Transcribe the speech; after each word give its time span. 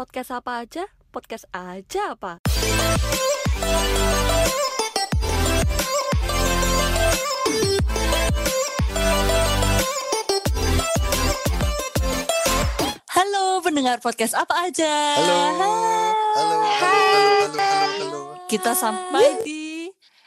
Podcast 0.00 0.32
apa 0.32 0.64
aja? 0.64 0.88
Podcast 1.12 1.44
aja 1.52 2.16
apa? 2.16 2.40
Halo 13.12 13.60
pendengar 13.60 14.00
podcast 14.00 14.32
apa 14.40 14.72
aja? 14.72 14.88
Halo. 15.20 15.36
Halo. 15.36 15.68
Halo. 15.68 16.56
Halo. 16.64 17.04
Halo. 17.20 17.68
Halo. 18.00 18.20
Kita 18.48 18.72
sampai 18.72 19.44
di 19.44 19.59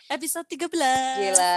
episode 0.08 0.46
13. 0.46 0.68
Gila. 0.68 1.56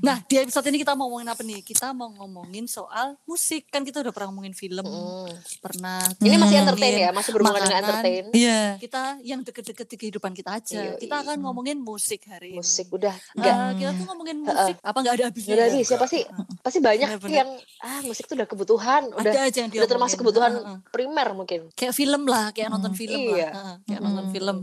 Nah, 0.00 0.16
di 0.22 0.36
episode 0.36 0.66
ini 0.66 0.78
kita 0.78 0.92
mau 0.92 1.08
ngomongin 1.08 1.28
apa 1.28 1.42
nih? 1.42 1.60
Kita 1.60 1.90
mau 1.90 2.10
ngomongin 2.10 2.64
soal 2.64 3.16
musik. 3.24 3.66
Kan 3.66 3.82
kita 3.82 4.00
udah 4.00 4.10
pernah 4.10 4.28
ngomongin 4.28 4.52
film. 4.52 4.82
Mm. 4.82 5.30
Pernah. 5.58 6.00
Ini 6.18 6.36
masih 6.36 6.36
ngomongin 6.36 6.62
entertain 6.62 6.94
ya, 6.94 7.10
masih 7.10 7.30
berhubungan 7.30 7.60
dengan 7.60 7.72
makanan. 7.72 7.90
entertain. 7.90 8.24
Iya. 8.32 8.60
Kita 8.78 9.02
yang 9.22 9.40
deket-deket 9.40 9.86
di 9.86 9.96
kehidupan 9.98 10.32
kita 10.32 10.50
aja. 10.52 10.76
Iya, 10.76 10.92
kita 10.96 11.14
akan 11.20 11.36
ngomongin 11.40 11.76
musik 11.78 12.20
hari 12.26 12.52
ini. 12.52 12.58
Musik 12.58 12.86
udah 12.90 13.12
Eh, 13.12 13.36
enggak 13.36 13.54
kita 13.76 13.90
tuh 13.92 14.06
ngomongin 14.06 14.36
musik 14.40 14.76
apa 14.80 14.98
nggak 14.98 15.14
ada 15.14 15.24
habisnya? 15.26 15.48
Nggak 15.50 15.58
ada 15.60 15.70
habis 15.70 15.88
ya 15.88 15.98
pasti 15.98 16.18
pasti 16.60 16.78
banyak 16.78 17.08
Bener-bener. 17.10 17.36
yang 17.36 17.50
ah 17.80 18.00
musik 18.02 18.24
itu 18.24 18.34
udah 18.34 18.48
kebutuhan, 18.48 19.02
udah 19.10 19.32
Ada 19.32 19.40
aja 19.46 19.58
yang 19.60 19.70
udah 19.70 19.88
termasuk 19.88 20.16
kebutuhan 20.18 20.52
Heeh. 20.52 20.76
primer 20.90 21.28
mungkin. 21.32 21.60
kayak 21.72 21.92
film 21.92 22.22
lah, 22.24 22.50
kayak 22.50 22.68
nonton 22.68 22.92
film 22.92 23.18
Iya. 23.18 23.30
lah, 23.30 23.50
Heeh, 23.50 23.74
kayak 23.86 24.00
nonton 24.00 24.26
film. 24.30 24.56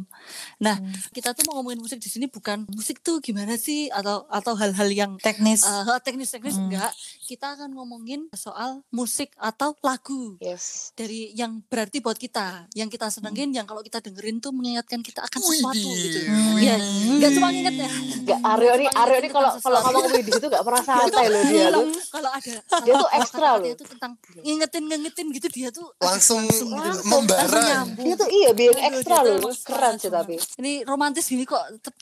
Nah, 0.57 0.75
kita 1.11 1.31
tuh 1.31 1.43
mau 1.45 1.57
ngomongin 1.57 1.79
musik 1.79 1.97
di 1.97 2.07
sini 2.07 2.25
bukan 2.27 2.67
musik 2.69 2.99
tuh 2.99 3.16
gimana 3.19 3.55
sih 3.55 3.89
atau 3.89 4.25
atau 4.27 4.53
hal-hal 4.53 4.89
yang 4.89 5.11
teknis. 5.17 5.61
eh, 5.61 5.99
teknis-teknis 5.99 6.55
enggak. 6.55 6.91
Kita 7.21 7.53
akan 7.53 7.71
ngomongin 7.71 8.31
soal 8.31 8.81
musik 8.89 9.35
atau 9.35 9.75
lagu 9.81 10.39
Yes. 10.39 10.93
dari 10.93 11.33
yang 11.33 11.59
berarti 11.61 11.99
buat 11.99 12.15
kita, 12.15 12.71
yang 12.71 12.87
kita 12.87 13.07
senengin, 13.07 13.51
yang 13.51 13.63
kalau 13.63 13.79
kita 13.79 13.99
dengerin 13.99 14.37
tuh 14.37 14.49
mengingatkan 14.49 15.01
kita 15.01 15.21
akan 15.21 15.39
sesuatu 15.41 15.75
gitu. 15.75 16.19
Hmm. 16.23 16.55
Iya, 16.57 16.75
enggak 17.09 17.31
cuma 17.33 17.47
inget 17.49 17.75
ya. 17.77 17.89
Enggak 18.17 18.39
Aryo 18.39 18.71
Cuma 18.77 18.91
Aryo 18.97 19.17
nih 19.17 19.29
kalau 19.29 19.51
kalau 19.57 19.79
ngomong 19.81 20.03
di 20.15 20.31
situ 20.31 20.45
enggak 20.45 20.63
pernah 20.63 20.81
santai 20.81 21.25
loh 21.27 21.41
dia 21.43 21.65
Kalau- 21.65 21.83
tuh. 21.83 22.01
Kalau 22.07 22.29
ada 22.29 22.53
Dia 22.79 22.93
tuh 22.95 23.09
ekstra 23.13 23.49
loh. 23.53 23.67
itu 23.67 23.83
tentang 23.85 24.11
ngingetin 24.37 24.83
ngingetin 24.85 25.25
gitu 25.29 25.47
dia 25.49 25.69
tuh 25.69 25.87
Langsung 25.99 26.41
gitu. 26.43 26.63
langsung 26.65 27.03
membara. 27.03 27.83
Dia 27.93 28.15
tuh 28.15 28.29
iya 28.29 28.49
Aduh, 28.49 28.71
ekstra 28.71 29.17
dia 29.19 29.35
tuh 29.35 29.43
loh. 29.43 29.55
Keren 29.59 29.93
sih 29.97 30.09
tapi. 30.09 30.35
Ini 30.57 30.71
romantis 30.83 31.25
gini 31.25 31.43
kok 31.43 31.59
tetep 31.73 31.93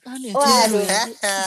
ya. 0.95 1.05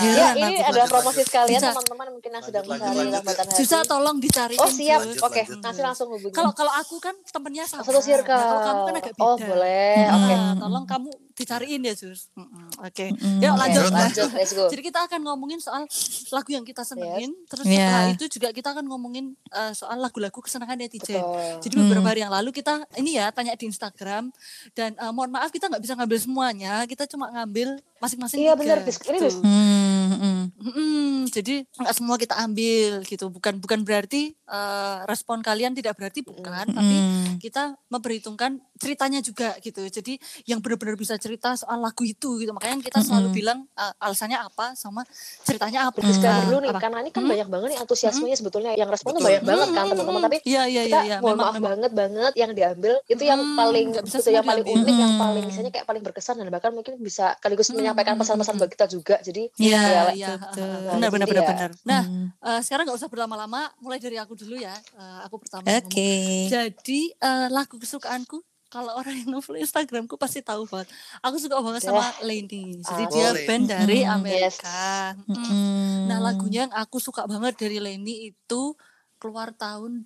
Ya 0.08 0.28
ini 0.34 0.54
aku. 0.58 0.68
ada 0.68 0.82
promosi 0.86 1.20
sekalian 1.22 1.58
Bisa. 1.58 1.68
teman-teman 1.70 2.06
mungkin 2.12 2.30
yang 2.30 2.44
sedang 2.44 2.64
Lanjut, 2.64 2.78
mencari 2.78 2.98
lanjut, 2.98 3.14
lambatan 3.16 3.44
hati. 3.46 3.56
Susah 3.56 3.80
tolong 3.84 4.16
dicariin. 4.18 4.60
Oh 4.60 4.70
siap. 4.70 5.00
Lanjut, 5.00 5.18
oke. 5.22 5.42
lanjut. 5.42 5.60
Nanti 5.60 5.80
langsung 5.80 6.08
hubungi. 6.10 6.34
Kalau 6.34 6.52
kalau 6.52 6.72
aku 6.72 6.96
kan 6.98 7.14
temennya 7.24 7.64
sama. 7.64 7.82
satu 7.82 8.00
circle. 8.00 8.32
Nah, 8.32 8.44
kalau 8.44 8.60
kamu 8.60 8.80
kan 8.80 8.94
agak 8.96 9.12
beda. 9.14 9.24
Oh 9.24 9.36
boleh, 9.36 9.94
Nah, 9.98 10.14
oke. 10.14 10.34
tolong 10.60 10.84
kamu 10.84 11.08
dicariin 11.34 11.80
ya, 11.80 11.94
Jus. 11.94 12.20
Mm-mm, 12.34 12.66
Oke. 12.82 13.14
Mm-mm. 13.14 13.38
Yuk 13.38 13.52
Oke, 13.52 13.60
lanjut. 13.62 13.90
lanjut, 13.94 14.28
let's 14.34 14.52
go. 14.52 14.66
Jadi 14.66 14.82
kita 14.82 15.06
akan 15.06 15.20
ngomongin 15.22 15.58
soal 15.58 15.86
lagu 16.30 16.50
yang 16.50 16.66
kita 16.66 16.82
senengin, 16.82 17.30
terus 17.46 17.62
Iya. 17.62 17.78
setelah 17.78 18.06
itu 18.10 18.24
juga 18.28 18.48
kita 18.50 18.68
akan 18.74 18.84
ngomongin 18.84 19.24
eh, 19.48 19.72
soal 19.72 19.98
lagu-lagu 19.98 20.34
kesenangan 20.34 20.74
netizen. 20.74 21.22
Betul. 21.22 21.62
Jadi 21.62 21.74
beberapa 21.78 22.08
hari 22.08 22.20
yang 22.20 22.34
lalu 22.34 22.50
kita 22.50 22.82
ini 22.96 23.16
ya 23.16 23.30
tanya 23.30 23.54
di 23.54 23.66
Instagram 23.66 24.34
dan 24.74 24.92
eh, 24.92 25.12
mohon 25.14 25.30
maaf 25.30 25.48
kita 25.48 25.70
nggak 25.70 25.78
bisa 25.80 25.94
ngambil 25.94 26.18
semuanya, 26.18 26.74
kita 26.84 27.06
cuma 27.06 27.30
ngambil 27.30 27.78
masing-masing 27.98 28.38
Iya 28.38 28.52
benar, 28.54 28.78
ini 28.86 29.18
gitu. 29.40 29.48
Hmm, 29.48 30.10
hmm. 30.12 30.42
Mm-mm, 30.58 31.08
jadi 31.28 31.62
nggak 31.70 31.94
semua 31.94 32.16
kita 32.16 32.34
ambil 32.36 33.02
gitu, 33.02 33.28
bukan 33.28 33.58
bukan 33.58 33.80
berarti 33.82 34.34
eh, 34.34 34.98
respon 35.04 35.38
kalian 35.38 35.72
tidak 35.72 35.94
berarti 35.94 36.20
bukan, 36.20 36.66
tapi 36.68 36.96
Hmm. 36.98 37.36
kita 37.38 37.62
memperhitungkan 37.88 38.56
ceritanya 38.74 39.20
juga 39.20 39.54
gitu. 39.60 39.84
Jadi 39.84 40.16
yang 40.44 40.58
benar-benar 40.58 40.96
bisa 40.96 41.14
cerita 41.14 41.54
soal 41.54 41.78
lagu 41.78 42.02
itu 42.02 42.38
gitu. 42.38 42.50
Makanya 42.50 42.80
kita 42.80 42.98
selalu 43.00 43.28
bilang 43.34 43.68
eh, 43.70 43.92
alasannya 43.98 44.38
apa 44.38 44.72
sama 44.74 45.04
ceritanya 45.44 45.88
apa. 45.88 46.00
Disclaimer 46.00 46.44
dulu 46.44 46.58
nih, 46.64 46.72
Apa? 46.72 46.80
karena 46.80 46.98
ini 47.02 47.10
kan 47.10 47.24
banyak 47.24 47.48
banget 47.48 47.68
nih 47.70 47.78
antusiasmenya 47.78 48.36
sebetulnya. 48.36 48.72
Yang 48.74 48.90
respon 48.94 49.10
tuh 49.14 49.22
banyak 49.22 49.42
banget 49.44 49.68
kan 49.68 49.84
teman-teman. 49.86 50.22
Tapi 50.24 50.38
Iya 50.42 50.62
iya 50.64 50.82
kita 50.88 50.98
iya 50.98 51.00
iya. 51.04 51.16
mohon 51.20 51.36
Memang, 51.36 51.44
maaf 51.44 51.54
memang. 51.54 51.68
banget 51.68 51.92
banget 51.92 52.32
yang 52.34 52.50
diambil 52.52 52.94
itu 53.04 53.22
yang 53.22 53.40
Hmm, 53.40 53.54
paling 53.54 53.86
gitu, 53.92 54.06
semua 54.08 54.34
yang 54.34 54.46
paling 54.46 54.66
unik, 54.66 54.96
yang 54.96 55.12
Hmm. 55.12 55.22
paling 55.22 55.44
misalnya 55.44 55.70
kayak 55.70 55.86
paling 55.86 56.02
berkesan 56.02 56.34
dan 56.38 56.48
bahkan 56.48 56.72
mungkin 56.72 56.94
bisa 56.98 57.36
sekaligus 57.38 57.68
Hmm, 57.68 57.76
menyampaikan 57.78 58.14
hmm, 58.16 58.22
pesan-pesan 58.24 58.54
hmm, 58.56 58.60
buat 58.64 58.70
kita 58.72 58.86
juga. 58.88 59.14
Jadi 59.28 59.42
Iya 59.56 59.82
ya, 59.82 60.02
iya. 60.10 60.28
betul. 60.34 60.64
ah, 60.64 60.94
Benar 60.96 61.08
benar 61.10 61.26
benar 61.26 61.44
ya, 61.44 61.50
benar. 61.50 61.70
Nah, 61.82 62.02
Hmm. 62.02 62.26
eh, 62.32 62.60
sekarang 62.62 62.88
nggak 62.88 62.96
usah 62.96 63.08
berlama-lama, 63.08 63.68
mulai 63.78 63.98
dari 63.98 64.16
aku 64.16 64.32
dulu 64.32 64.56
ya. 64.56 64.72
Eh, 64.72 65.18
aku 65.22 65.36
pertama 65.38 65.68
Oke. 65.68 65.84
ngomong. 65.84 66.48
Jadi 66.48 67.00
eh, 67.12 67.46
lagu 67.48 67.76
kesukaanku 67.76 68.40
kalau 68.68 68.92
orang 68.94 69.16
yang 69.16 69.28
nge-follow 69.32 69.56
Instagramku 69.58 70.16
pasti 70.16 70.40
tahu 70.40 70.64
banget. 70.64 70.92
Aku 71.20 71.36
suka 71.36 71.56
banget 71.58 71.82
sama 71.82 72.04
Lainey. 72.20 72.80
Jadi 72.80 73.04
Ah. 73.04 73.10
dia 73.10 73.28
band 73.42 73.64
dari 73.64 74.00
Mm-mm. 74.00 74.12
Amerika. 74.14 75.16
Mm. 75.24 75.36
Hmm. 75.36 76.00
Nah, 76.04 76.18
lagunya 76.20 76.64
yang 76.64 76.74
aku 76.74 76.96
suka 76.98 77.24
banget 77.24 77.56
dari 77.56 77.80
Lainey 77.80 78.28
itu 78.28 78.76
keluar 79.16 79.50
tahun 79.50 80.04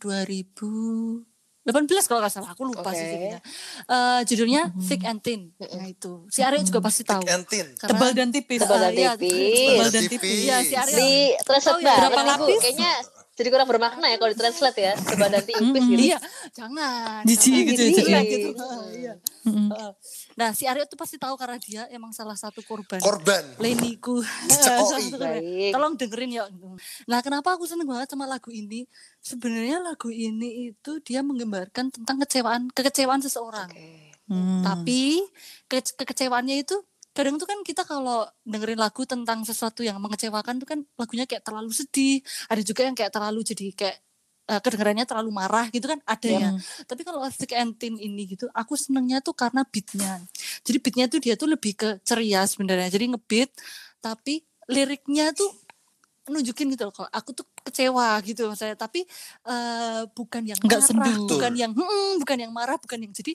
2018 1.62 2.04
kalau 2.04 2.20
nggak 2.20 2.32
salah. 2.32 2.50
Aku 2.50 2.66
lupa 2.66 2.90
sih 2.90 3.00
Oke. 3.00 3.12
judulnya. 3.12 3.38
Eh, 3.86 4.20
judulnya 4.26 4.62
Thick 4.80 5.02
and 5.04 5.20
Thin. 5.20 5.40
Nah, 5.54 5.86
itu. 5.86 6.26
Si 6.26 6.42
Arya 6.42 6.58
juga 6.58 6.82
pasti 6.82 7.02
tahu. 7.02 7.22
Entin. 7.22 7.70
Karena- 7.76 7.90
Tebal 7.94 8.10
dan 8.12 8.28
tipis. 8.28 8.58
Tebal 8.58 8.78
dan 8.80 8.90
Ah, 8.90 8.92
iya, 8.92 9.12
tipis. 9.14 9.68
Tebal 9.70 9.88
dan 9.88 10.02
Tipis. 10.04 10.38
Iya, 10.42 10.56
si 10.60 10.74
Arya. 10.74 10.96
di 10.96 11.10
translate 11.40 11.70
Tahu 11.72 11.78
ya, 11.80 11.94
berapa 11.96 12.20
lapis? 12.26 12.58
Kayaknya 12.60 12.92
jadi 13.32 13.48
kurang 13.48 13.64
bermakna 13.64 14.06
ya 14.06 14.16
kalau 14.16 14.28
di 14.28 14.38
translate 14.38 14.78
ya. 14.78 14.92
Coba 14.94 15.26
nanti 15.26 15.52
tipis 15.52 15.84
gitu. 15.88 16.02
Iya, 16.04 16.18
jangan. 16.52 17.22
Jijik 17.24 17.64
jangan 18.04 18.22
gitu, 18.24 18.48
gitu. 18.52 18.64
Iya. 18.92 19.12
Hmm. 19.42 19.68
Heeh. 19.72 19.90
Nah, 20.32 20.50
si 20.52 20.64
Arya 20.64 20.84
tuh 20.84 20.96
pasti 20.96 21.16
tahu 21.16 21.34
karena 21.34 21.56
dia 21.56 21.82
emang 21.88 22.12
salah 22.12 22.36
satu 22.36 22.60
korban. 22.62 23.00
Korban. 23.00 23.56
Leniku. 23.58 24.20
Tolong 25.72 25.94
dengerin 25.96 26.30
ya. 26.30 26.44
Nah, 27.04 27.20
kenapa 27.20 27.56
aku 27.56 27.64
seneng 27.64 27.88
banget 27.88 28.12
sama 28.12 28.24
lagu 28.24 28.48
ini? 28.48 28.84
Sebenarnya 29.18 29.80
lagu 29.80 30.08
ini 30.08 30.70
itu 30.70 31.00
dia 31.00 31.20
menggambarkan 31.20 31.88
tentang 31.90 32.16
kecewaan, 32.22 32.68
kekecewaan 32.70 33.20
seseorang. 33.20 33.68
Oke. 33.68 34.12
Hmm. 34.30 34.62
Tapi 34.62 35.18
ke- 35.66 35.96
kekecewaannya 35.98 36.62
itu 36.62 36.78
kadang 37.12 37.36
tuh 37.36 37.44
kan 37.44 37.60
kita 37.60 37.84
kalau 37.84 38.24
dengerin 38.42 38.80
lagu 38.80 39.04
tentang 39.04 39.44
sesuatu 39.44 39.84
yang 39.84 40.00
mengecewakan 40.00 40.56
tuh 40.60 40.68
kan 40.68 40.78
lagunya 40.96 41.28
kayak 41.28 41.44
terlalu 41.44 41.72
sedih. 41.72 42.24
Ada 42.48 42.62
juga 42.64 42.88
yang 42.88 42.96
kayak 42.96 43.12
terlalu 43.12 43.40
jadi 43.44 43.66
kayak 43.76 43.96
eh, 44.48 44.60
kedengarannya 44.64 45.04
terlalu 45.04 45.30
marah 45.30 45.68
gitu 45.68 45.86
kan 45.92 46.00
ada 46.08 46.28
ya. 46.28 46.50
Hmm. 46.50 46.60
Tapi 46.88 47.02
kalau 47.04 47.20
Thick 47.28 47.52
and 47.52 47.76
Thin 47.76 48.00
ini 48.00 48.32
gitu, 48.32 48.48
aku 48.56 48.74
senengnya 48.80 49.20
tuh 49.20 49.36
karena 49.36 49.62
beatnya. 49.68 50.24
Jadi 50.64 50.78
beatnya 50.80 51.06
tuh 51.12 51.20
dia 51.20 51.34
tuh 51.36 51.48
lebih 51.52 51.72
ke 51.76 51.88
ceria 52.02 52.48
sebenarnya. 52.48 52.88
Jadi 52.88 53.12
ngebeat, 53.12 53.50
tapi 54.00 54.42
liriknya 54.72 55.36
tuh 55.36 55.52
nunjukin 56.30 56.70
gitu 56.70 56.86
loh 56.86 56.94
kalau 56.94 57.10
aku 57.10 57.34
tuh 57.34 57.46
kecewa 57.66 58.14
gitu 58.22 58.46
saya 58.54 58.78
tapi 58.78 59.02
eh, 59.46 60.02
bukan 60.14 60.46
yang 60.46 60.58
Nggak 60.62 60.82
marah 60.94 61.18
bukan 61.18 61.52
yang 61.58 61.72
"Hmm," 61.74 62.12
bukan 62.22 62.38
yang 62.38 62.52
marah 62.54 62.78
bukan 62.78 62.98
yang 63.02 63.10
jadi 63.10 63.34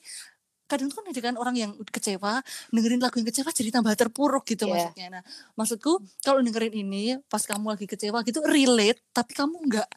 kadang 0.68 0.92
tuh 0.92 1.00
kan 1.00 1.06
ada 1.08 1.22
kan 1.24 1.36
orang 1.40 1.56
yang 1.56 1.72
kecewa 1.88 2.44
dengerin 2.70 3.00
lagu 3.00 3.16
yang 3.18 3.28
kecewa 3.28 3.50
jadi 3.50 3.70
tambah 3.72 3.96
terpuruk 3.96 4.44
gitu 4.46 4.68
Iya. 4.68 4.92
maksudnya 4.92 5.08
nah 5.20 5.24
maksudku 5.56 5.92
kalau 6.22 6.44
dengerin 6.44 6.76
ini 6.76 7.04
pas 7.26 7.40
kamu 7.42 7.74
lagi 7.74 7.88
kecewa 7.88 8.20
gitu 8.22 8.44
relate 8.44 9.00
tapi 9.10 9.32
kamu 9.32 9.56
nggak 9.66 9.90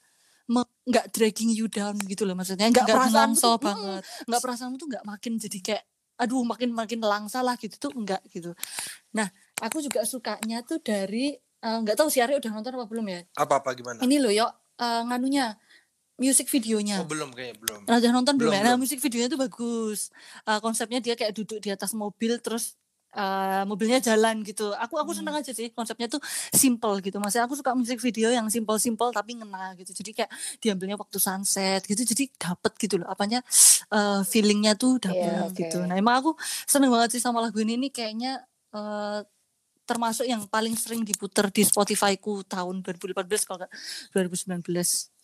nggak 0.91 1.07
dragging 1.15 1.55
you 1.55 1.71
down 1.71 1.95
gitu 2.03 2.27
loh 2.27 2.35
maksudnya 2.35 2.67
nggak 2.67 2.87
perasaan 2.87 3.39
tuh, 3.39 3.55
banget. 3.59 4.03
mm, 4.03 4.27
nggak 4.27 4.41
perasaanmu 4.43 4.77
tuh 4.79 4.89
nggak 4.91 5.05
makin 5.07 5.33
jadi 5.39 5.59
kayak 5.63 5.85
aduh 6.19 6.43
makin 6.43 6.75
makin 6.75 7.01
langsa 7.01 7.41
lah 7.41 7.55
gitu 7.55 7.79
tuh 7.79 7.93
enggak 7.95 8.19
gitu 8.29 8.51
nah 9.15 9.31
aku 9.63 9.79
juga 9.79 10.03
sukanya 10.03 10.61
tuh 10.67 10.83
dari 10.83 11.33
eh, 11.39 11.79
nggak 11.83 11.95
tahu 11.95 12.11
si 12.11 12.19
Arya 12.19 12.43
udah 12.43 12.51
nonton 12.51 12.75
apa 12.75 12.87
belum 12.87 13.07
ya 13.09 13.21
Apa-apa 13.39 13.79
gimana? 13.79 13.99
ini 14.03 14.19
loh 14.19 14.35
yo 14.35 14.47
eh, 14.77 15.03
nganunya 15.07 15.55
music 16.21 16.47
videonya 16.47 17.01
Oh, 17.01 17.09
belum 17.09 17.33
kayaknya 17.33 17.57
belum. 17.59 17.81
Udah 17.89 18.13
nonton 18.13 18.35
belum, 18.37 18.53
Belum, 18.53 18.53
ya? 18.53 18.61
Nah, 18.61 18.77
belum. 18.77 18.85
musik 18.85 19.01
videonya 19.01 19.29
tuh 19.29 19.41
bagus. 19.41 20.13
Eh, 20.45 20.61
konsepnya 20.61 21.01
dia 21.01 21.17
kayak 21.17 21.33
duduk 21.33 21.59
di 21.59 21.73
atas 21.73 21.97
mobil 21.97 22.37
terus 22.39 22.77
eh, 23.11 23.65
mobilnya 23.65 23.99
jalan 23.99 24.45
gitu. 24.45 24.71
Aku 24.77 24.95
aku 24.95 25.11
seneng 25.11 25.35
aja 25.35 25.51
sih 25.51 25.73
konsepnya 25.73 26.07
tuh 26.07 26.21
simple 26.53 27.01
gitu. 27.01 27.17
Maksudnya 27.19 27.49
aku 27.49 27.57
suka 27.57 27.73
musik 27.73 27.99
video 27.99 28.29
yang 28.29 28.47
simple-simple 28.47 29.11
tapi 29.11 29.35
ngena 29.35 29.75
gitu. 29.75 29.91
Jadi 29.91 30.11
kayak 30.15 30.31
diambilnya 30.61 30.95
waktu 30.95 31.17
sunset 31.17 31.83
gitu. 31.83 32.05
Jadi 32.05 32.29
dapet 32.37 32.73
gitu 32.77 33.01
loh. 33.01 33.09
Apanya 33.09 33.41
eh, 33.89 34.21
feelingnya 34.23 34.77
tuh 34.77 35.01
dapet 35.01 35.25
Iya, 35.27 35.49
oke. 35.49 35.57
gitu. 35.57 35.79
Nah, 35.83 35.97
emang 35.97 36.21
aku 36.21 36.37
seneng 36.69 36.93
banget 36.93 37.17
sih 37.17 37.23
sama 37.25 37.41
lagu 37.41 37.57
ini. 37.59 37.81
Ini 37.81 37.89
kayaknya 37.89 38.45
eh, 38.71 39.21
termasuk 39.83 40.23
yang 40.23 40.47
paling 40.47 40.79
sering 40.79 41.03
diputer 41.03 41.51
di 41.51 41.67
Spotify-ku 41.67 42.47
tahun 42.47 42.79
2014 42.87 43.43
kalau 43.43 43.59
nggak 43.59 43.73
2019. 44.15 44.63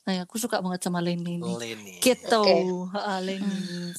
Nah, 0.06 0.23
aku 0.23 0.38
suka 0.38 0.62
banget 0.62 0.87
sama 0.87 1.03
Lenny 1.03 1.35
ini. 1.35 1.53
Leni. 1.58 1.99
Gitu, 1.99 2.31
Oke. 2.31 2.55
Heeh, 2.94 3.19
Lenny. 3.26 3.91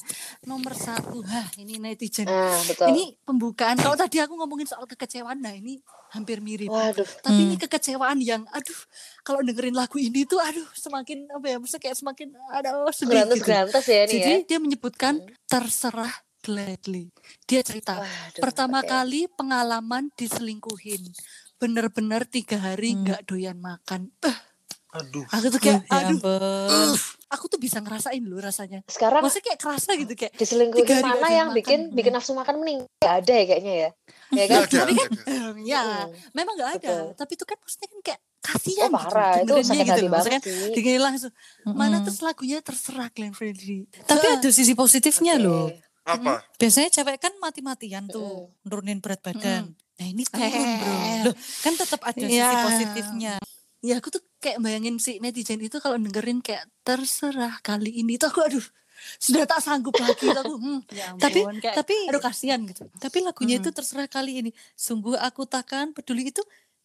Nomor 0.48 0.72
satu, 0.72 1.20
hah 1.20 1.44
ini 1.60 1.76
netizen. 1.76 2.24
Nah, 2.24 2.64
betul. 2.64 2.96
Ini 2.96 3.12
pembukaan. 3.20 3.76
Kalau 3.76 3.92
tadi 3.92 4.16
aku 4.16 4.32
ngomongin 4.32 4.64
soal 4.64 4.88
kekecewaan, 4.88 5.44
nah 5.44 5.52
ini 5.52 5.76
hampir 6.08 6.40
mirip. 6.40 6.72
Waduh. 6.72 7.04
Tapi 7.04 7.40
ini 7.44 7.54
Hmm. 7.54 7.62
kekecewaan 7.68 8.24
yang, 8.24 8.48
aduh, 8.48 8.80
kalau 9.20 9.44
dengerin 9.44 9.76
lagu 9.76 10.00
ini 10.00 10.24
tuh, 10.24 10.40
aduh, 10.40 10.64
semakin 10.72 11.28
apa 11.28 11.44
ya, 11.44 11.56
maksudnya 11.60 11.82
kayak 11.84 11.98
semakin, 12.00 12.28
aduh, 12.56 12.88
sedih 12.88 13.12
Grantes 13.12 13.36
gitu. 13.36 13.44
grantes 13.44 13.84
ya 13.84 14.00
ini 14.00 14.12
Jadi 14.16 14.32
ya. 14.32 14.36
dia 14.48 14.58
menyebutkan 14.64 15.14
terserah 15.44 16.14
gladly. 16.40 17.12
Dia 17.44 17.60
cerita, 17.60 18.00
Waduh, 18.00 18.40
pertama 18.40 18.80
oke. 18.80 18.88
kali 18.88 19.28
pengalaman 19.28 20.08
diselingkuhin. 20.16 21.04
Bener-bener 21.60 22.24
tiga 22.24 22.56
hari 22.56 22.96
Hmm. 22.96 23.04
nggak 23.04 23.28
doyan 23.28 23.60
makan. 23.60 24.08
Aduh. 24.90 25.24
aku 25.26 25.46
tuh 25.48 25.60
kayak, 25.60 25.84
Ya 25.84 26.00
aduh, 26.00 26.16
ampun. 26.16 26.88
aku 27.28 27.44
tuh 27.46 27.56
bisa 27.56 27.76
ngerasain 27.78 28.20
loh 28.20 28.38
rasanya. 28.38 28.80
Sekarang 28.84 29.20
Maksudnya 29.20 29.44
kayak 29.46 29.60
kerasa 29.60 29.90
gitu 29.94 30.12
kayak, 30.14 30.32
diselingkuhin 30.34 30.88
mana 30.98 31.28
yang 31.28 31.48
makan. 31.48 31.58
bikin 31.58 31.80
Hmm. 31.84 31.94
bikin 31.94 32.12
nafsu 32.14 32.32
makan 32.32 32.56
meningkat? 32.56 32.88
Gak 32.98 33.14
ada 33.18 33.32
ya 33.32 33.44
kayaknya 33.46 33.74
ya. 33.74 33.90
Ya 34.30 34.44
kan? 34.44 34.60
ada, 34.62 34.76
Tapi. 34.78 34.92
"Eh, 34.96 35.48
ya, 35.64 35.82
Mm. 35.82 36.08
memang 36.32 36.54
nggak 36.54 36.70
ada. 36.74 36.94
Betul. 36.94 37.06
Tapi 37.16 37.32
itu 37.32 37.44
kan 37.44 37.56
maksudnya 37.58 37.88
kan 37.88 38.00
kayak 38.02 38.20
Oh 38.20 38.40
kasihan 38.48 38.88
parah, 38.88 39.32
gitu. 39.34 39.44
itu 39.44 39.52
sakit 39.62 39.76
gitu 39.76 39.90
hati 39.90 40.00
loh. 40.00 40.10
Maksudnya 40.10 40.40
banget 40.40 40.78
sih. 40.78 40.96
Langsung, 40.98 41.32
mana 41.66 41.84
Mm-mm. 41.90 42.04
terus 42.06 42.20
lagunya 42.22 42.58
terserah 42.58 43.08
Glenn 43.10 43.34
Fredly. 43.34 43.78
Tapi 44.02 44.26
ada 44.30 44.48
sisi 44.48 44.72
positifnya 44.72 45.34
Oke. 45.34 45.42
loh. 45.42 45.64
Apa? 46.02 46.32
Biasanya 46.56 46.88
cewek 46.90 47.18
kan 47.18 47.36
mati-matian 47.36 48.08
tuh 48.08 48.48
nurunin 48.62 48.96
berat 48.98 49.20
badan. 49.20 49.68
Nah 49.74 50.06
ini 50.06 50.24
turun 50.24 50.48
Eh. 50.48 50.64
bro. 50.78 50.94
Loh, 51.26 51.34
kan 51.60 51.72
tetap 51.74 52.00
ada 52.02 52.16
sisi 52.18 52.32
Iya. 52.34 52.48
positifnya. 52.64 53.34
Ya 53.80 53.96
aku 53.96 54.10
tuh 54.10 54.22
kayak 54.36 54.58
bayangin 54.58 54.98
si 54.98 55.18
netizen 55.18 55.58
itu 55.58 55.78
kalau 55.78 55.94
dengerin 55.96 56.38
kayak 56.38 56.66
terserah 56.82 57.58
kali 57.60 57.90
ini 57.96 58.14
tuh 58.14 58.28
aku 58.28 58.42
aduh 58.42 58.66
sudah 59.16 59.46
tak 59.46 59.60
sanggup 59.60 59.94
lagi 59.94 60.26
tuh 60.26 60.34
aku 60.36 60.54
hmm, 60.56 60.80
ya 60.92 61.04
ampun 61.08 61.22
Tapi- 61.22 61.44
kayak, 61.60 61.74
tapi- 61.76 62.06
aduh 62.06 62.18
kasihan 62.20 62.60
gitu 62.62 62.90
Tapi 62.96 63.18
lagunya 63.20 63.56
Mhm. 63.56 63.62
itu 63.62 63.70
terserah 63.70 64.06
kali 64.06 64.32
ini. 64.36 64.50
Sungguh 64.74 65.14
aku 65.16 65.44
takkan 65.44 65.90
peduli 65.92 66.28
itu 66.28 66.42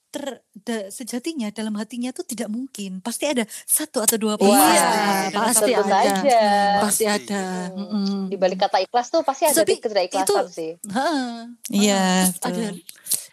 ter 0.07 0.21
da- 0.53 0.93
sejatinya 0.93 1.49
dalam 1.49 1.73
hatinya 1.73 2.09
tuh 2.09 2.21
tidak 2.21 2.45
mungkin. 2.47 3.01
Pasti 3.01 3.25
ada 3.25 3.41
satu 3.65 3.97
atau 3.99 4.13
dua 4.15 4.37
Iya, 4.37 5.33
pasti 5.33 5.33
tentu 5.33 5.73
satu- 5.73 5.89
ada. 5.89 6.13
saja. 6.13 6.41
pasti 6.79 7.03
ada 7.07 7.43
Hmm. 7.67 7.81
Mm-mm. 7.81 8.19
Di 8.29 8.37
balik 8.37 8.61
kata 8.61 8.77
ikhlas 8.79 9.09
tuh 9.09 9.21
pasti 9.21 9.49
ada 9.49 9.57
Tapi 9.57 9.81
ketidakikhlasan 9.81 10.29
itu- 10.45 10.53
sih. 10.53 10.71
Heeh. 10.85 11.33
Iya, 11.71 12.29
ada 12.29 12.65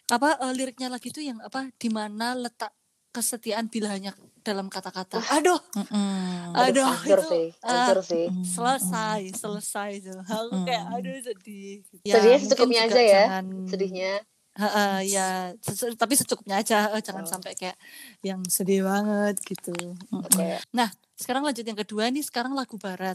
apa 0.08 0.28
eh, 0.40 0.52
liriknya 0.56 0.88
lagi 0.88 1.12
tuh 1.12 1.20
yang 1.20 1.36
apa 1.38 1.68
di 1.70 1.86
mana 1.86 2.32
letak 2.34 2.72
kesetiaan 3.10 3.66
bila 3.66 3.90
hanya 3.90 4.14
dalam 4.40 4.66
kata-kata 4.66 5.20
aduh 5.28 5.60
Mm-mm. 5.74 6.56
Aduh, 6.56 6.86
hancur 6.86 7.18
itu, 7.18 7.28
sih, 7.28 7.46
ah, 7.60 7.92
sih. 8.00 8.26
Mm-mm. 8.26 8.42
selesai 8.42 9.20
selesai 9.34 9.90
tuh 10.00 10.18
aku 10.18 10.64
kayak 10.64 10.84
Mm. 10.84 10.94
aduh 10.96 11.14
sedih 11.20 11.72
Sedihnya 12.00 12.16
mungkin 12.32 12.40
secukupnya 12.46 12.80
aja 12.82 13.00
ya, 13.00 13.22
jangan, 13.28 13.44
Sedihnya. 13.66 14.12
Heeh, 14.50 14.96
ya 15.08 15.28
sesu- 15.60 15.94
tapi 15.94 16.14
secukupnya 16.14 16.58
aja 16.58 16.90
eh, 16.90 17.00
jangan 17.00 17.22
Oh. 17.22 17.30
sampai 17.30 17.54
kayak 17.54 17.78
yang 18.20 18.42
sedih 18.44 18.82
banget 18.82 19.38
gitu 19.40 19.70
Oke. 20.10 20.58
nah 20.70 20.90
sekarang 21.14 21.44
lanjut 21.44 21.62
yang 21.62 21.78
kedua 21.78 22.06
ini 22.06 22.18
sekarang 22.20 22.50
lagu 22.52 22.74
barat 22.74 23.14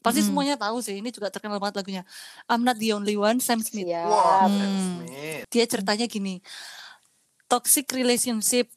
pasti 0.00 0.20
Mm. 0.20 0.26
semuanya 0.26 0.56
tahu 0.56 0.78
sih 0.78 0.96
ini 0.96 1.08
juga 1.08 1.28
terkenal 1.28 1.58
banget 1.58 1.80
lagunya 1.80 2.02
I'm 2.46 2.60
Not 2.60 2.76
the 2.76 2.92
Only 2.92 3.14
One 3.14 3.40
Sam 3.40 3.58
Smith 3.58 3.84
Siap. 3.84 4.04
Wah, 4.04 4.44
Hmm. 4.44 4.54
Sam 4.54 4.72
Smith. 5.00 5.42
dia 5.48 5.64
ceritanya 5.64 6.06
gini 6.06 6.40
toxic 7.46 7.88
relationship 7.90 8.68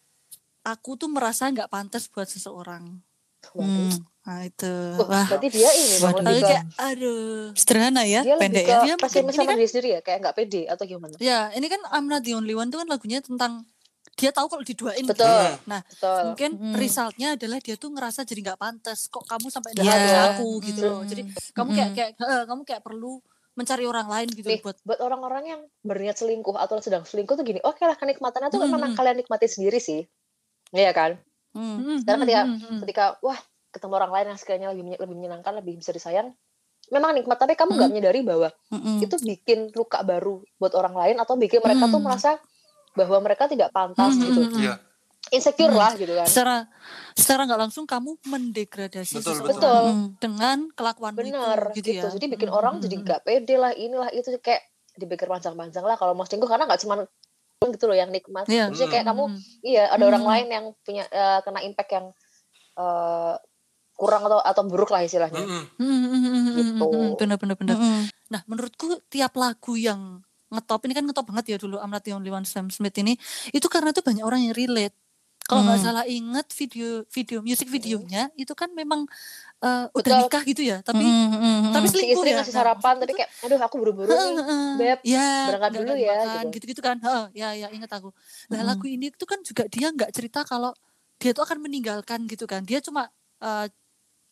aku 0.67 0.99
tuh 0.99 1.07
merasa 1.07 1.47
nggak 1.47 1.71
pantas 1.71 2.11
buat 2.11 2.27
seseorang. 2.27 2.99
Hmm. 3.47 3.87
nah 4.27 4.43
itu 4.43 4.73
Wah, 4.99 5.07
wah 5.07 5.27
berarti 5.31 5.47
dia 5.47 5.71
ini 5.71 6.03
Waduh. 6.03 6.19
tapi 6.19 6.41
kayak 6.43 6.63
aduh 6.75 7.55
Sederhana 7.55 8.03
ya, 8.03 8.19
dia 8.27 8.35
lebih 8.35 8.43
pendek 8.43 8.63
ke 8.65 8.73
ya. 8.75 8.79
Dia 8.83 8.95
pesimis 8.99 9.33
sama 9.39 9.51
ini 9.55 9.63
diri 9.63 9.67
sendiri 9.71 9.89
ya, 9.95 9.99
kayak 10.03 10.17
nggak 10.19 10.35
pede 10.35 10.61
atau 10.67 10.83
gimana? 10.83 11.15
ya 11.17 11.39
ini 11.55 11.67
kan 11.71 11.79
I'm 11.95 12.11
Not 12.11 12.27
the 12.27 12.35
Only 12.35 12.51
One 12.51 12.67
itu 12.67 12.75
kan 12.75 12.89
lagunya 12.91 13.23
tentang 13.23 13.63
dia 14.17 14.33
tahu 14.35 14.51
kalau 14.51 14.63
diduain 14.67 14.99
gitu. 14.99 15.13
Betul, 15.15 15.47
nah 15.63 15.79
betul. 15.79 16.21
mungkin 16.27 16.49
Mm. 16.59 16.75
resultnya 16.75 17.27
adalah 17.39 17.59
dia 17.63 17.75
tuh 17.77 17.89
ngerasa 17.93 18.19
jadi 18.27 18.39
nggak 18.51 18.59
pantas 18.59 18.99
kok 19.07 19.23
kamu 19.23 19.47
sampai 19.47 19.71
jahat 19.77 19.95
sama 19.95 20.23
aku 20.35 20.47
gitu 20.65 20.81
loh 20.83 21.01
jadi 21.07 21.21
kamu 21.55 21.69
kayak 21.71 21.89
kayak 21.95 22.09
eh, 22.19 22.43
kamu 22.49 22.61
kayak 22.67 22.81
perlu 22.83 23.21
mencari 23.53 23.85
orang 23.89 24.05
lain 24.05 24.27
gitu 24.33 24.47
Nih, 24.49 24.61
buat 24.61 24.77
buat 24.83 24.99
orang-orang 25.01 25.43
yang 25.47 25.61
berniat 25.81 26.13
selingkuh 26.13 26.53
atau 26.53 26.77
sedang 26.77 27.01
selingkuh 27.01 27.33
tuh 27.33 27.41
gini, 27.41 27.57
oke 27.63 27.81
lah 27.81 27.95
kenikmatannya 27.95 28.51
tuh 28.51 28.61
Hmm, 28.61 28.69
memang 28.69 28.91
hmm. 28.93 28.99
kalian 28.99 29.17
nikmati 29.17 29.47
sendiri 29.49 29.81
sih. 29.81 30.05
Iya 30.71 30.91
kan? 30.91 31.11
Hmm. 31.51 31.79
Mm, 31.79 31.97
Sekarang 32.01 32.19
mm, 32.19 32.25
ketika 32.25 32.41
mm, 32.43 32.55
mm. 32.57 32.79
ketika 32.83 33.05
wah 33.19 33.39
ketemu 33.67 33.93
orang 33.95 34.11
lain 34.11 34.25
yang 34.33 34.39
sekiranya 34.39 34.67
lebih 34.71 34.83
lebih 34.97 35.15
menyenangkan, 35.15 35.53
lebih 35.57 35.77
bisa 35.77 35.91
disayang, 35.91 36.33
memang 36.87 37.11
nikmat 37.13 37.35
tapi 37.35 37.53
kamu 37.53 37.73
nggak 37.73 37.89
menyadari 37.89 38.21
bahwa 38.21 38.49
Mm-mm. 38.69 38.99
itu 38.99 39.15
bikin 39.19 39.71
luka 39.71 40.01
baru 40.01 40.39
buat 40.55 40.73
orang 40.73 40.95
lain 40.95 41.15
atau 41.17 41.35
bikin 41.35 41.59
mereka 41.59 41.87
tuh 41.87 41.99
Hmm. 41.99 42.05
merasa 42.05 42.31
bahwa 42.93 43.17
mereka 43.21 43.45
tidak 43.45 43.69
pantas 43.69 44.11
Hmm, 44.11 44.23
gitu. 44.23 44.41
hmm, 44.41 44.51
hmm. 44.51 44.63
Iya. 44.63 44.75
Insecure 45.27 45.69
Hmm. 45.69 45.81
lah 45.81 45.91
gitu 45.93 46.13
kan. 46.15 46.23
secara 46.25 46.55
secara 47.11 47.41
nggak 47.43 47.61
langsung 47.61 47.83
kamu 47.83 48.15
mendegradasi 48.23 49.19
Betul, 49.19 49.33
seseorang 49.35 49.49
betul. 49.51 49.83
Dengan 50.17 50.57
kelakuan 50.71 51.11
Bener 51.13 51.59
itu 51.67 51.81
gitu. 51.83 51.89
gitu 51.91 51.99
ya 51.99 52.03
Jadi 52.15 52.25
bikin 52.29 52.49
Mm, 52.49 52.55
orang 52.55 52.73
jadi 52.79 52.95
nggak 52.97 53.21
pede 53.21 53.55
lah 53.55 53.71
inilah 53.75 54.09
itu 54.09 54.31
kayak 54.39 54.63
dipikir 54.95 55.27
panjang-panjang 55.27 55.83
lah 55.83 55.93
kalau 55.93 56.15
mau 56.15 56.23
selingkuh 56.23 56.47
karena 56.47 56.63
nggak 56.65 56.79
cuma 56.79 57.03
gitu 57.65 57.89
loh 57.89 57.97
yang 57.97 58.13
nikmat. 58.13 58.45
Iya. 58.45 58.69
Maksudnya 58.69 58.89
kayak 58.93 59.05
kamu 59.09 59.23
Mm, 59.33 59.39
iya 59.65 59.83
ada 59.89 60.03
orang 60.05 60.23
Hmm. 60.23 60.31
lain 60.31 60.47
yang 60.47 60.65
punya 60.85 61.03
eh, 61.09 61.39
kena 61.41 61.59
impact 61.65 61.91
yang 61.91 62.05
eh, 62.77 63.35
kurang 63.97 64.21
atau 64.29 64.37
atau 64.37 64.63
buruk 64.69 64.93
lah 64.93 65.01
istilahnya. 65.01 65.41
Mm, 65.41 65.65
mm, 65.81 65.81
mm, 65.81 66.05
mm, 66.05 66.21
mm, 66.21 66.53
Gitu. 66.53 66.85
mm, 66.85 67.09
bener 67.17 67.37
bener 67.41 67.55
bener 67.57 67.75
Mm-mm. 67.81 68.01
Nah, 68.29 68.41
menurutku 68.45 69.01
tiap 69.09 69.33
lagu 69.33 69.73
yang 69.73 70.21
ngetop 70.53 70.85
ini 70.85 70.93
kan 70.93 71.03
ngetop 71.03 71.25
banget 71.27 71.45
ya 71.49 71.57
dulu 71.57 71.81
I'm 71.81 71.89
Not 71.89 72.05
the 72.05 72.13
Only 72.13 72.29
One 72.29 72.45
Sam 72.45 72.69
Smith 72.69 72.93
ini 73.01 73.17
itu 73.49 73.65
karena 73.65 73.89
tuh 73.89 74.05
banyak 74.05 74.21
orang 74.21 74.45
yang 74.45 74.53
relate. 74.53 74.93
Kalau 75.47 75.61
nggak 75.63 75.79
Hmm. 75.79 75.87
salah 75.87 76.05
inget 76.05 76.47
video 76.51 76.87
video 77.07 77.39
music 77.39 77.67
videonya 77.71 78.27
itu 78.35 78.51
kan 78.51 78.69
memang 78.75 79.07
eh, 79.63 79.85
udah 79.95 80.11
nikah 80.21 80.43
gitu 80.43 80.61
ya, 80.61 80.77
tapi 80.83 81.01
Mm-mm, 81.01 81.27
mm-mm. 81.33 81.73
tapi 81.73 81.87
Si 81.87 81.93
selingkuh 81.95 82.13
istri 82.19 82.29
ya. 82.31 82.37
ngasih 82.37 82.53
Nah, 82.53 82.63
sarapan 82.63 82.93
maksud 82.93 83.01
tapi 83.07 83.13
kayak 83.15 83.31
aduh 83.43 83.59
aku 83.63 83.75
buru-buru 83.81 84.11
nih. 84.13 84.35
"Heeh, 84.37 84.69
Beb, 84.77 84.99
ya 85.07 85.27
berangkat 85.47 85.71
dulu 85.73 85.93
ya," 85.97 86.13
makan, 86.19 86.43
gitu. 86.43 86.47
gitu-gitu 86.59 86.81
kan. 86.83 86.97
Heeh, 86.99 87.25
ya 87.33 87.47
ya 87.55 87.67
inget 87.71 87.91
aku. 87.91 88.09
Nah, 88.51 88.59
Mm-mm. 88.59 88.67
lagu 88.75 88.85
ini 88.91 89.05
tuh 89.15 89.27
kan 89.31 89.39
juga 89.41 89.63
dia 89.71 89.87
nggak 89.95 90.11
cerita 90.13 90.39
kalau 90.43 90.71
dia 91.17 91.31
tuh 91.33 91.43
akan 91.47 91.59
meninggalkan 91.63 92.19
gitu 92.29 92.45
kan. 92.45 92.61
Dia 92.67 92.79
cuma 92.83 93.07
eh, 93.41 93.67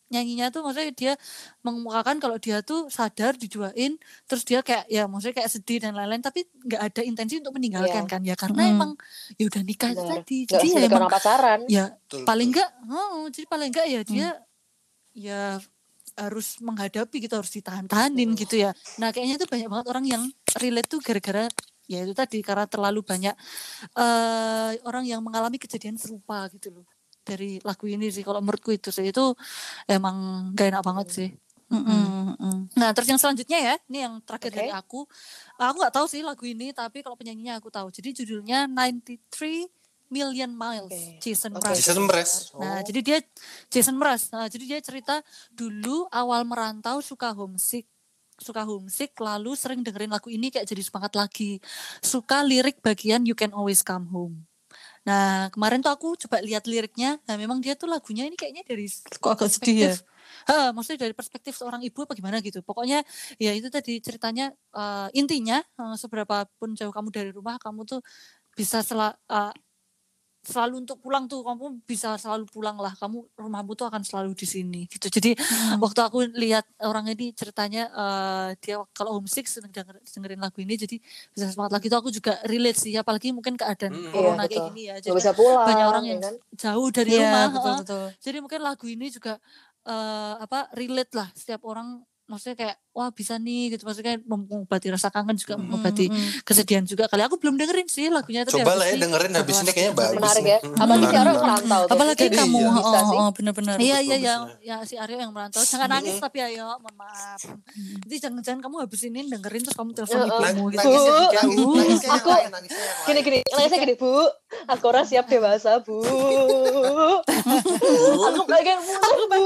nyanyinya 0.06 0.48
tuh 0.48 0.62
maksudnya 0.62 0.92
dia 0.92 1.12
mengemukakan 1.60 2.16
kalau 2.16 2.36
dia 2.36 2.60
tuh 2.60 2.86
sadar 2.88 3.34
dijuain 3.34 3.98
terus 4.24 4.42
dia 4.42 4.60
kayak 4.60 4.86
ya 4.86 5.04
maksudnya 5.04 5.34
kayak 5.36 5.50
sedih 5.50 5.78
dan 5.78 5.92
lain-lain 5.92 6.20
tapi 6.20 6.46
nggak 6.46 6.78
ada 6.80 7.00
intensi 7.02 7.38
untuk 7.38 7.52
meninggalkan 7.52 8.02
Iya. 8.02 8.08
kan 8.08 8.20
ya 8.22 8.34
karena 8.34 8.62
Mm. 8.62 8.72
emang 8.72 8.90
ya 9.34 9.44
udah 9.44 9.62
nikah 9.62 9.88
itu 9.88 9.98
Benar. 9.98 10.12
tadi 10.16 10.36
Nggak 10.40 10.52
jadi 10.52 10.66
ya 10.68 10.78
emang 10.80 11.00
orang 11.00 11.10
pacaran. 11.12 11.60
ya 11.66 11.84
Betul, 11.92 12.22
paling 12.22 12.48
enggak 12.50 12.70
oh, 12.86 13.26
jadi 13.26 13.46
paling 13.46 13.68
enggak 13.68 13.86
ya 13.86 14.00
dia 14.02 14.28
ya 15.12 15.42
harus 16.14 16.56
menghadapi 16.60 17.16
gitu 17.18 17.34
harus 17.34 17.50
ditahan-tahanin 17.50 18.30
Hmm. 18.30 18.38
gitu 18.38 18.56
ya 18.56 18.70
nah 18.96 19.10
kayaknya 19.10 19.36
tuh 19.36 19.48
banyak 19.48 19.66
banget 19.66 19.86
orang 19.86 20.04
yang 20.06 20.22
relate 20.56 20.86
tuh 20.86 21.00
gara-gara 21.00 21.50
ya 21.84 21.98
itu 22.00 22.12
tadi 22.12 22.40
karena 22.40 22.64
terlalu 22.64 23.00
banyak 23.00 23.34
eh 23.92 24.72
orang 24.82 25.04
yang 25.04 25.20
mengalami 25.20 25.56
kejadian 25.56 25.94
serupa 25.94 26.46
gitu 26.48 26.70
loh 26.72 26.86
dari 27.26 27.58
lagu 27.66 27.90
ini 27.90 28.06
sih 28.14 28.22
kalau 28.22 28.38
menurutku 28.38 28.70
itu 28.70 28.94
sih 28.94 29.10
itu 29.10 29.34
emang 29.90 30.48
gak 30.54 30.70
enak 30.70 30.82
banget 30.86 31.08
sih 31.10 31.30
Mm-mm, 31.66 31.82
mm-mm. 32.38 32.56
Nah, 32.78 32.94
terus 32.94 33.10
yang 33.10 33.18
selanjutnya 33.18 33.58
ya, 33.58 33.74
ini 33.90 34.06
yang 34.06 34.22
terakhir 34.22 34.54
Oke. 34.54 34.58
dari 34.62 34.70
aku. 34.70 35.02
Aku 35.58 35.76
nggak 35.82 35.94
tahu 35.98 36.06
sih 36.06 36.22
lagu 36.22 36.46
ini, 36.46 36.70
tapi 36.70 37.02
kalau 37.02 37.18
penyanyinya 37.18 37.58
aku 37.58 37.74
tahu. 37.74 37.90
Jadi 37.90 38.22
judulnya 38.22 38.70
93 38.70 39.66
Million 40.06 40.54
Miles, 40.54 40.94
Oke. 40.94 41.18
Jason 41.18 41.50
Oke. 41.58 41.66
Mraz. 41.66 41.76
Jason 41.82 41.98
Mraz. 42.06 42.30
Nah, 42.54 42.78
Oh. 42.78 42.80
jadi 42.86 43.00
dia 43.02 43.18
Jason 43.66 43.98
Mraz. 43.98 44.30
Nah, 44.30 44.46
jadi 44.46 44.62
dia 44.62 44.78
cerita 44.78 45.18
dulu 45.50 46.06
awal 46.14 46.46
merantau 46.46 47.02
suka 47.02 47.34
homesick 47.34 47.90
suka 48.36 48.68
homesick 48.68 49.16
lalu 49.16 49.56
sering 49.56 49.80
dengerin 49.80 50.12
lagu 50.12 50.28
ini 50.28 50.52
kayak 50.52 50.68
jadi 50.68 50.84
semangat 50.84 51.16
lagi. 51.16 51.56
Suka 52.04 52.44
lirik 52.44 52.84
bagian 52.84 53.24
You 53.24 53.32
Can 53.34 53.56
Always 53.56 53.80
Come 53.80 54.12
Home. 54.12 54.44
Nah, 55.06 55.46
kemarin 55.54 55.78
tuh 55.78 55.94
aku 55.94 56.18
coba 56.26 56.42
lihat 56.42 56.66
liriknya. 56.66 57.22
Nah, 57.30 57.38
memang 57.38 57.62
dia 57.62 57.78
tuh 57.78 57.86
lagunya 57.86 58.26
ini 58.26 58.34
kayaknya 58.34 58.66
dari 58.66 58.90
Kok 58.90 59.30
agak 59.38 59.50
sedih 59.54 59.76
ya? 59.86 59.94
Ha, 60.50 60.74
maksudnya 60.74 61.06
dari 61.06 61.14
perspektif 61.14 61.54
seorang 61.54 61.78
ibu 61.86 62.02
apa 62.02 62.18
gimana 62.18 62.42
gitu. 62.42 62.58
Pokoknya 62.66 63.06
ya 63.38 63.54
itu 63.54 63.70
tadi 63.70 64.02
ceritanya 64.02 64.50
eh, 64.74 65.08
intinya 65.14 65.62
eh, 65.62 65.94
seberapa 65.94 66.50
pun 66.58 66.74
jauh 66.74 66.90
kamu 66.90 67.08
dari 67.14 67.30
rumah 67.30 67.54
kamu 67.62 67.86
tuh 67.86 68.00
bisa 68.58 68.82
sela, 68.82 69.14
eh, 69.30 69.52
selalu 70.46 70.86
untuk 70.86 71.02
pulang 71.02 71.26
tuh 71.26 71.42
kamu 71.42 71.82
bisa 71.82 72.14
selalu 72.14 72.46
pulang 72.46 72.78
lah 72.78 72.94
kamu 72.94 73.26
rumahmu 73.34 73.74
tuh 73.74 73.90
akan 73.90 74.00
selalu 74.00 74.30
di 74.32 74.46
sini 74.46 74.80
gitu 74.86 75.10
jadi 75.10 75.34
Hmm. 75.36 75.82
waktu 75.82 76.00
aku 76.00 76.18
lihat 76.32 76.62
orang 76.80 77.10
ini 77.10 77.34
ceritanya 77.34 77.90
eh, 77.90 78.48
dia 78.56 78.78
kalau 78.94 79.18
homesick 79.18 79.44
sering 79.44 79.74
denger, 79.74 79.98
dengerin 80.00 80.38
lagu 80.38 80.62
ini 80.62 80.78
jadi 80.78 80.96
bisa 81.34 81.50
semangat 81.50 81.74
lagi 81.74 81.86
itu 81.90 81.96
aku 81.98 82.10
juga 82.10 82.38
relate 82.46 82.78
sih 82.78 82.94
apalagi 82.94 83.34
mungkin 83.34 83.58
keadaan 83.58 83.90
Mm. 83.92 84.12
corona 84.14 84.46
Iya, 84.46 84.48
kayak 84.48 84.64
gini 84.70 84.82
ya 84.86 84.96
jadi 85.02 85.14
bisa 85.14 85.32
pulang. 85.34 85.66
banyak 85.66 85.86
orang 85.86 86.04
ya 86.04 86.10
yang 86.14 86.20
kan? 86.22 86.34
jauh 86.54 86.88
dari 86.88 87.10
Iya, 87.10 87.18
rumah 87.20 87.44
betul 87.50 87.60
heeh. 87.66 87.78
betul. 87.82 88.06
jadi 88.22 88.36
mungkin 88.38 88.60
lagu 88.62 88.86
ini 88.86 89.06
juga 89.10 89.32
eh, 89.84 90.34
apa 90.38 90.70
relate 90.72 91.12
lah 91.12 91.28
setiap 91.34 91.66
orang 91.66 92.00
maksudnya 92.26 92.56
kayak 92.58 92.76
wah 92.90 93.08
bisa 93.14 93.38
nih 93.38 93.70
gitu 93.70 93.86
maksudnya 93.86 94.18
mengobati 94.26 94.90
rasa 94.90 95.14
kangen 95.14 95.38
juga 95.38 95.54
mengobati 95.54 96.10
mm, 96.10 96.16
mm. 96.16 96.30
kesedihan 96.42 96.82
juga 96.82 97.06
kali 97.06 97.22
aku 97.22 97.38
belum 97.38 97.54
dengerin 97.54 97.86
sih 97.86 98.10
lagunya 98.10 98.42
tapi 98.42 98.58
Coba 98.58 98.74
lah 98.76 98.86
ya 98.88 98.98
dengerin 98.98 99.30
habis 99.30 99.62
ini 99.62 99.70
kayaknya 99.70 99.94
bagus. 99.94 100.16
Menarik 100.16 100.44
ya. 100.44 100.58
Hmm, 100.58 100.74
Apalagi 100.80 101.06
si 101.06 101.14
merantau. 101.14 101.82
tuh. 101.86 101.92
Apalagi 101.94 102.24
Iya. 102.26 102.38
kamu, 102.42 102.58
Bisa 102.58 102.82
oh, 102.82 103.06
sih. 103.06 103.16
oh, 103.20 103.30
benar-benar. 103.30 103.76
Iya 103.78 103.96
iya 104.02 104.16
ya, 104.16 104.34
ya. 104.58 104.76
si 104.82 104.96
Aryo 104.96 105.20
yang 105.20 105.30
merantau. 105.30 105.62
Jangan 105.62 105.86
nangis 105.86 106.18
tapi 106.18 106.42
ayo, 106.42 106.66
mohon 106.80 106.96
maaf. 106.98 107.38
Nanti 107.76 108.16
jangan-jangan 108.18 108.58
kamu 108.58 108.76
habis 108.82 109.00
ini 109.04 109.28
dengerin 109.28 109.62
terus 109.62 109.76
kamu 109.76 109.92
telepon 109.94 110.26
ibumu 110.26 110.64
gitu. 110.72 110.82
Bu, 110.82 110.90
Aku- 112.10 112.42
Gini 113.06 113.20
gini, 113.22 113.38
nangisnya 113.46 113.78
gini 113.78 113.94
bu. 113.94 114.26
Aku 114.66 114.84
orang 114.90 115.06
siap 115.06 115.30
dewasa 115.30 115.78
bu. 115.78 116.00
Aku 118.26 118.42
pengen 118.48 118.78
muler 118.82 119.20
bu. 119.30 119.42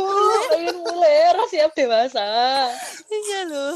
Pengen 0.50 0.76
muler 0.76 1.34
siap 1.46 1.70
dewasa. 1.72 2.26
Iya 3.06 3.40
loh. 3.46 3.72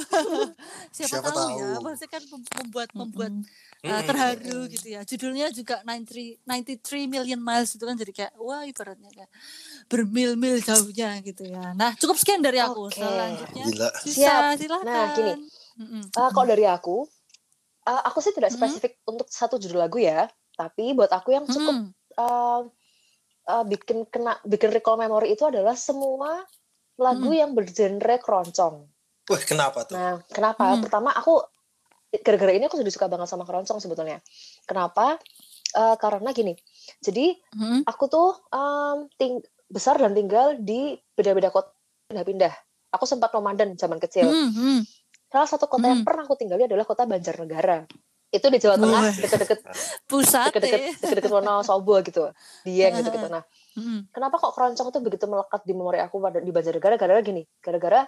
Siapa, 0.94 1.10
Siapa 1.22 1.28
tahu, 1.30 1.48
ya, 1.54 1.66
tahu. 1.74 1.82
maksudnya 1.82 2.10
kan 2.10 2.22
mem- 2.28 2.52
membuat 2.62 2.88
membuat 2.94 3.32
Mm, 3.34 3.42
uh, 3.84 3.90
Mm-mm. 3.90 4.08
terharu 4.08 4.58
gitu 4.70 4.86
ya. 4.90 5.00
Judulnya 5.02 5.46
juga 5.50 5.76
93 5.82 6.40
93 6.40 7.04
million 7.04 7.36
miles 7.36 7.74
itu 7.74 7.84
kan 7.84 7.92
jadi 7.92 8.12
kayak 8.14 8.32
wah 8.38 8.64
ibaratnya 8.64 9.10
kayak 9.10 9.30
bermil-mil 9.86 10.56
jauhnya 10.58 11.20
gitu 11.20 11.44
ya. 11.44 11.76
Nah, 11.76 11.92
cukup 11.94 12.16
sekian 12.16 12.40
dari 12.40 12.58
aku. 12.58 12.88
Oke. 12.88 12.96
Selanjutnya 12.96 13.64
Gila. 13.68 13.88
Sisa, 14.00 14.16
Siap. 14.16 14.42
silakan. 14.56 14.86
Nah, 14.88 15.06
gini. 15.12 15.32
Mm-mm. 15.76 16.02
Eh, 16.08 16.30
kalau 16.32 16.46
dari 16.46 16.64
aku, 16.64 17.04
eh, 17.84 18.02
aku 18.08 18.18
sih 18.18 18.32
tidak 18.32 18.54
spesifik 18.54 19.02
untuk 19.04 19.28
satu 19.28 19.58
judul 19.58 19.82
lagu 19.82 20.00
ya. 20.00 20.30
Tapi 20.54 20.94
buat 20.94 21.10
aku 21.10 21.34
yang 21.34 21.44
cukup 21.44 21.74
Mm. 21.74 21.88
eh, 22.14 22.60
eh, 23.44 23.64
bikin 23.68 24.08
kena 24.08 24.38
bikin 24.40 24.70
recall 24.70 24.96
memory 24.96 25.34
itu 25.34 25.44
adalah 25.44 25.74
semua 25.74 26.40
lagu 26.96 27.30
Hmm. 27.30 27.38
yang 27.38 27.50
bergenre 27.52 28.16
keroncong. 28.18 28.86
Wah, 29.24 29.42
kenapa 29.42 29.88
tuh? 29.88 29.96
Nah, 29.96 30.20
kenapa? 30.28 30.76
Hmm. 30.76 30.82
Pertama 30.84 31.10
aku 31.10 31.40
gara-gara 32.14 32.54
ini 32.54 32.68
aku 32.68 32.78
sudah 32.78 32.92
suka 32.92 33.06
banget 33.08 33.26
sama 33.26 33.42
keroncong 33.42 33.80
sebetulnya. 33.80 34.22
Kenapa? 34.64 35.18
Eh, 35.74 35.96
karena 35.98 36.30
gini. 36.30 36.54
Jadi 37.02 37.34
Mm. 37.50 37.82
aku 37.82 38.06
tuh 38.06 38.30
em, 38.48 39.10
ting- 39.18 39.42
besar 39.66 39.98
dan 39.98 40.14
tinggal 40.14 40.54
di 40.54 40.94
beda-beda 41.12 41.50
kota 41.50 41.74
pindah-pindah. 42.06 42.54
Aku 42.94 43.10
sempat 43.10 43.34
nomaden 43.34 43.74
zaman 43.74 43.98
kecil. 43.98 44.30
Mm, 44.30 44.50
mm. 44.54 44.80
Salah 45.26 45.50
satu 45.50 45.66
kota 45.66 45.90
yang 45.90 46.00
Hmm. 46.00 46.06
pernah 46.06 46.22
aku 46.22 46.38
tinggali 46.38 46.70
adalah 46.70 46.86
kota 46.86 47.02
Banjarnegara. 47.02 47.90
Itu 48.34 48.50
di 48.50 48.58
Jawa 48.58 48.74
Tengah, 48.74 49.02
deket-deket 49.14 49.58
Pusat 50.10 50.50
deket-deket 50.50 50.80
ya. 50.82 50.90
deket-deket 50.98 51.30
Wonosobo 51.30 51.94
gitu. 52.02 52.34
Dieng 52.66 52.98
gitu 52.98 53.08
gitu. 53.08 53.28
Nah, 53.30 53.46
Mm. 53.74 54.06
kenapa 54.10 54.38
kok 54.38 54.54
keroncong 54.54 54.90
itu 54.90 54.98
begitu 54.98 55.26
melekat 55.26 55.62
di 55.62 55.70
memori 55.70 55.98
aku 55.98 56.18
pada 56.18 56.38
di 56.38 56.50
Banjarnegara? 56.50 56.94
Gara-gara 56.94 57.22
gini, 57.22 57.42
gara-gara 57.58 58.06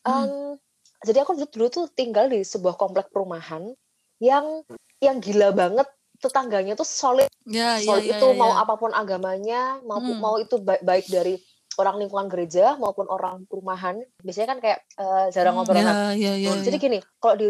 Hmm. 0.00 0.24
em, 0.24 0.56
jadi 1.02 1.24
aku 1.24 1.36
dulu, 1.36 1.48
dulu 1.48 1.66
tuh 1.68 1.84
tinggal 1.90 2.28
di 2.28 2.40
sebuah 2.40 2.76
komplek 2.76 3.08
perumahan 3.08 3.68
yang 4.16 4.64
yang 4.98 5.16
gila 5.16 5.52
banget 5.52 5.88
tetangganya 6.16 6.72
tuh 6.72 6.84
solid 6.84 7.28
Ya, 7.44 7.76
ya, 7.76 7.84
solid 7.84 8.04
ya, 8.04 8.16
itu 8.16 8.26
ya, 8.28 8.36
mau 8.36 8.52
ya. 8.52 8.60
apa 8.60 8.76
pun 8.76 8.92
agamanya 8.92 9.80
mau 9.80 9.96
Hmm. 9.98 10.16
mau 10.16 10.36
itu 10.36 10.56
baik, 10.56 10.84
baik 10.84 11.06
dari 11.08 11.40
orang 11.76 11.96
lingkungan 11.96 12.28
gereja 12.28 12.76
maupun 12.76 13.08
orang 13.08 13.48
perumahan 13.48 13.96
biasanya 14.20 14.48
kan 14.52 14.58
kayak 14.60 14.78
eh, 14.96 15.26
jarang 15.32 15.56
Hmm, 15.56 15.64
ngobrol 15.64 15.80
Ya, 15.80 16.12
ya, 16.12 16.32
ya, 16.34 16.60
jadi 16.60 16.76
ya. 16.76 16.82
gini 16.82 16.98
kalau 17.16 17.40
di 17.40 17.48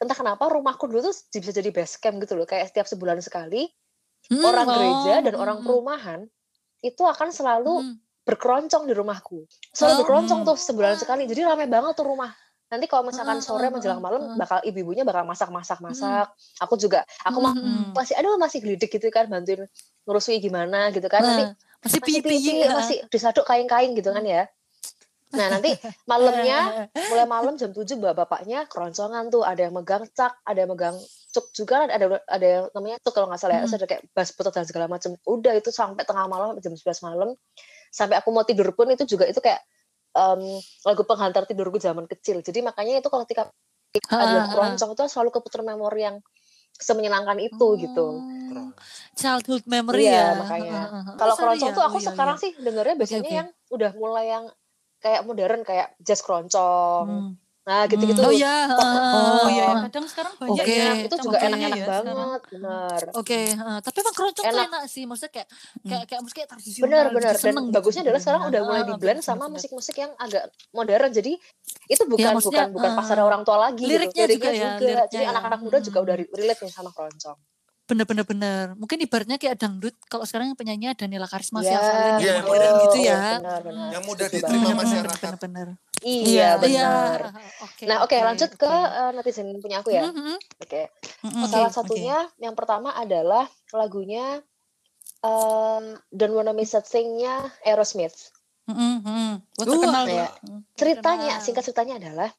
entah 0.00 0.16
kenapa 0.16 0.48
rumahku 0.48 0.88
dulu 0.88 1.10
tuh 1.10 1.14
bisa 1.36 1.52
jadi 1.52 1.68
base 1.68 2.00
camp 2.00 2.16
gitu 2.22 2.38
loh. 2.38 2.46
Kayak 2.48 2.72
setiap 2.72 2.86
sebulan 2.88 3.20
sekali 3.20 3.68
Hmm, 4.30 4.38
orang 4.38 4.66
oh, 4.70 4.74
gereja 4.78 5.14
dan 5.18 5.34
orang 5.34 5.58
mm, 5.60 5.66
perumahan 5.66 6.20
itu 6.78 7.02
akan 7.02 7.34
selalu 7.34 7.74
mm. 7.82 7.94
berkeroncong 8.22 8.86
di 8.86 8.94
rumahku. 8.94 9.42
Selalu 9.74 9.92
Oh, 9.92 9.98
berkeroncong 10.06 10.40
hmm. 10.46 10.48
tuh 10.48 10.56
sebulan 10.62 10.94
sekali. 10.94 11.26
Jadi 11.26 11.42
ramai 11.42 11.66
banget 11.66 11.98
tuh 11.98 12.06
rumah. 12.06 12.30
Nanti 12.70 12.86
kalau 12.86 13.10
misalkan 13.10 13.42
Ah, 13.42 13.44
sore 13.44 13.66
ah, 13.66 13.74
menjelang 13.74 13.98
ah, 13.98 14.04
malam 14.06 14.20
bakal 14.38 14.62
ibu-ibunya 14.62 15.02
bakal 15.02 15.26
masak 15.26 15.50
masak 15.50 15.82
masak 15.82 16.30
aku 16.62 16.78
juga 16.78 17.02
aku 17.26 17.42
Mm, 17.42 17.44
ma- 17.44 17.52
mm, 17.58 17.66
mm. 17.66 17.86
masih 17.98 18.14
aduh 18.14 18.38
masih 18.38 18.58
gelidik 18.62 18.94
gitu 18.94 19.10
kan 19.10 19.26
bantuin 19.26 19.66
ngurusui 20.06 20.38
gimana 20.38 20.94
gitu 20.94 21.10
kan. 21.10 21.20
Nanti 21.20 21.44
masih 21.82 21.98
masih 21.98 22.00
pipi 22.22 22.38
pipi 22.38 22.62
masih 22.70 22.96
disaduk 23.10 23.42
kain-kain 23.42 23.90
gitu 23.98 24.14
kan 24.14 24.22
ya 24.22 24.46
nah 25.32 25.46
nanti 25.48 25.72
malamnya 26.04 26.58
mulai 27.10 27.26
malam 27.26 27.54
jam 27.56 27.72
7 27.72 27.84
bapak 27.96 28.14
bapaknya 28.28 28.68
keroncongan 28.68 29.32
tuh 29.32 29.42
ada 29.42 29.64
yang 29.68 29.74
megang 29.74 30.04
cak 30.12 30.32
ada 30.44 30.58
yang 30.64 30.70
megang 30.72 30.96
cuk 31.32 31.46
juga 31.56 31.88
ada 31.88 32.20
ada 32.28 32.46
yang 32.46 32.64
namanya 32.76 33.00
cuk 33.00 33.12
kalau 33.16 33.26
nggak 33.32 33.40
salah 33.40 33.56
ya 33.56 33.64
Hmm. 33.64 33.68
terus 33.68 33.76
ada 33.80 33.86
kayak 33.88 34.02
bass 34.12 34.30
putar 34.36 34.52
dan 34.52 34.68
segala 34.68 34.86
macam 34.86 35.16
udah 35.24 35.52
itu 35.56 35.72
sampai 35.72 36.04
tengah 36.04 36.28
malam 36.28 36.60
jam 36.60 36.76
11 36.76 37.00
malam 37.00 37.32
sampai 37.88 38.20
aku 38.20 38.28
mau 38.28 38.44
tidur 38.44 38.68
pun 38.76 38.88
itu 38.92 39.08
juga 39.08 39.24
itu 39.24 39.40
kayak 39.40 39.60
em, 40.12 40.40
lagu 40.84 41.02
penghantar 41.08 41.48
tidurku 41.48 41.80
zaman 41.80 42.04
kecil 42.04 42.44
jadi 42.44 42.60
makanya 42.60 43.00
itu 43.00 43.08
kalau 43.08 43.24
ketika 43.24 43.48
Ah, 44.08 44.24
ada 44.24 44.24
ah, 44.24 44.40
ah. 44.40 44.48
keroncong 44.48 44.96
itu 44.96 45.02
selalu 45.04 45.30
keputar 45.36 45.60
memori 45.60 46.08
yang 46.08 46.16
semenyenangkan 46.80 47.36
itu 47.44 47.66
gitu 47.76 48.24
Oh, 48.52 48.68
Childhood 49.16 49.64
memory 49.64 50.12
Iya, 50.12 50.12
ya. 50.12 50.36
makanya. 50.36 50.80
Kalau 51.16 51.32
Oh, 51.32 51.38
keroncong 51.40 51.72
ya. 51.72 51.76
tuh 51.76 51.84
Oh, 51.84 51.88
aku 51.88 51.98
iya, 52.00 52.08
sekarang 52.12 52.36
iya. 52.36 52.42
sih 52.44 52.50
dengernya 52.60 52.94
biasanya 53.00 53.24
oke. 53.24 53.38
yang 53.40 53.48
udah 53.72 53.90
mulai 53.96 54.24
yang 54.28 54.44
kayak 55.02 55.20
modern 55.22 55.60
kayak 55.60 55.98
jazz 55.98 56.22
keroncong. 56.22 57.06
Hmm. 57.06 57.32
Nah, 57.62 57.86
gitu-gitu. 57.86 58.18
Oh 58.18 58.34
iya, 58.34 58.66
Oh 58.74 59.46
iya, 59.46 59.70
Oh. 59.70 59.86
kadang 59.86 60.02
sekarang 60.04 60.34
banyak 60.34 60.66
Oke. 60.66 60.74
ya. 60.74 60.92
itu 61.00 61.14
juga 61.16 61.38
enak-enak 61.38 61.70
ya 61.72 61.84
sekarang. 61.84 62.04
banget, 62.18 62.40
bener. 62.50 63.00
Oke, 63.14 63.40
heeh. 63.54 63.78
tapi 63.78 63.96
emang 63.98 64.14
keroncong 64.16 64.44
Enak. 64.44 64.64
enak 64.66 64.82
sih, 64.88 65.02
maksudnya 65.06 65.32
kayak 65.32 65.48
kayak 65.80 66.04
kayak 66.06 66.20
musik 66.20 66.36
kayak 66.36 66.50
tradisional. 66.50 66.82
Bener, 66.84 67.04
gitu, 67.04 67.14
bener. 67.14 67.30
Dan 67.30 67.38
seneng 67.40 67.64
gitu 67.64 67.74
bagusnya 67.78 68.02
adalah 68.02 68.20
sekarang 68.20 68.42
udah 68.44 68.60
mulai 68.64 68.82
Ah, 68.82 68.86
di 68.86 68.94
blend 68.96 69.20
sama 69.20 69.44
musik-musik 69.46 69.94
yang 69.94 70.10
agak 70.16 70.42
modern. 70.72 71.10
Jadi 71.12 71.32
itu 71.84 72.02
bukan 72.04 72.30
maksudnya, 72.34 72.66
bukan 72.66 72.74
bukan 72.74 72.90
eh, 72.90 72.98
pasar 72.98 73.16
orang 73.20 73.42
tua 73.42 73.56
lagi 73.60 73.84
liriknya 73.84 74.24
gitu. 74.24 74.34
juga 74.36 74.50
ya, 74.50 74.70
Jadi 74.72 74.86
liriknya 74.88 75.20
ya. 75.20 75.28
anak-anak 75.30 75.60
muda 75.62 75.78
juga 75.78 75.96
Hmm. 75.96 76.06
udah 76.10 76.14
re- 76.18 76.30
relate 76.34 76.60
nih 76.60 76.72
sama 76.72 76.90
keroncong. 76.90 77.38
Bener-bener 77.92 78.24
bener. 78.24 78.64
Mungkin 78.80 79.04
ibaratnya 79.04 79.36
kayak 79.36 79.60
dangdut. 79.60 79.92
Kalau 80.08 80.24
sekarang 80.24 80.48
yang 80.48 80.56
penyanyinya 80.56 80.96
Daniela 80.96 81.28
Karisma, 81.28 81.60
Iya, 81.60 81.68
Via 81.68 81.80
Valen, 81.84 82.14
Iya, 82.16 82.32
yang 82.32 82.76
gitu 82.80 82.96
ya. 83.04 83.20
Benar, 83.36 83.60
benar. 83.60 83.88
Yang 83.92 84.02
mudah 84.08 84.26
diterima 84.32 84.68
masyarakat. 84.72 85.20
Bener-bener. 85.20 85.68
Iya, 86.00 86.48
benar. 86.56 87.18
Oke. 87.60 87.84
Nah, 87.84 87.98
oke 88.00 88.16
oke, 88.16 88.26
lanjut 88.26 88.50
ke 88.56 88.64
oke. 88.66 88.96
eh, 88.96 89.10
netizen 89.12 89.48
punya 89.60 89.84
aku 89.84 89.92
ya. 89.92 90.08
Mhm, 90.08 90.16
mhm. 90.16 90.36
Oke. 90.58 90.82
Mm-mm. 91.22 91.44
Salah 91.46 91.68
Oke, 91.68 91.76
satunya 91.76 92.18
yang 92.40 92.56
pertama 92.56 92.96
adalah 92.96 93.44
lagunya 93.70 94.40
um, 95.20 95.84
Don't 96.08 96.32
Wanna 96.32 96.56
Miss 96.56 96.72
a 96.72 96.80
Thing-nya 96.80 97.44
Aerosmith. 97.62 98.32
Mm. 98.66 99.04
Wah, 99.04 99.62
Uh, 99.62 99.66
terkenal. 99.68 100.04
Mm. 100.08 100.60
Ceritanya, 100.74 101.28
Terkenal. 101.36 101.44
singkat 101.44 101.62
ceritanya 101.68 101.94
adalah 102.00 102.30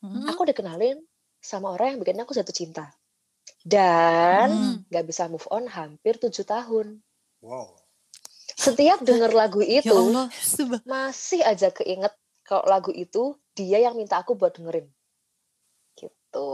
Mm. 0.00 0.26
aku 0.28 0.42
dikenalin 0.46 0.96
sama 1.38 1.70
orang 1.70 1.94
yang 1.94 2.00
bikin 2.00 2.18
aku 2.18 2.32
jatuh 2.32 2.54
cinta. 2.54 2.88
Dan 3.66 4.48
Hmm. 4.48 4.74
nggak 4.86 5.04
bisa 5.04 5.26
move 5.26 5.42
on 5.48 5.66
hampir 5.66 6.14
tujuh 6.16 6.42
tahun. 6.42 7.02
Wow. 7.42 7.74
Setiap 8.48 9.02
denger 9.02 9.34
lagu 9.34 9.58
Ya 9.58 9.82
itu, 9.82 9.90
Allah. 9.90 10.30
Sumpah. 10.32 10.80
masih 10.86 11.42
aja 11.42 11.68
keinget 11.68 12.14
kalau 12.40 12.62
lagu 12.64 12.88
itu 12.88 13.34
dia 13.52 13.78
yang 13.80 13.92
minta 13.92 14.16
aku 14.16 14.32
buat 14.32 14.54
dengerin. 14.54 14.86
Gitu. 15.92 16.48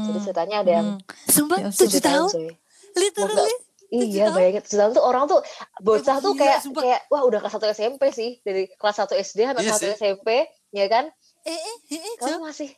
Jadi 0.00 0.10
Hmm, 0.10 0.24
ceritanya 0.24 0.56
ada 0.58 0.72
yang 0.72 0.88
mm. 0.96 1.28
Sumpah, 1.28 1.58
Ya, 1.58 1.68
tujuh 1.68 2.00
tahun, 2.00 2.24
tahun? 2.24 2.30
coy. 2.32 2.48
Literally? 2.96 3.54
Iya, 3.86 4.24
tahun? 4.24 4.34
bayangin 4.34 4.62
tujuh 4.64 4.78
tahun 4.80 4.92
tuh 4.92 5.04
orang 5.04 5.24
tuh 5.26 5.40
bocah 5.78 6.16
tuh 6.18 6.32
gila, 6.32 6.40
kayak 6.40 6.58
sumpah. 6.58 6.82
kayak 6.82 7.00
wah 7.06 7.22
udah 7.22 7.38
kelas 7.38 7.54
1 7.54 7.68
SMP 7.70 8.02
sih 8.10 8.30
dari 8.40 8.66
kelas 8.72 8.96
1 8.98 9.14
SD 9.14 9.38
sampai 9.44 9.60
Iya 9.60 9.70
kelas 9.70 9.78
1 9.78 9.84
sih. 9.84 9.94
SMP, 9.94 10.28
ya 10.72 10.86
kan? 10.88 11.04
Eh, 11.44 11.52
eh, 11.52 11.76
eh, 11.92 12.00
eh, 12.00 12.14
Kamu 12.16 12.42
masih 12.42 12.70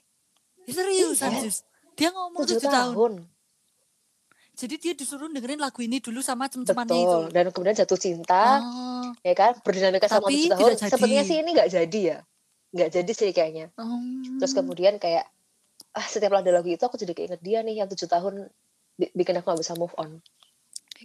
Seriusan, 0.66 1.30
Iya. 1.32 1.50
Dia 1.94 2.08
ngomong 2.10 2.36
tujuh 2.38 2.58
tujuh 2.58 2.68
tahun. 2.68 2.92
tahun. 2.92 3.12
Jadi 4.58 4.74
dia 4.76 4.92
disuruh 4.92 5.28
dengerin 5.28 5.56
lagu 5.56 5.78
ini 5.78 5.98
dulu 5.98 6.18
sama 6.18 6.46
teman-temannya 6.46 6.90
itu. 6.92 7.06
Betul. 7.06 7.24
Dan 7.30 7.44
kemudian 7.48 7.76
jatuh 7.76 7.94
cinta, 7.96 8.58
Oh, 8.58 9.06
ya 9.20 9.30
kan? 9.32 9.54
Berdinamika 9.60 10.04
sama 10.04 10.26
Tapi 10.26 10.34
tujuh 10.34 10.50
tahun. 10.50 10.58
tidak 10.58 10.74
jadi. 10.74 10.90
Sepertinya 10.90 11.22
sih 11.22 11.36
ini 11.36 11.50
nggak 11.52 11.70
jadi 11.70 12.00
ya. 12.04 12.18
Nggak 12.68 12.88
jadi 12.92 13.12
sih 13.14 13.30
kayaknya. 13.30 13.66
oh. 13.72 14.02
Terus 14.36 14.52
kemudian 14.52 14.94
kayak 14.96 15.30
ah 15.90 16.02
setiap 16.04 16.34
ada 16.34 16.50
lagu 16.52 16.66
itu 16.66 16.80
aku 16.80 16.94
jadi 16.94 17.12
keinget 17.12 17.38
dia 17.38 17.58
nih 17.60 17.74
yang 17.76 17.88
tujuh 17.88 18.04
tahun 18.04 18.50
bi- 18.92 19.14
bikin 19.14 19.38
aku 19.38 19.46
gak 19.48 19.60
bisa 19.60 19.72
move 19.72 19.94
on. 19.94 20.18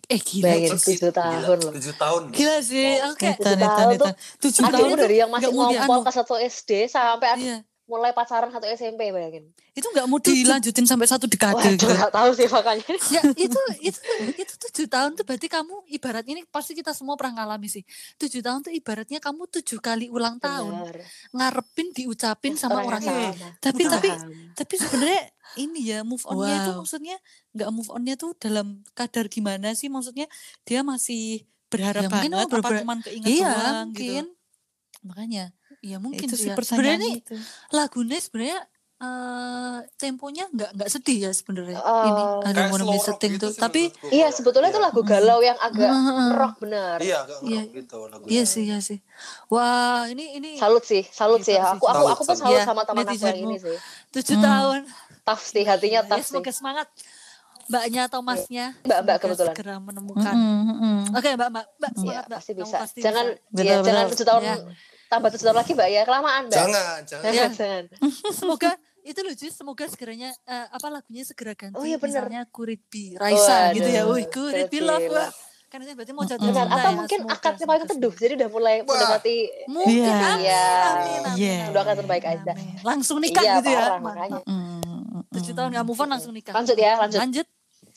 Eh 0.03 0.17
gila. 0.17 0.49
Bayangin 0.49 0.73
tujuh 0.75 1.13
tahun 1.13 1.57
loh. 1.61 1.71
Tujuh 1.71 1.93
tahun. 1.95 2.21
Gila 2.31 2.57
sih. 2.59 2.89
Oke. 3.05 3.29
Tujuh 3.37 3.57
tahun 3.61 3.93
tuh. 3.95 4.13
Tujuh 4.41 4.63
Akhirnya 4.63 4.81
tahun 4.81 4.97
dari 4.99 5.15
yang 5.15 5.29
masih 5.29 5.53
ngompol 5.53 5.71
dianu. 5.93 6.01
ke 6.01 6.11
satu 6.11 6.33
SD 6.35 6.71
sampai 6.87 7.29
Iya. 7.37 7.57
Mulai 7.83 8.09
pacaran 8.09 8.47
satu 8.47 8.63
SMP 8.65 9.09
bayangin. 9.09 9.51
itu 9.69 9.83
nggak 9.85 10.05
mau 10.05 10.15
dilanjutin 10.15 10.83
sampai 10.83 11.03
satu 11.03 11.25
dekade 11.25 11.59
Waduh 11.59 11.75
gitu. 11.75 11.91
gak 11.91 12.11
tahu 12.11 12.29
sih 12.31 12.47
makanya. 12.47 12.85
Ya 13.11 13.21
itu 13.29 13.59
itu 13.81 13.99
itu 14.33 14.53
tujuh 14.57 14.87
tahun 14.87 15.13
tuh 15.13 15.23
berarti 15.23 15.47
kamu 15.47 15.73
ibaratnya 15.89 16.33
ini 16.33 16.43
pasti 16.45 16.71
kita 16.71 16.91
semua 16.91 17.13
pernah 17.13 17.43
ngalami 17.43 17.67
sih. 17.67 17.83
Tujuh 18.15 18.39
tahun 18.39 18.61
tuh 18.61 18.71
ibaratnya 18.71 19.19
kamu 19.19 19.51
tujuh 19.51 19.79
kali 19.79 20.07
ulang 20.07 20.39
tahun 20.39 20.71
Benar. 20.71 20.97
ngarepin 21.31 21.87
diucapin 21.91 22.53
sama 22.53 22.79
Orang 22.79 22.87
orang 22.89 23.01
yang 23.03 23.17
itu. 23.19 23.27
sama. 23.35 23.51
Tapi 23.59 23.81
tapi 23.83 24.09
tapi 24.53 24.73
sebenarnya 24.77 25.21
ini 25.55 25.79
ya 25.85 25.99
move 26.01 26.23
onnya 26.25 26.55
itu 26.57 26.71
Wow. 26.71 26.79
maksudnya 26.79 27.17
nggak 27.51 27.69
move 27.69 27.89
onnya 27.89 28.15
tuh 28.15 28.31
dalam 28.33 28.67
kadar 28.93 29.27
gimana 29.27 29.73
sih 29.73 29.85
maksudnya 29.85 30.25
dia 30.63 30.81
masih 30.81 31.43
berharap 31.67 31.99
Ya, 31.99 32.09
mungkin 32.09 32.31
banget 32.31 32.47
kamu 32.47 32.53
apa 32.53 32.61
berber- 32.63 32.81
cuman 32.81 32.99
keinget 33.01 33.27
Iya 33.29 33.49
doang 33.51 33.87
mungkin. 33.87 34.23
gitu 34.23 34.41
makanya 35.03 35.43
ya 35.83 35.97
mungkin 35.99 36.25
itu 36.25 36.35
sih 36.35 36.47
ya. 36.47 36.55
sebenarnya 36.55 36.97
nih 36.97 37.15
itu. 37.19 37.35
lagunya 37.69 38.17
sebenarnya 38.17 38.59
eh 38.95 39.77
temponya 39.93 40.47
nggak 40.47 40.79
nggak 40.79 40.89
sedih 40.89 41.27
ya 41.27 41.31
sebenarnya 41.31 41.75
Eh, 41.75 42.05
ini 42.07 42.23
ada 42.41 42.71
rock 42.71 43.03
setting 43.03 43.35
gitu 43.35 43.41
tuh 43.41 43.51
sih 43.51 43.59
tapi 43.59 43.81
menurutku 43.85 44.07
Iya 44.09 44.27
sebetulnya 44.31 44.69
itu 44.69 44.79
iya. 44.79 44.87
lagu 44.87 45.01
galau 45.03 45.39
yang 45.39 45.59
agak 45.59 45.91
Heeh. 45.91 46.29
rock 46.31 46.55
benar. 46.57 46.97
Iya, 46.97 47.17
agak 47.21 47.37
Iya. 47.43 47.59
rock 47.59 47.71
gitu 47.75 47.97
lagunya. 48.07 48.31
iya 48.31 48.43
sih 48.47 48.63
iya 48.63 48.79
sih 48.79 48.99
wah 49.49 50.07
ini 50.07 50.39
ini 50.39 50.49
Salut 50.55 50.83
sih, 50.83 51.03
salut 51.05 51.43
sih. 51.43 51.51
Hebat 51.51 51.75
Aku 51.75 51.83
sih, 51.83 51.91
aku 51.91 51.99
salut, 51.99 52.11
aku 52.13 52.23
pun 52.23 52.37
salut. 52.37 52.55
Iya, 52.55 52.63
sama 52.63 52.81
teman 52.87 53.03
aku 53.03 53.19
yang 53.19 53.39
ini 53.41 53.55
sih. 53.59 53.77
tujuh 54.09 54.35
Hmm. 54.35 54.45
tahun 54.45 54.79
Tough 55.21 55.43
sih 55.45 55.63
hatinya 55.63 55.99
ya, 55.99 56.07
tough 56.07 56.19
sih. 56.21 56.31
semoga 56.31 56.51
semangat 56.53 56.87
mbaknya 57.65 58.03
Thomasnya 58.07 58.65
Mbak- 58.77 59.01
mbak 59.01 59.15
Semoga 59.17 59.23
kebetulan. 59.25 59.55
segera 59.55 59.75
menemukan 59.79 60.35
Mm-mm, 60.35 60.63
mm-mm. 60.69 60.97
oke 61.11 61.29
mbak 61.33 61.49
mbak 61.49 61.65
mbak 61.73 61.91
Iya, 61.91 61.97
semangat 61.97 62.23
mbak 62.25 62.39
pasti 62.39 62.51
bisa. 62.53 62.77
pasti 62.77 62.99
Jangan 62.99 63.25
bisa. 63.49 63.63
ya, 63.65 63.75
jangan 63.81 64.03
tujuh 64.09 64.25
tahun 64.25 64.43
Ya. 64.45 64.55
Tambah 65.13 65.29
tujuh 65.29 65.45
tahun 65.45 65.59
lagi 65.59 65.71
Mbak 65.71 65.89
ya 65.89 66.01
kelamaan 66.03 66.43
Mbak. 66.45 66.57
Jangan, 66.57 66.99
jangan. 67.05 67.29
Iya. 67.29 67.45
jangan. 67.53 67.83
semoga 68.31 68.71
itu 69.01 69.19
lucu 69.19 69.45
semoga 69.47 69.85
segeranya 69.85 70.33
eh, 70.41 70.67
apa 70.67 70.87
lagunya 70.89 71.21
segera 71.21 71.53
ganti 71.53 71.75
Oh 71.75 71.83
iya, 71.83 71.95
bener. 71.95 72.23
misalnya 72.23 72.41
Kurit 72.47 72.81
Bi 72.87 73.13
Raisa 73.13 73.69
Waduh, 73.69 73.75
gitu 73.75 73.89
ya 73.89 74.01
wih 74.05 74.25
Kurit 74.25 74.67
Bi 74.67 74.79
love 74.79 75.05
Love. 75.05 75.35
kan 75.67 75.77
itu 75.79 75.89
berarti 75.91 76.11
mau 76.11 76.21
jatuh. 76.21 76.37
Benar. 76.39 76.53
cinta 76.63 76.75
Atau 76.75 76.85
ya, 76.85 76.95
mungkin 76.95 77.19
akadnya 77.27 77.65
paling 77.65 77.87
teduh, 77.87 78.13
jadi 78.13 78.33
udah 78.35 78.49
mulai 78.49 78.75
Wah. 78.79 78.87
mendekati 78.87 79.37
Mungkin 79.65 79.89
Iya. 79.99 80.13
amin, 80.13 80.37
Iya. 80.39 80.61
amin, 80.63 80.85
amin, 80.85 81.21
Iya. 81.33 81.53
amin. 81.59 81.73
Doakan 81.73 81.95
terbaik 81.97 82.23
aja. 82.23 82.51
Amin. 82.51 82.75
Langsung 82.79 83.17
nikah 83.17 83.41
Iya, 83.41 83.53
gitu 83.57 83.69
ya. 83.69 83.77
parah, 83.79 83.89
Mantap. 83.89 84.05
makanya. 84.05 84.41
Mm-mm. 84.45 85.21
Tujuh 85.33 85.51
tahun 85.51 85.69
nggak 85.69 85.83
move 85.83 85.97
on 85.97 86.09
langsung 86.09 86.29
nikah. 86.31 86.53
Lanjut 86.53 86.77
ya, 86.77 86.93
lanjut. 86.95 87.19
Lanjut. 87.19 87.47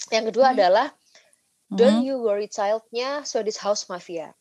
Yang 0.09 0.25
kedua 0.27 0.45
Hmm. 0.47 0.55
adalah 0.55 0.87
Mm. 1.67 1.77
Don't 1.77 2.01
You 2.01 2.17
Worry 2.19 2.47
Child-nya 2.47 3.09
Swedish 3.23 3.59
House 3.59 3.87
Mafia. 3.87 4.33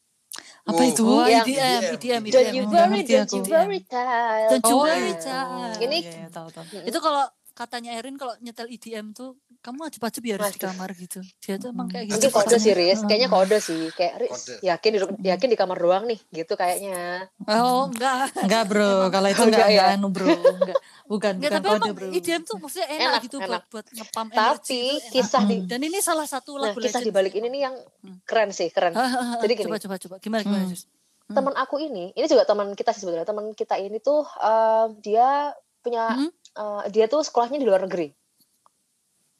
Apa 0.65 0.81
Wow. 0.81 0.89
itu? 0.89 1.03
Oh, 1.05 1.21
Yang- 1.23 1.47
EDM, 1.47 1.81
EDM, 1.93 2.21
Don't 2.23 2.33
Don't 2.33 2.41
EDM. 2.41 2.55
you 2.55 2.63
Nggak 2.65 2.85
worry, 2.89 3.01
don't 3.03 3.31
you 3.31 3.43
worry 3.45 3.79
child. 3.85 4.49
Don't 4.49 4.65
you 4.65 4.73
Oh, 4.73 4.81
worry, 4.81 5.13
child. 5.15 5.73
Ini 5.77 5.97
Iya, 6.01 6.11
iya, 6.17 6.27
tahu, 6.27 6.47
tahu. 6.49 6.65
Itu 6.81 6.97
kalau 6.99 7.23
katanya 7.53 7.91
Erin 7.93 8.15
kalau 8.15 8.33
nyetel 8.39 8.67
EDM 8.67 9.13
tuh 9.13 9.37
kamu 9.65 9.79
wajib-wajib 9.81 10.21
ya 10.21 10.37
harus 10.37 10.53
di 10.53 10.61
kamar 10.61 10.89
gitu. 10.93 11.19
Dia 11.41 11.57
tuh 11.57 11.73
emang 11.73 11.89
kayak 11.89 12.05
gitu. 12.05 12.15
Mungkin 12.21 12.31
kode 12.31 12.57
sih, 12.57 12.71
Riz. 12.71 13.01
Kayaknya 13.01 13.27
kode 13.27 13.57
sih. 13.57 13.81
Kayak 13.89 14.13
Riz, 14.21 14.31
Kode. 14.45 14.53
yakin 14.61 14.89
di, 14.91 14.99
yakin 15.25 15.47
di 15.49 15.57
kamar 15.57 15.77
doang 15.77 16.05
nih. 16.05 16.19
Gitu 16.29 16.53
kayaknya. 16.53 17.25
Oh, 17.43 17.89
enggak. 17.89 18.29
Enggak 18.37 18.63
bro, 18.65 19.09
kalau 19.09 19.27
itu 19.27 19.41
enggak, 19.41 19.57
enggak 19.57 19.67
ya? 19.67 19.81
enggak 19.81 19.97
anu 19.97 20.07
bro, 20.07 20.29
enggak. 20.29 20.77
Bukan, 21.05 21.31
Enggak, 21.35 21.49
bukan 21.49 21.57
tapi 21.57 21.67
kode 21.67 21.81
emang 21.81 21.95
bro. 21.97 22.07
EDM 22.13 22.41
tuh 22.41 22.55
maksudnya 22.57 22.87
enak, 22.87 23.01
Enak, 23.01 23.21
gitu 23.23 23.37
enak. 23.37 23.49
buat 23.49 23.63
buat 23.67 23.85
ngepam 23.91 24.27
Tapi 24.29 24.81
kisah 25.09 25.41
di 25.43 25.55
Dan 25.65 25.81
ini 25.81 25.97
salah 25.99 26.25
satu 26.25 26.51
Nah, 26.55 26.69
lagu 26.69 26.77
kisah 26.77 27.01
di 27.01 27.09
balik 27.09 27.33
ini 27.33 27.47
nih 27.47 27.61
yang 27.63 27.75
Hmm. 28.01 28.17
keren 28.21 28.49
sih, 28.49 28.69
keren. 28.69 28.93
Jadi 29.41 29.53
gini. 29.55 29.65
coba 29.65 29.77
coba 29.77 29.95
coba 29.97 30.15
gimana 30.19 30.41
gimana 30.41 30.63
Hmm. 30.63 30.71
Jus? 30.71 30.85
Hmm. 31.25 31.35
Teman 31.35 31.53
aku 31.53 31.75
ini, 31.79 32.13
ini 32.13 32.25
juga 32.25 32.45
teman 32.45 32.69
kita 32.71 32.93
sih 32.93 33.01
sebetulnya. 33.01 33.25
Teman 33.25 33.49
kita 33.51 33.75
ini 33.75 33.97
tuh 33.97 34.21
eh, 34.37 34.85
dia 34.99 35.49
punya 35.79 36.13
Hmm? 36.13 36.29
eh, 36.53 36.83
dia 36.89 37.05
tuh 37.05 37.21
sekolahnya 37.21 37.57
di 37.57 37.65
luar 37.65 37.81
negeri. 37.81 38.13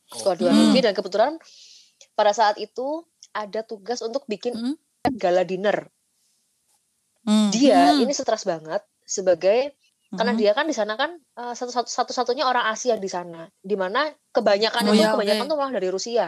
Sekolah 0.07 0.35
di 0.35 0.43
luar 0.43 0.53
Hmm. 0.53 0.63
negeri 0.69 0.81
dan 0.81 0.93
kebetulan 0.93 1.33
pada 2.12 2.31
saat 2.31 2.55
itu 2.55 3.03
ada 3.31 3.62
tugas 3.62 4.00
untuk 4.00 4.24
bikin 4.25 4.53
Hmm? 4.53 4.75
gala 5.13 5.41
dinner. 5.41 5.89
Hmm. 7.21 7.50
Dia 7.50 7.91
Hmm. 7.91 8.01
ini 8.01 8.13
stres 8.13 8.43
banget 8.43 8.85
sebagai 9.01 9.74
karena 10.12 10.31
Hmm. 10.31 10.39
dia 10.39 10.51
kan 10.53 10.63
di 10.63 10.71
sana 10.71 10.93
kan 10.93 11.17
eh, 11.17 11.53
satu 11.53 11.74
satu 11.74 11.89
satu 11.89 12.12
satunya 12.13 12.45
orang 12.45 12.69
Asia 12.69 12.95
di 12.95 13.07
sana, 13.07 13.50
di 13.59 13.74
mana 13.74 14.05
kebanyakan 14.29 14.85
Oh 14.85 14.93
itu 14.93 15.01
ya, 15.01 15.12
kebanyakan 15.12 15.43
oke. 15.43 15.51
tuh 15.51 15.57
malah 15.57 15.74
dari 15.74 15.89
Rusia. 15.89 16.27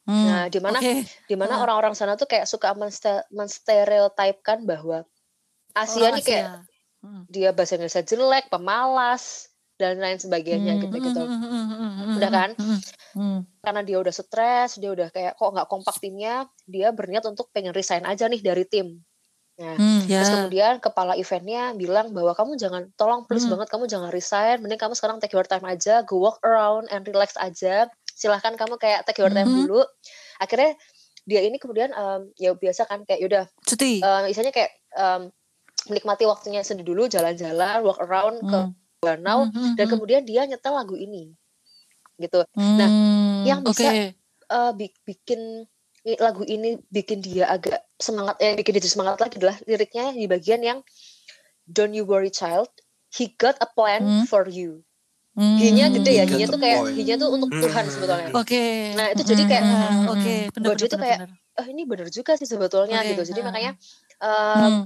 Hmm. 0.00 0.26
Nah, 0.26 0.44
di 0.46 0.58
mana 0.58 0.78
Oke. 0.78 1.04
di 1.26 1.36
mana 1.36 1.58
Ah. 1.58 1.62
orang-orang 1.62 1.92
sana 1.92 2.14
tuh 2.14 2.24
kayak 2.24 2.46
suka 2.46 2.72
menste- 2.72 3.26
menstereotipkan 3.30 4.64
bahwa 4.64 5.04
Asia 5.72 6.08
Orang 6.08 6.16
nih 6.16 6.24
kayak. 6.24 6.46
Hmm. 7.00 7.24
dia 7.26 7.50
bahasa 7.50 7.74
Indonesia 7.74 8.02
jelek, 8.02 8.48
pemalas 8.48 9.49
dan 9.80 9.96
lain 9.96 10.20
sebagainya 10.20 10.76
Hmm. 10.76 10.82
gitu-gitu. 10.84 11.22
Hmm, 11.24 11.40
hmm, 11.40 11.48
hmm, 11.48 11.72
hmm, 11.72 11.90
hmm, 11.96 12.16
Udah 12.20 12.30
kan? 12.30 12.50
hmm, 12.54 12.78
Hmm. 13.10 13.40
Karena 13.60 13.80
dia 13.82 13.96
udah 13.98 14.12
stres, 14.12 14.76
dia 14.76 14.92
udah 14.92 15.08
kayak 15.08 15.34
kok 15.34 15.50
nggak 15.50 15.66
kompak 15.66 15.96
timnya, 15.98 16.44
dia 16.64 16.92
berniat 16.92 17.24
untuk 17.24 17.48
pengen 17.50 17.72
resign 17.72 18.04
aja 18.04 18.28
nih 18.28 18.38
dari 18.38 18.62
tim. 18.64 19.00
Nah, 19.58 19.76
Hmm. 19.76 20.00
Ya. 20.06 20.22
Terus 20.22 20.30
kemudian 20.32 20.78
kepala 20.78 21.16
eventnya 21.16 21.74
bilang 21.74 22.12
bahwa 22.12 22.32
kamu 22.32 22.56
jangan, 22.56 22.88
tolong 22.94 23.24
please 23.24 23.44
Hmm. 23.44 23.56
banget 23.58 23.68
kamu 23.68 23.84
jangan 23.88 24.08
resign, 24.08 24.56
mending 24.60 24.78
kamu 24.78 24.94
sekarang 24.94 25.18
take 25.18 25.32
your 25.32 25.44
time 25.44 25.64
aja, 25.64 26.00
go 26.04 26.16
walk 26.16 26.40
around 26.40 26.88
and 26.88 27.04
relax 27.04 27.36
aja. 27.36 27.88
Silahkan 28.14 28.56
kamu 28.56 28.76
kayak 28.76 29.04
take 29.04 29.20
your 29.20 29.28
time 29.28 29.48
Mhm. 29.48 29.64
dulu. 29.64 29.80
Akhirnya 30.38 30.76
dia 31.28 31.44
ini 31.44 31.60
kemudian 31.60 31.92
em, 31.92 32.32
ya 32.40 32.56
biasa 32.56 32.88
kan 32.88 33.04
kayak 33.04 33.20
yaudah, 33.20 33.44
Cuti. 33.60 34.00
em, 34.00 34.22
misalnya 34.24 34.52
kayak 34.54 34.72
em, 34.96 35.28
menikmati 35.88 36.24
waktunya 36.24 36.60
sendiri 36.60 36.88
dulu, 36.88 37.04
jalan-jalan, 37.06 37.84
walk 37.84 38.00
around 38.00 38.40
ke 38.40 38.56
Hmm. 38.56 38.72
danau, 38.72 38.79
Hmm, 39.00 39.48
hmm, 39.48 39.80
dan 39.80 39.84
hmm. 39.88 39.92
kemudian 39.96 40.22
dia 40.28 40.44
nyetel 40.44 40.76
lagu 40.76 40.92
ini, 40.92 41.32
gitu. 42.20 42.44
Hmm. 42.52 43.48
yang 43.48 43.64
Oke. 43.64 43.80
bisa 43.80 44.12
eh, 44.12 44.72
bi- 44.76 45.00
bikin 45.08 45.64
lagu 46.20 46.44
ini 46.44 46.76
bikin 46.92 47.24
dia 47.24 47.48
agak 47.48 47.80
semangat, 47.96 48.36
eh 48.44 48.60
bikin 48.60 48.76
dia 48.76 48.84
semangat 48.84 49.16
lagi 49.16 49.40
adalah 49.40 49.56
liriknya 49.64 50.12
di 50.12 50.28
bagian 50.28 50.60
yang 50.60 50.78
Don't 51.64 51.94
you 51.96 52.02
worry 52.04 52.28
child, 52.28 52.68
he 53.08 53.32
got 53.40 53.56
a 53.64 53.68
plan 53.72 54.02
Hmm. 54.04 54.24
for 54.28 54.44
you. 54.44 54.84
Hmm. 55.32 55.56
Hinya 55.56 55.86
gede 55.96 56.20
ya, 56.20 56.24
hinya 56.28 56.50
tuh 56.50 56.60
kayak 56.60 56.92
hinya 56.92 57.14
tuh 57.16 57.30
untuk 57.32 57.48
Hmm. 57.54 57.62
Tuhan 57.62 57.84
sebetulnya. 57.88 58.28
Oke. 58.36 58.64
Nah 58.98 59.06
itu 59.16 59.22
jadi 59.24 59.42
kayak 59.48 59.64
Hmm. 59.64 60.12
Oke, 60.12 60.34
benar 60.52 60.66
Buat 60.66 60.76
dia 60.76 60.88
tuh 60.90 61.00
kayak, 61.00 61.18
oh 61.30 61.66
ini 61.70 61.82
bener 61.88 62.10
juga 62.12 62.34
sih 62.36 62.44
sebetulnya 62.44 63.00
Oke, 63.00 63.16
gitu. 63.16 63.22
Jadi 63.32 63.40
ah. 63.40 63.44
makanya 63.48 63.72
em, 64.20 64.60
Hmm. 64.60 64.82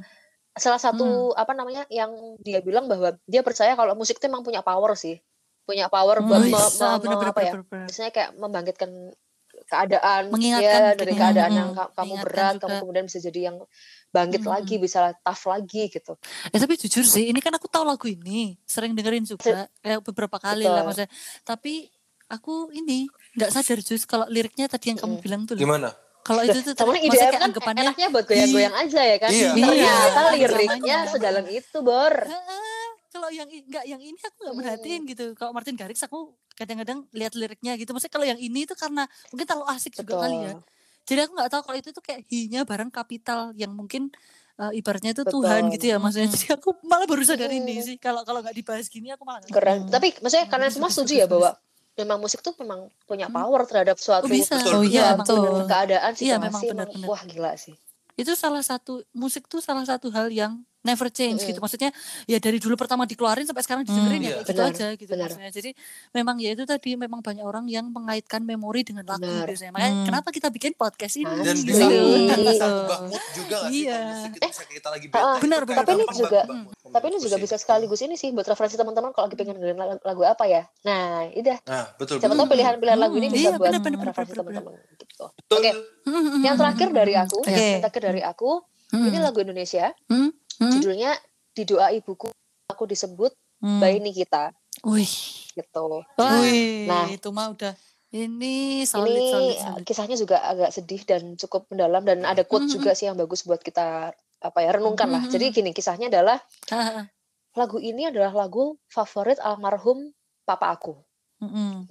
Salah 0.55 0.79
satu 0.79 1.05
apa 1.35 1.51
namanya 1.51 1.83
yang 1.89 2.11
dia 2.39 2.59
bilang 2.59 2.87
bahwa 2.87 3.15
dia 3.25 3.43
percaya 3.43 3.75
kalau 3.75 3.93
musik 3.93 4.17
itu 4.17 4.27
emang 4.27 4.41
punya 4.41 4.61
power 4.61 4.95
sih, 4.95 5.19
punya 5.63 5.87
power 5.87 6.19
Hmm. 6.19 6.29
buat 6.29 6.41
me- 6.45 6.55
ah, 6.81 6.97
me- 6.97 7.19
apa 7.25 7.41
ya? 7.41 7.53
misalnya 7.83 8.13
kayak 8.13 8.31
membangkitkan 8.35 8.91
keadaan 9.65 10.23
Mengingatkan 10.29 10.83
ya 10.85 10.95
dari 10.95 11.13
ya. 11.13 11.19
keadaan 11.21 11.49
Hmm, 11.49 11.57
yang 11.57 11.71
ka- 11.73 11.93
kamu 11.95 12.15
berat 12.21 12.55
kamu 12.57 12.69
juga. 12.69 12.81
kemudian 12.81 13.05
bisa 13.07 13.19
jadi 13.21 13.41
yang 13.45 13.57
bangkit 14.11 14.43
Hmm. 14.43 14.53
lagi 14.53 14.75
bisa 14.77 14.99
tough 15.17 15.45
lagi 15.49 15.83
gitu 15.89 16.15
Eh 16.49 16.59
tapi 16.59 16.75
jujur 16.77 17.03
sih, 17.03 17.25
ini 17.27 17.39
kan 17.39 17.51
aku 17.51 17.67
tahu 17.67 17.83
lagu 17.83 18.05
ini, 18.05 18.55
sering 18.65 18.93
dengerin 18.93 19.25
juga, 19.25 19.67
kayak 19.77 20.03
beberapa 20.03 20.37
kali 20.39 20.63
lah 20.63 20.83
Betul. 20.83 20.87
maksudnya. 20.89 21.11
Tapi 21.43 21.73
aku 22.27 22.55
ini 22.71 23.07
nggak 23.35 23.51
sadar 23.51 23.79
jus 23.81 24.03
kalau 24.05 24.27
liriknya 24.27 24.67
tadi 24.67 24.91
yang 24.91 24.99
kamu 24.99 25.19
bilang 25.19 25.43
tuh. 25.45 25.55
Gimana? 25.55 25.91
Kalau 26.25 26.41
itu 26.41 26.59
tuh 26.59 26.73
IDM 26.73 26.89
maksudnya 26.89 27.13
kayak 27.13 27.33
kan 27.35 27.43
anggapannya 27.45 27.83
enaknya 27.85 28.09
buat 28.09 28.25
goyang-goyang 28.25 28.75
aja 28.75 29.01
ya 29.05 29.17
kan 29.19 29.29
Iya. 29.29 29.51
ternyata 29.53 30.21
Iya. 30.25 30.33
liriknya 30.35 30.97
sedalam 31.07 31.45
itu 31.47 31.79
bor 31.79 32.15
"Heeh, 32.17 32.85
kalau 33.11 33.29
yang 33.29 33.47
i- 33.47 33.61
nggak 33.63 33.85
yang 33.85 34.01
ini 34.01 34.19
aku 34.19 34.39
nggak 34.41 34.51
Mm. 34.51 34.59
merhatiin 34.59 35.01
gitu. 35.05 35.25
Kalau 35.35 35.53
Martin 35.53 35.77
Garrix 35.77 36.01
aku 36.01 36.19
kadang-kadang 36.51 37.05
lihat 37.11 37.33
liriknya 37.33 37.77
gitu. 37.77 37.93
Maksudnya 37.93 38.11
kalau 38.11 38.27
yang 38.27 38.41
ini 38.41 38.65
tuh 38.65 38.75
karena 38.75 39.05
mungkin 39.29 39.45
terlalu 39.45 39.67
asik 39.71 39.93
juga 39.95 40.19
kali 40.19 40.37
ya. 40.39 40.53
betul 40.55 40.73
Jadi 41.05 41.21
aku 41.21 41.33
nggak 41.37 41.51
tahu 41.51 41.63
kalau 41.63 41.77
itu 41.77 41.91
tuh 41.91 42.01
kayak 42.01 42.21
hi-nya 42.25 42.61
barang 42.65 42.89
kapital 42.89 43.53
yang 43.55 43.71
mungkin 43.71 44.09
eh, 44.55 44.71
ibaratnya 44.73 45.11
itu 45.13 45.21
Betul. 45.21 45.43
Tuhan 45.43 45.67
gitu 45.69 45.85
ya 45.85 45.97
maksudnya. 45.99 46.27
Mm. 46.27 46.35
Jadi 46.35 46.47
aku 46.55 46.69
malah 46.83 47.05
baru 47.05 47.23
sadar 47.23 47.51
ini 47.51 47.75
Mm. 47.75 47.85
sih. 47.85 47.97
Kalau 47.99 48.23
kalau 48.23 48.41
nggak 48.41 48.55
dibahas 48.55 48.87
gini 48.87 49.11
aku 49.11 49.23
malah 49.23 49.43
keren 49.45 49.85
Hmm. 49.85 49.91
tapi 49.91 50.15
maksudnya 50.17 50.47
Hmm, 50.47 50.53
kalian 50.53 50.65
bagus, 50.65 50.77
semua 50.79 50.91
setuju 50.91 51.15
ya 51.17 51.27
bahwa 51.27 51.51
memang 51.95 52.19
musik 52.19 52.43
tuh 52.43 52.55
memang 52.59 52.91
punya 53.05 53.31
Hmm. 53.31 53.37
power 53.37 53.63
terhadap 53.65 53.97
suatu 53.97 54.27
Oh 54.27 54.31
bisa. 54.31 54.59
Oh 54.75 54.83
iya, 54.83 55.15
ya, 55.15 55.17
betul. 55.17 55.65
keadaan 55.65 56.13
situasi 56.13 56.27
Iya, 56.27 56.37
memang 56.39 56.61
emang, 56.61 56.71
benar-benar. 56.91 57.07
wah 57.07 57.23
gila 57.25 57.53
sih 57.55 57.75
itu 58.15 58.31
salah 58.35 58.63
satu 58.63 59.03
musik 59.11 59.47
tuh 59.47 59.59
salah 59.59 59.83
satu 59.83 60.07
hal 60.11 60.31
yang 60.31 60.63
never 60.85 61.09
change 61.09 61.41
Mm-mm. 61.41 61.49
gitu 61.49 61.59
maksudnya 61.59 61.91
ya 62.25 62.37
dari 62.37 62.57
dulu 62.57 62.77
pertama 62.77 63.03
dikeluarin 63.03 63.43
sampai 63.43 63.61
sekarang 63.61 63.83
didengerin 63.83 64.13
Hmm, 64.15 64.21
ya 64.21 64.31
iya. 64.31 64.37
kayak 64.37 64.45
gitu 64.45 64.53
Benar, 64.55 64.69
aja 64.71 64.87
gitu 64.95 65.11
benar. 65.11 65.25
maksudnya 65.27 65.51
jadi 65.51 65.71
memang 66.13 66.37
ya 66.37 66.51
itu 66.53 66.65
tadi 66.65 66.91
memang 66.95 67.21
banyak 67.21 67.41
orang 67.41 67.65
yang 67.67 67.89
mengaitkan 67.89 68.41
memori 68.41 68.83
dengan 68.83 69.05
lagu 69.05 69.25
Benar. 69.25 69.47
biasanya 69.47 69.73
makanya 69.73 69.93
Hmm. 69.95 70.07
kenapa 70.07 70.29
kita 70.31 70.49
bikin 70.49 70.73
podcast 70.75 71.15
ini 71.17 71.33
Dan 71.35 71.41
Asli. 71.51 71.65
bisa, 71.65 71.85
dan 71.85 72.39
bisa 72.39 72.65
Betul. 72.65 72.85
ubah 72.85 72.99
mood 73.03 73.25
juga 73.33 73.57
gak? 73.57 73.71
Iya. 73.71 73.97
Kalau 73.97 74.13
musik 74.15 74.31
itu 74.31 74.47
bisa 74.47 74.65
kita 74.67 74.89
lagi 74.91 75.07
bete. 75.09 75.25
benar, 75.41 75.59
itu 75.59 75.67
benar. 75.67 75.81
Tapi 75.81 75.93
ini 75.95 76.05
juga- 76.15 76.45
mood. 76.45 76.77
tapi 76.87 77.05
ini 77.07 77.17
juga 77.17 77.27
Menurutku 77.27 77.45
bisa 77.45 77.57
sekaligus 77.57 78.01
ini 78.01 78.15
sih 78.15 78.29
buat 78.31 78.45
referensi 78.45 78.77
teman-teman 78.77 79.11
kalau 79.11 79.25
lagi 79.25 79.35
pengen 79.35 79.57
dengerin 79.57 79.75
lagu, 79.75 79.95
lagu 80.01 80.23
apa 80.23 80.45
ya 80.45 80.63
nah 80.83 81.27
udah 81.27 81.59
Nah, 81.65 81.85
betul. 81.97 82.17
siapa 82.19 82.35
tahu 82.35 82.47
pilihan-pilihan 82.47 82.99
lagu 82.99 83.15
ini 83.17 83.27
Hmm, 83.27 83.35
bisa 83.35 83.43
iya, 83.43 83.57
buat 83.57 83.73
referensi 83.73 84.33
teman-teman 84.33 84.73
gitu 84.93 85.05
Betul. 85.09 85.29
Oke. 85.51 85.71
yang 86.41 86.55
terakhir 86.55 86.89
dari 86.91 87.15
aku 87.15 87.39
yang 87.43 87.81
terakhir 87.81 88.03
dari 88.05 88.23
aku 88.23 88.51
ini 88.95 89.19
lagu 89.19 89.39
Indonesia 89.41 89.91
Hmm, 90.55 90.63
hmm. 90.63 90.73
judulnya 90.73 91.11
di 91.51 91.63
doa 91.65 91.91
ibuku 91.91 92.31
aku 92.67 92.85
disebut 92.85 93.33
Hmm. 93.57 93.79
by 93.79 93.97
Nikita 93.97 94.53
Wih, 94.83 95.09
gitu 95.51 96.05
Wih, 96.15 96.85
Nah. 96.85 97.09
itu 97.09 97.31
mah 97.31 97.49
udah 97.49 97.73
ini 98.11 98.85
solid, 98.85 99.11
ini 99.11 99.25
solid, 99.27 99.57
solid. 99.57 99.83
kisahnya 99.83 100.17
juga 100.17 100.37
agak 100.41 100.71
sedih 100.71 101.03
dan 101.03 101.23
cukup 101.35 101.67
mendalam 101.67 102.03
dan 102.03 102.23
ada 102.23 102.43
quote 102.43 102.67
Mhm. 102.67 102.73
juga 102.73 102.93
sih 102.93 103.07
yang 103.07 103.17
bagus 103.17 103.43
buat 103.43 103.59
kita 103.59 104.13
apa 104.39 104.59
ya 104.61 104.71
renungkan 104.73 105.09
lah 105.09 105.23
Mhm. 105.23 105.33
jadi 105.33 105.45
gini 105.51 105.71
kisahnya 105.71 106.07
adalah 106.09 106.39
Ah, 106.69 106.77
ah. 107.01 107.05
lagu 107.55 107.79
ini 107.79 108.05
adalah 108.05 108.31
lagu 108.37 108.77
favorit 108.87 109.41
almarhum 109.41 110.13
papa 110.43 110.71
aku 110.71 110.95
Mm-mm. 111.41 111.89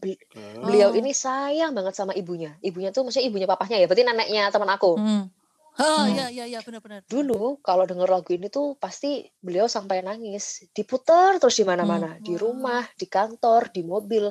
beliau 0.62 0.90
Oh. 0.90 0.96
ini 0.96 1.12
sayang 1.12 1.72
banget 1.72 1.94
sama 1.94 2.14
ibunya 2.14 2.56
ibunya 2.60 2.90
tuh 2.90 3.02
maksudnya 3.02 3.26
ibunya 3.26 3.46
papahnya 3.46 3.78
ya 3.78 3.86
berarti 3.86 4.04
neneknya 4.04 4.48
teman 4.48 4.70
aku 4.70 4.96
Mm. 4.96 5.24
Oh 5.82 6.06
Hmm. 6.06 6.14
iya 6.14 6.26
iya 6.30 6.46
iya 6.46 6.60
benar-benar. 6.62 7.02
Dulu 7.10 7.58
kalau 7.66 7.90
denger 7.90 8.06
lagu 8.06 8.30
ini 8.30 8.46
tuh 8.54 8.78
pasti 8.78 9.26
beliau 9.42 9.66
sampai 9.66 10.06
nangis, 10.06 10.70
diputar 10.70 11.42
terus 11.42 11.58
di 11.58 11.66
mana-mana, 11.66 12.22
di 12.22 12.38
Wah. 12.38 12.42
rumah, 12.46 12.84
di 12.94 13.10
kantor, 13.10 13.74
di 13.74 13.82
mobil, 13.82 14.30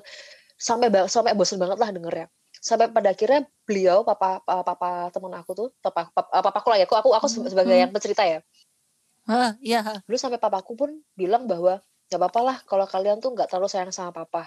sampai 0.55 0.87
sampai 1.11 1.35
bosen 1.35 1.59
banget 1.59 1.83
lah 1.83 1.91
dengernya. 1.91 2.27
Sampai 2.63 2.95
pada 2.95 3.11
akhirnya 3.11 3.43
beliau 3.67 4.07
papa 4.07 4.39
papa, 4.47 4.63
papa 4.63 4.91
teman 5.11 5.35
aku 5.35 5.51
tuh, 5.51 5.69
papa 5.83 6.07
papa, 6.15 6.31
papaku 6.31 6.69
lah 6.71 6.79
ya, 6.79 6.87
aku 6.87 6.95
aku, 6.95 7.11
aku 7.11 7.27
Hmm, 7.27 7.51
sebagai 7.51 7.75
hmm. 7.75 7.83
yang 7.89 7.91
pencerita 7.91 8.23
ya. 8.23 8.39
Ah, 9.27 9.59
iya. 9.59 9.83
Dulu 10.07 10.15
sampai 10.15 10.39
papaku 10.39 10.79
pun 10.79 10.91
bilang 11.19 11.51
bahwa 11.51 11.83
gak 12.07 12.19
apa-apa 12.23 12.41
lah 12.43 12.57
kalau 12.71 12.87
kalian 12.87 13.19
tuh 13.19 13.35
nggak 13.35 13.51
terlalu 13.51 13.67
sayang 13.67 13.91
sama 13.91 14.15
papa. 14.15 14.47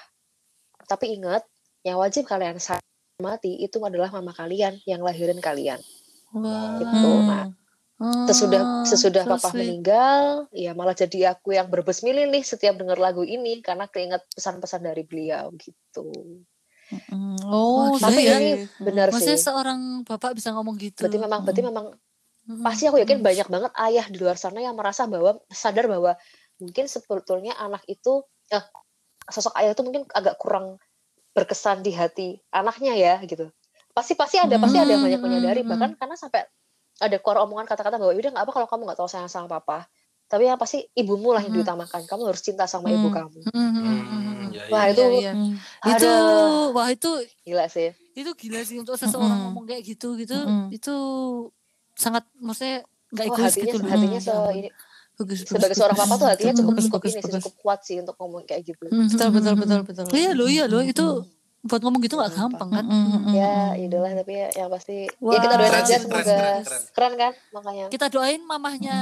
Tapi 0.87 1.19
ingat, 1.19 1.43
yang 1.83 1.99
wajib 1.99 2.23
kalian 2.23 2.55
mati 3.19 3.63
itu 3.63 3.79
adalah 3.83 4.11
mama 4.11 4.31
kalian 4.35 4.79
yang 4.83 4.99
lahirin 5.03 5.39
kalian. 5.39 5.79
Wah. 6.35 6.75
Gitu. 6.77 7.09
Nah, 7.25 7.45
sesudah 8.27 8.61
Ah, 8.61 8.83
sesudah 8.83 9.23
so 9.23 9.31
papa 9.37 9.49
sweet. 9.53 9.61
meninggal 9.61 10.49
ya 10.51 10.71
malah 10.75 10.97
jadi 10.97 11.37
aku 11.37 11.55
yang 11.55 11.69
berbesmilih 11.71 12.27
nih 12.27 12.43
setiap 12.43 12.75
dengar 12.75 12.97
lagu 12.99 13.21
ini 13.21 13.61
karena 13.61 13.85
keinget 13.87 14.21
pesan-pesan 14.33 14.81
dari 14.83 15.03
beliau 15.05 15.53
gitu 15.57 16.05
Mm, 16.85 17.41
Oh, 17.49 17.89
Wah, 17.89 17.97
tapi 17.97 18.21
Iya, 18.29 18.37
ini 18.37 18.49
benar 18.77 19.09
Maksudnya 19.09 19.41
sih 19.41 19.45
seorang 19.49 19.79
bapak 20.05 20.37
bisa 20.37 20.53
ngomong 20.53 20.77
gitu. 20.77 21.01
berarti 21.01 21.17
memang 21.17 21.41
berarti 21.41 21.61
memang 21.65 21.85
Mm-mm. 22.45 22.61
pasti 22.61 22.85
aku 22.85 23.01
yakin 23.01 23.19
Mm. 23.21 23.25
banyak 23.25 23.47
banget 23.49 23.71
ayah 23.89 24.05
di 24.05 24.17
luar 24.21 24.37
sana 24.37 24.61
yang 24.61 24.77
merasa 24.77 25.09
bahwa 25.09 25.41
sadar 25.49 25.89
bahwa 25.89 26.13
mungkin 26.61 26.85
sebetulnya 26.85 27.57
anak 27.57 27.81
itu 27.89 28.21
eh, 28.53 28.61
sosok 29.33 29.57
ayah 29.57 29.73
itu 29.73 29.81
mungkin 29.81 30.05
agak 30.13 30.37
kurang 30.37 30.77
berkesan 31.33 31.81
di 31.81 31.91
hati 31.91 32.37
anaknya 32.53 32.93
ya 32.93 33.15
gitu 33.25 33.49
pasti 33.95 34.13
pasti 34.13 34.35
ada 34.37 34.59
pasti 34.59 34.75
ada 34.75 34.91
yang 34.91 34.99
banyak 35.01 35.17
Hmm, 35.17 35.27
menyadari 35.31 35.61
hmm, 35.63 35.71
bahkan 35.71 35.89
karena 35.95 36.15
sampai 36.19 36.43
ada 36.95 37.15
keluar 37.19 37.47
omongan 37.47 37.65
kata-kata 37.65 37.95
bahwa 37.95 38.11
udah 38.11 38.31
nggak 38.35 38.43
apa 38.43 38.51
kalau 38.51 38.67
kamu 38.67 38.81
nggak 38.91 38.99
tahu 38.99 39.07
sayang 39.07 39.31
sama 39.31 39.47
papa 39.47 39.87
tapi 40.27 40.45
yang 40.45 40.59
pasti 40.59 40.83
ibumu 40.91 41.31
lah 41.31 41.39
yang 41.39 41.55
Hmm. 41.55 41.63
diutamakan 41.63 42.03
kamu 42.03 42.21
harus 42.27 42.41
cinta 42.43 42.67
sama 42.67 42.91
ibu 42.91 43.07
Hmm. 43.07 43.15
kamu 43.15 43.39
Hmm, 43.49 44.51
Wah, 44.67 44.83
ya. 44.91 45.31
itu- 45.31 45.31
itu 45.85 46.11
wah 46.71 46.87
itu 46.89 47.09
gila 47.43 47.65
sih 47.67 47.93
itu 48.15 48.31
gila 48.33 48.61
sih 48.63 48.79
untuk 48.79 48.95
seseorang 48.95 49.31
Mm-mm. 49.31 49.45
ngomong 49.51 49.65
kayak 49.67 49.83
gitu 49.85 50.15
gitu 50.17 50.35
Mm-mm. 50.35 50.71
itu 50.71 50.95
sangat 51.95 52.27
maksudnya 52.35 52.83
nggak 53.11 53.25
oh, 53.27 53.29
egois 53.31 53.45
hatinya 53.47 53.65
gitu 53.71 53.77
hatinya 53.85 54.19
Ya 54.19 54.23
se 54.23 54.31
ampun. 54.33 54.55
ini 54.55 54.69
bagus, 55.15 55.39
bagus, 55.39 55.39
sebagai 55.45 55.63
bagus, 55.67 55.77
seorang 55.77 55.97
papa 55.99 56.13
tuh 56.15 56.27
hatinya 56.27 56.53
cukup 56.55 56.71
Bagus, 56.73 56.85
cukup 56.87 56.99
bagus, 56.99 57.05
ini 57.05 57.13
sih 57.15 57.23
bagus. 57.23 57.35
cukup 57.39 57.53
kuat 57.61 57.79
sih 57.85 57.95
untuk 58.01 58.15
ngomong 58.19 58.41
kayak 58.43 58.61
gitu 58.65 58.85
Mm, 58.89 59.07
Betul, 59.07 59.29
betul, 59.31 59.53
betul, 59.55 59.79
betul. 59.85 60.05
iya 60.15 60.31
loh 60.33 60.47
iya 60.49 60.63
Mm, 60.65 60.91
itu 60.91 61.05
mm, 61.05 61.34
buat 61.65 61.81
ngomong 61.81 61.97
gitu 61.99 62.15
nggak 62.15 62.31
Gampang. 62.31 62.69
kan 62.69 62.85
mm, 62.85 62.93
mm, 62.93 63.09
mm, 63.19 63.33
ya 63.33 63.55
mm. 63.73 63.83
idolah 63.83 64.11
tapi 64.13 64.33
ya, 64.35 64.47
yang 64.55 64.69
pasti 64.69 64.95
ya 65.03 65.17
Wah. 65.17 65.41
kita 65.41 65.55
doain 65.55 65.65
Keren 65.67 65.81
aja 65.81 65.95
semoga 65.97 66.21
keren, 66.21 66.29
keren, 66.29 66.61
keren, 66.61 66.81
keren. 66.93 67.13
kan 67.15 67.31
makanya 67.51 67.85
kita 67.89 68.05
doain 68.07 68.41
mamahnya 68.43 68.97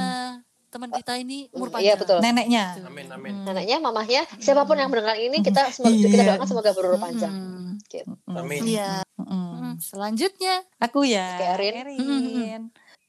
teman 0.70 0.90
kita 0.90 1.14
ini 1.16 1.52
umur 1.52 1.70
Hmm, 1.70 1.76
panjang 1.76 1.86
iya, 1.86 1.94
betul. 1.94 2.18
Neneknya. 2.18 2.66
Amin, 2.82 3.06
amin. 3.06 3.34
Mm. 3.38 3.46
anaknya 3.46 3.78
mamahnya 3.78 4.22
siapa 4.42 4.64
pun 4.64 4.74
yang 4.74 4.90
mendengar 4.90 5.14
ini 5.16 5.38
kita 5.40 5.70
semoga, 5.70 5.94
Iya. 5.94 6.10
kita 6.10 6.24
doakan 6.26 6.48
semoga 6.50 6.72
berumur 6.74 6.98
panjang 6.98 7.30
Mm, 7.30 7.70
gitu. 7.86 8.10
Mm. 8.26 8.36
Amin. 8.36 8.62
iya 8.66 8.92
Mm. 9.14 9.30
Mm, 9.30 9.74
selanjutnya 9.78 10.56
Aku 10.82 11.06
ya, 11.06 11.38
Oke, 11.38 11.46
Erin. 11.62 11.74
Erin. 11.78 12.62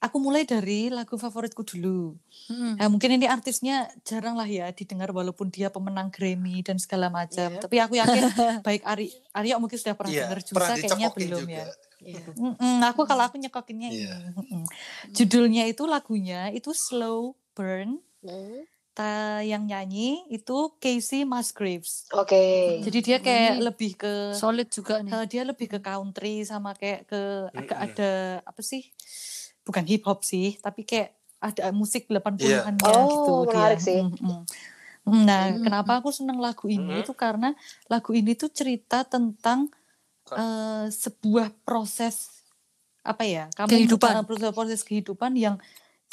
Aku 0.05 0.17
mulai 0.17 0.45
dari 0.45 0.87
lagu 0.87 1.17
favoritku 1.17 1.65
dulu. 1.65 2.13
Mm. 2.45 2.77
Nah, 2.77 2.87
mungkin 2.87 3.17
ini 3.17 3.25
artisnya 3.25 3.89
jarang 4.05 4.37
lah 4.37 4.45
ya 4.45 4.69
didengar 4.69 5.09
walaupun 5.09 5.49
dia 5.49 5.73
pemenang 5.73 6.13
Grammy 6.13 6.61
dan 6.61 6.77
segala 6.77 7.09
macam. 7.09 7.49
Iya. 7.49 7.61
Tapi 7.61 7.75
aku 7.81 7.93
yakin 7.97 8.21
baik 8.67 8.85
Ari 8.85 9.09
Aryo 9.33 9.57
mungkin 9.57 9.75
sudah 9.75 9.97
pernah 9.97 10.13
Iya, 10.13 10.21
dengar 10.29 10.39
pernah 10.45 10.69
juga 10.69 10.81
kayaknya 10.85 11.09
belum 11.11 11.41
juga. 11.41 11.57
ya. 11.57 11.65
Iya. 12.05 12.23
Mm-mm, 12.45 12.77
aku 12.85 13.01
kalau 13.03 13.23
aku 13.25 13.35
nyekokinnya 13.41 13.89
Iya. 13.89 14.13
ini. 14.13 14.29
Mm-mm. 14.37 14.63
Judulnya 15.09 15.63
itu 15.65 15.83
lagunya 15.85 16.53
itu 16.53 16.69
Slow 16.69 17.33
Burn. 17.51 17.97
Hmm, 18.21 18.61
Ta 18.95 19.43
yang 19.43 19.67
nyanyi 19.67 20.23
itu 20.31 20.71
Casey 20.79 21.27
Musgraves. 21.27 22.07
Oke. 22.15 22.79
Jadi 22.79 22.99
dia 23.03 23.17
kayak 23.19 23.59
Ini 23.59 23.67
lebih 23.67 23.91
ke 23.99 24.31
solid 24.31 24.71
juga 24.71 25.03
nih 25.03 25.11
eh, 25.11 25.25
dia 25.27 25.43
lebih 25.43 25.67
ke 25.67 25.79
country 25.83 26.47
sama 26.47 26.71
kayak 26.71 27.03
ke 27.03 27.21
agak 27.51 27.75
Mm-mm. 27.75 27.87
ada 27.91 28.11
apa 28.47 28.61
sih? 28.63 28.94
Bukan 29.65 29.83
hip 29.89 30.05
hop 30.05 30.21
sih, 30.21 30.55
tapi 30.61 30.85
kayak 30.85 31.09
ada 31.41 31.69
musik 31.73 32.05
80-an 32.09 32.73
Iya. 32.77 32.85
ya 32.85 32.99
Oh, 33.05 33.05
gitu 33.09 33.31
menarik 33.49 33.79
dia. 33.81 33.85
sih. 33.85 33.97
Mm-mm. 34.01 34.39
Nah, 35.05 35.41
Mm-mm. 35.53 35.61
kenapa 35.61 35.91
aku 36.01 36.09
seneng 36.09 36.37
lagu 36.41 36.65
ini 36.65 36.81
Mm-mm. 36.81 37.01
itu 37.05 37.13
karena 37.13 37.53
lagu 37.89 38.11
ini 38.13 38.33
tuh 38.33 38.49
cerita 38.49 39.05
tentang 39.05 39.69
eh, 40.33 40.85
sebuah 40.89 41.53
proses 41.65 42.45
apa 43.05 43.21
ya? 43.25 43.45
Kamu 43.53 43.69
Kehidupan. 43.69 44.13
eh, 44.17 44.25
proses, 44.25 44.49
proses 44.53 44.81
kehidupan 44.81 45.31
yang 45.37 45.55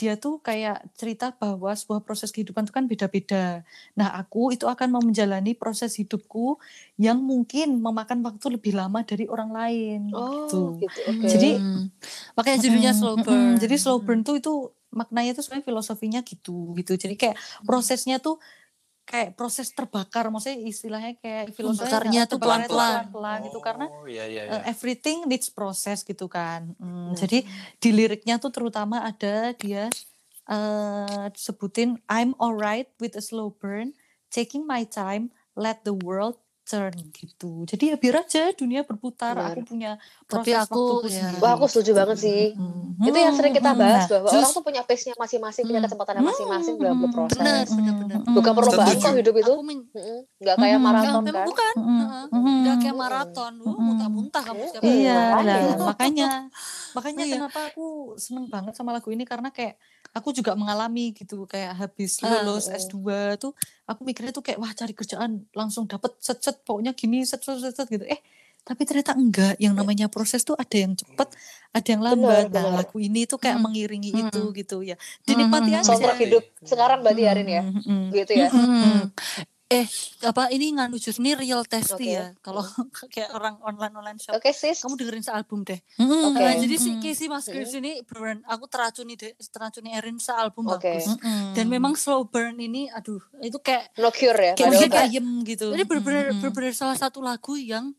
dia 0.03 0.19
tuh 0.19 0.43
kayak 0.43 0.83
cerita 0.99 1.31
bahwa 1.31 1.71
sebuah 1.71 2.03
proses 2.03 2.35
kehidupan 2.35 2.67
itu 2.67 2.75
kan 2.75 2.91
beda-beda. 2.91 3.63
Nah, 3.95 4.11
aku 4.19 4.51
itu 4.51 4.67
akan 4.67 4.89
mau 4.91 4.99
menjalani 4.99 5.55
proses 5.55 5.95
hidupku 5.95 6.59
yang 6.99 7.23
mungkin 7.23 7.79
memakan 7.79 8.19
waktu 8.27 8.59
lebih 8.59 8.75
lama 8.75 9.07
dari 9.07 9.31
orang 9.31 9.55
lain. 9.55 10.01
Oh, 10.11 10.27
gitu. 10.43 10.83
gitu. 10.83 10.99
Oke. 11.07 11.27
Jadi- 11.31 11.55
Mm. 11.55 11.87
makanya 12.35 12.59
judulnya 12.59 12.93
Mm-mm, 12.93 13.01
slow 13.01 13.17
burn 13.23 13.51
Jadi 13.57 13.75
slow 13.79 13.99
burn 14.03 14.21
tuh 14.21 14.43
itu 14.43 14.53
maknanya 14.91 15.33
tuh 15.33 15.47
sebenarnya 15.47 15.65
filosofinya 15.65 16.21
gitu 16.21 16.75
gitu. 16.75 16.99
Jadi 16.99 17.15
kayak 17.15 17.37
prosesnya 17.63 18.19
tuh 18.19 18.43
kayak 19.13 19.37
proses 19.37 19.69
terbakar, 19.77 20.33
maksudnya 20.33 20.57
istilahnya 20.65 21.13
kayak 21.21 21.53
filosofinya 21.53 21.85
Bakarnya 22.01 22.23
tuh 22.25 22.41
terbakarnya 22.41 22.65
tuh 22.65 22.73
pelan-pelan. 22.73 22.93
pelan-pelan 23.13 23.39
gitu 23.45 23.59
karena 23.61 23.87
Oh, 23.93 24.09
iya, 24.09 24.25
iya, 24.25 24.43
uh, 24.49 24.53
iya. 24.57 24.73
everything 24.73 25.29
needs 25.29 25.53
process 25.53 26.01
gitu 26.01 26.33
kan. 26.33 26.73
Hmm, 26.81 27.13
Nah. 27.13 27.19
Jadi 27.21 27.45
di 27.77 27.91
liriknya 27.93 28.41
tuh 28.41 28.49
terutama 28.49 29.05
ada 29.05 29.53
dia 29.53 29.93
eh 30.49 31.27
sebutin 31.37 32.01
I'm 32.09 32.33
alright 32.41 32.89
with 32.99 33.13
a 33.15 33.23
slow 33.23 33.53
burn, 33.53 33.93
taking 34.33 34.65
my 34.65 34.89
time, 34.89 35.29
let 35.55 35.85
the 35.85 35.93
world 35.93 36.41
turn 36.65 36.95
gitu. 37.13 37.69
Jadi 37.69 37.93
ya 37.93 37.97
biar 38.01 38.25
aja 38.27 38.51
dunia 38.57 38.83
berputar. 38.83 39.35
Benar. 39.37 39.55
Aku 39.55 39.63
punya 39.67 39.93
Tapi 40.27 40.51
proses 40.51 40.67
aku, 40.67 40.83
waktuku 41.05 41.09
ya. 41.13 41.29
Wah, 41.39 41.53
aku 41.59 41.67
setuju 41.69 41.91
banget 41.95 42.19
sih. 42.23 42.43
Hmm, 42.57 42.82
Itu 43.03 43.19
yang 43.19 43.35
sering 43.35 43.53
kita 43.53 43.71
hmm, 43.71 43.81
bahas 43.81 44.05
bahwa 44.07 44.29
terus- 44.29 44.43
orang 44.43 44.53
tuh 44.53 44.63
punya 44.63 44.83
pace-nya 44.83 45.15
masing-masing, 45.15 45.65
punya 45.65 45.77
Hmm. 45.77 45.87
kesempatannya 45.87 46.23
masing-masing 46.23 46.75
dalam 46.77 46.95
hmm, 46.95 47.05
berproses. 47.05 47.37
benar 47.37 47.65
benar 47.67 47.95
benar 47.97 48.17
hmm, 48.19 48.33
Bukan 48.33 48.47
hmm, 48.47 48.59
perlombaan 48.59 48.97
kok 48.97 49.15
hidup 49.15 49.35
itu. 49.37 49.53
Mm-mm. 49.53 50.19
Nggak 50.39 50.57
kayak 50.57 50.77
Hmm. 50.77 50.87
maraton 50.87 51.23
kan. 51.25 51.45
bukan 51.45 51.75
hmm, 51.75 52.01
Heeh. 52.01 52.25
hmm, 52.29 52.57
nggak 52.63 52.77
kayak 52.79 52.97
maraton 52.97 53.53
uh, 53.59 53.77
muntah-muntah 53.77 54.43
kamu 54.43 54.63
setiap 54.65 54.83
hari. 54.83 54.95
Iya, 54.99 55.19
makanya. 55.33 55.57
makanya 55.83 56.29
makanya 56.93 57.25
Iya. 57.25 57.35
kenapa 57.37 57.61
aku 57.69 57.87
seneng 58.17 58.47
banget 58.47 58.73
sama 58.73 58.91
lagu 58.91 59.09
ini 59.09 59.23
karena 59.23 59.49
kayak 59.49 59.75
aku 60.13 60.29
juga 60.31 60.53
mengalami 60.53 61.11
gitu 61.11 61.45
kayak 61.45 61.73
habis 61.75 62.21
Ah, 62.21 62.43
lulus 62.43 62.67
mm. 62.67 62.77
S2 62.79 62.97
tuh 63.37 63.57
aku 63.85 64.01
mikirnya 64.03 64.31
tuh 64.31 64.41
kayak 64.41 64.57
wah 64.57 64.71
cari 64.71 64.93
kerjaan 64.93 65.31
langsung 65.53 65.85
dapet 65.85 66.15
set 66.19 66.39
set 66.39 66.61
pokoknya 66.61 66.93
gini 66.93 67.23
set 67.23 67.41
set 67.41 67.59
set, 67.59 67.73
set 67.75 67.89
gitu 67.89 68.05
eh 68.05 68.21
tapi 68.63 68.85
ternyata 68.85 69.13
enggak 69.13 69.59
yang 69.59 69.73
namanya 69.73 70.07
proses 70.07 70.41
tuh 70.41 70.55
ada 70.55 70.77
yang 70.77 70.93
cepet 70.93 71.29
ada 71.73 71.89
yang 71.89 72.03
lambat 72.03 72.21
Benar, 72.47 72.53
nah 72.53 72.65
benar. 72.69 72.79
lagu 72.79 72.97
ini 72.99 73.25
tuh 73.25 73.37
kayak 73.37 73.57
Hmm. 73.57 73.65
mengiringi 73.65 74.11
Hmm. 74.11 74.29
itu 74.29 74.43
gitu 74.55 74.77
ya 74.83 74.97
dinikmati 75.23 75.71
Hmm. 75.71 75.79
aja 75.79 75.89
Soundtrack 75.89 76.21
hidup 76.21 76.45
sekarang 76.61 77.01
berarti 77.01 77.23
Arin 77.25 77.49
ya. 77.49 77.63
Hmm, 77.63 77.73
hmm, 77.75 77.83
hmm. 77.83 78.07
Gitu 78.13 78.33
ya. 78.35 78.49
Mm-mm. 78.49 79.01
Eh, 79.73 79.89
apa 80.23 80.53
ini 80.53 80.69
nganu 80.71 81.01
jus 81.01 81.17
ini 81.17 81.33
real 81.33 81.65
testy 81.65 82.13
Oke. 82.13 82.13
ya. 82.13 82.37
Kalau 82.39 82.61
kayak 83.09 83.33
orang 83.33 83.57
online 83.59 83.95
online 83.97 84.19
shop, 84.21 84.37
Oke, 84.37 84.53
sis. 84.53 84.85
kamu 84.85 85.01
dengerin 85.01 85.25
sealbum 85.25 85.65
deh. 85.65 85.81
Hmm, 85.97 86.29
Oke. 86.29 86.45
Nah, 86.45 86.53
jadi 86.55 86.77
si 86.77 86.93
hmm, 86.93 87.01
Casey 87.01 87.25
Musgraves 87.27 87.73
ini 87.73 88.05
beneran 88.05 88.45
aku 88.45 88.69
teracuni 88.69 89.17
deh, 89.17 89.33
teracuni 89.49 89.97
Erin 89.97 90.21
sealbum 90.21 90.69
Oke. 90.69 90.93
bagus. 90.93 91.17
hmm. 91.17 91.57
Dan 91.57 91.73
memang 91.73 91.97
slow 91.97 92.21
burn 92.23 92.61
ini, 92.61 92.93
aduh, 92.93 93.25
itu 93.41 93.57
kayak 93.57 93.97
No 93.97 94.13
cure 94.13 94.37
ya. 94.45 94.53
kayak 94.53 94.93
ayem 95.09 95.25
gitu 95.41 95.73
ini 95.73 95.83
Hmm, 95.83 96.05
hmm. 96.05 96.37
bener-bener 96.37 96.77
salah 96.77 96.93
satu 96.95 97.25
lagu 97.25 97.57
yang 97.57 97.97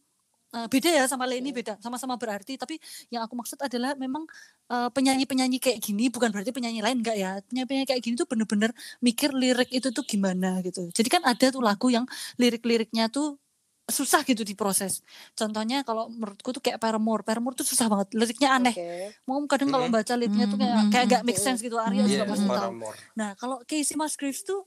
eh, 0.54 0.68
beda 0.70 0.89
ya 0.94 1.04
sama 1.10 1.26
Leni 1.26 1.50
beda, 1.50 1.78
sama-sama 1.82 2.16
berarti. 2.16 2.56
Tapi 2.56 2.78
yang 3.10 3.26
aku 3.26 3.34
maksud 3.34 3.58
adalah 3.62 3.98
memang 3.98 4.24
eh, 4.70 4.89
penyanyi-penyanyi 4.94 5.58
kayak 5.58 5.80
gini 5.82 6.08
bukan 6.13 6.30
berarti 6.30 6.54
penyanyi 6.54 6.80
lain 6.86 7.02
enggak 7.02 7.18
ya. 7.18 7.32
Penyanyi-penyanyi 7.50 7.88
kayak 7.89 8.02
gini 8.06 8.16
tuh 8.16 8.28
bener-bener 8.30 8.72
mikir 9.02 9.34
lirik 9.34 9.70
itu 9.74 9.89
tuh 9.89 10.06
gimana 10.06 10.62
gitu. 10.66 10.88
Jadi 10.94 11.10
kan 11.10 11.22
ada 11.26 11.46
tuh 11.52 11.62
lagu 11.66 11.89
yang 11.89 12.06
lirik-liriknya 12.38 13.10
tuh 13.10 13.38
susah 13.84 14.24
gitu 14.24 14.48
diproses. 14.48 15.04
Contohnya 15.36 15.84
kalau 15.84 16.08
menurutku 16.08 16.56
tuh 16.56 16.63
kayak 16.63 16.80
Paramore. 16.80 17.20
Paramore 17.28 17.52
tuh 17.60 17.68
susah 17.68 17.92
banget. 17.92 18.16
Liriknya 18.16 18.56
aneh. 18.56 18.72
Oke. 18.72 19.12
Mau 19.28 19.44
kadang 19.44 19.76
kalau 19.76 19.92
baca 19.92 20.13
liriknya 20.16 20.48
tuh 20.48 20.56
kayak 20.56 20.78
Mhm, 20.80 20.92
kayak 20.96 21.06
gak 21.12 21.24
make 21.28 21.36
sense 21.42 21.60
gitu. 21.60 21.76
Arya 21.76 22.00
Mhm. 22.00 22.08
juga 22.08 22.24
Iya, 22.24 22.32
pasti 22.32 22.48
tahu. 22.48 22.72
Nah, 23.20 23.30
kalau 23.36 23.58
Casey 23.68 24.00
Musgraves 24.00 24.48
tuh 24.48 24.63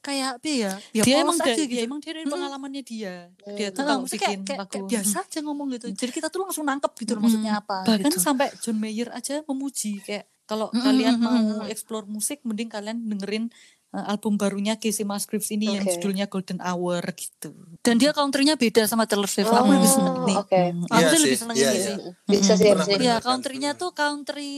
kayak 0.00 0.28
apa 0.36 0.48
ya? 0.48 0.72
Ya 0.90 1.02
dia 1.02 1.16
emang 1.18 1.36
aja 1.36 1.44
dari, 1.46 1.62
gitu. 1.62 1.70
dia 1.70 1.82
emang 1.84 2.00
dari 2.00 2.20
Hmm. 2.20 2.32
pengalamannya 2.32 2.82
dia 2.82 3.14
dia 3.30 3.68
Hmm. 3.68 3.74
tuh 3.74 3.80
Heeh, 3.80 3.86
kalau 3.86 4.00
maksudnya 4.00 4.18
bikin 4.18 4.28
kayak, 4.32 4.40
kayak, 4.42 4.58
lagu 4.58 4.70
kayak 4.70 4.84
biasa 4.88 5.16
aja 5.22 5.38
ngomong 5.40 5.66
gitu. 5.70 5.86
Jadi 5.90 6.10
kita 6.10 6.28
tuh 6.28 6.40
langsung 6.40 6.64
nangkep 6.64 6.92
gitu 6.96 7.12
Mm-mm. 7.12 7.22
maksudnya 7.22 7.52
apa. 7.56 7.76
bahkan 7.84 8.08
gitu. 8.08 8.18
sampai 8.18 8.46
John 8.58 8.76
Mayer 8.76 9.08
aja 9.10 9.34
memuji 9.44 10.00
kayak 10.00 10.24
kalau 10.44 10.66
Mm-mm, 10.68 10.82
kalian 10.82 11.14
mm-mm, 11.16 11.44
mau 11.52 11.64
explore 11.64 12.04
musik 12.04 12.42
mending 12.42 12.66
kalian 12.66 13.06
dengerin 13.06 13.44
uh, 13.90 14.04
album 14.08 14.34
barunya 14.34 14.74
Casey 14.74 15.04
Musgraves 15.04 15.46
ini 15.48 15.70
yang 15.70 15.84
Oke. 15.84 15.94
judulnya 15.94 16.26
Golden 16.26 16.58
Hour 16.58 17.02
gitu 17.12 17.54
Dan 17.78 17.96
dia 17.96 18.10
countrynya 18.10 18.54
beda 18.54 18.82
sama 18.84 19.06
Taylor 19.06 19.26
Swift. 19.26 19.46
aku 19.48 19.68
lebih 19.68 19.86
seneng 19.86 20.16
Oh, 20.16 20.26
nih. 20.26 20.36
oke. 20.38 20.58
Mm, 20.70 20.84
Aku 20.86 20.96
Iya 20.96 21.06
tuh 21.06 21.20
lebih 21.22 21.38
seneng 21.38 21.56
iya, 21.56 21.62
ini 21.62 21.76
iya. 21.76 21.86
sih. 21.86 21.96
Bisa 22.26 22.52
sih, 22.52 22.66
Mm-mm. 22.66 22.72
Pernah 22.72 22.86
bisa 22.86 22.98
sih. 22.98 23.06
Ya 23.06 23.14
countrynya 23.20 23.70
tuh 23.74 23.90
country. 23.92 24.54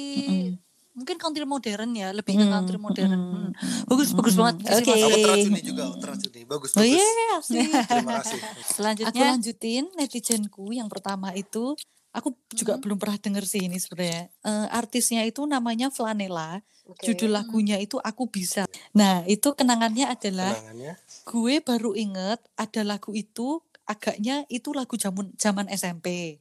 Mungkin 0.92 1.16
country 1.16 1.44
modern 1.44 1.90
ya, 1.92 2.12
lebih 2.12 2.35
ke 2.35 2.44
Hmm, 2.44 2.52
country 2.52 2.78
modern. 2.78 3.11
hmm, 3.11 3.20
Hmm. 3.22 3.50
hmm, 3.52 3.83
Bagus, 3.87 4.09
bagus 4.12 4.35
hmm, 4.35 4.40
banget. 4.40 4.57
hmm. 4.59 4.74
Oke. 4.76 4.92
Aku 4.94 5.16
teracuni 5.18 5.61
juga, 5.62 5.83
oh, 5.87 5.96
teracuni. 5.96 6.40
Bagus, 6.44 6.70
Oh 6.72 6.81
bagus. 6.81 7.00
iya, 7.00 7.28
asik. 7.40 7.66
Terima 7.88 8.12
kasih. 8.20 8.40
Aku 8.40 8.66
Selanjutnya, 8.68 9.26
lanjutin 9.33 9.85
netizenku 9.94 10.64
yang 10.70 10.87
pertama 10.87 11.33
itu 11.33 11.74
aku 12.12 12.28
juga 12.52 12.76
Mhm. 12.76 12.83
belum 12.85 12.98
pernah 13.00 13.16
denger 13.16 13.44
sih 13.44 13.62
ini 13.64 13.76
sebenarnya. 13.76 14.28
Eh, 14.42 14.66
artisnya 14.68 15.24
itu 15.24 15.42
namanya 15.44 15.88
Flanela, 15.88 16.61
Oke. 16.85 17.09
judul 17.09 17.33
lagunya 17.33 17.81
itu 17.81 17.96
Aku 17.98 18.28
Bisa. 18.28 18.68
Nah, 18.92 19.24
itu 19.24 19.57
kenangannya 19.57 20.07
adalah 20.07 20.52
Kenangannya. 20.52 20.92
gue 21.24 21.55
baru 21.64 21.96
inget 21.96 22.40
ada 22.55 22.83
lagu 22.85 23.16
itu 23.16 23.64
agaknya 23.83 24.44
itu 24.48 24.76
lagu 24.76 24.94
zaman 24.94 25.33
zaman 25.40 25.66
SMP. 25.72 26.37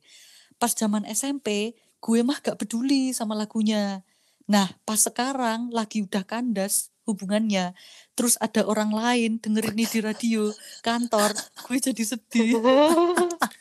Pas 0.59 0.75
zaman 0.75 1.07
SMP, 1.07 1.73
gue 1.97 2.19
mah 2.21 2.37
gak 2.37 2.59
peduli 2.59 3.15
sama 3.15 3.33
lagunya. 3.33 4.03
Nah, 4.51 4.67
pas 4.83 4.99
sekarang 4.99 5.71
lagi 5.71 6.03
udah 6.03 6.27
kandas 6.27 6.91
hubungannya, 7.07 7.71
terus 8.19 8.35
ada 8.43 8.67
orang 8.67 8.91
lain 8.91 9.39
dengerin 9.39 9.79
ini 9.79 9.85
di 9.87 9.99
radio 10.03 10.51
kantor, 10.83 11.31
gue 11.71 11.77
jadi 11.79 12.03
sedih. 12.03 12.59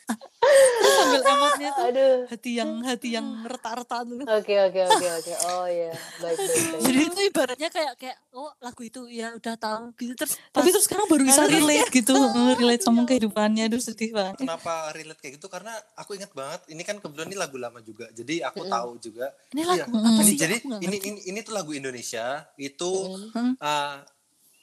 Terus 0.51 0.93
sambil 0.95 1.21
ematnya 1.23 1.69
tuh 1.71 1.85
Aduh. 1.85 2.17
hati 2.27 2.51
yang 2.53 2.71
hati 2.81 3.09
yang 3.11 3.27
retak-retak 3.43 4.01
tuh. 4.03 4.17
Oke 4.23 4.53
oke 4.61 4.81
oke 4.85 5.07
oke. 5.13 5.33
Oh 5.45 5.65
iya. 5.65 5.91
Baik 6.17 6.37
baik 6.37 6.49
baik. 6.67 6.81
jadi 6.81 6.99
itu 7.03 7.19
ibaratnya 7.23 7.69
kayak 7.69 7.93
kayak 7.95 8.17
oh 8.31 8.51
lagu 8.57 8.81
itu 8.81 9.01
ya 9.07 9.33
udah 9.33 9.55
tahu 9.55 9.83
gitu 9.95 10.13
terus 10.15 10.33
Tapi 10.47 10.61
pas- 10.61 10.71
terus 10.71 10.85
sekarang 10.85 11.05
baru 11.05 11.23
bisa 11.23 11.43
relate 11.45 11.89
gitu, 11.91 12.13
eh, 12.13 12.53
relate 12.55 12.81
sama 12.81 13.01
kehidupannya, 13.03 13.63
aduh 13.65 13.79
sedih 13.79 14.11
banget. 14.11 14.35
Kenapa 14.37 14.73
relate 14.91 15.19
kayak 15.19 15.33
gitu? 15.35 15.47
Karena 15.47 15.71
aku 15.93 16.13
ingat 16.13 16.31
banget, 16.31 16.61
ini 16.67 16.81
kan 16.81 16.97
kebetulan 16.97 17.27
ini 17.27 17.37
lagu 17.37 17.57
lama 17.57 17.79
juga. 17.79 18.07
Jadi 18.09 18.39
aku 18.39 18.61
Mm-mm. 18.61 18.71
tahu 18.71 18.91
juga. 18.99 19.25
ini 19.49 19.61
Iya. 19.61 19.71
lagu 19.77 19.91
apa 19.93 20.09
Ini 20.17 20.25
sih? 20.25 20.37
jadi 20.37 20.55
Aku 20.55 20.67
nggak 20.69 20.81
ini, 20.81 20.97
ini 21.01 21.19
ini 21.25 21.39
tuh 21.41 21.53
lagu 21.53 21.71
Indonesia. 21.71 22.25
Itu 22.55 22.91
Mm. 23.31 23.53
eh, 23.57 23.95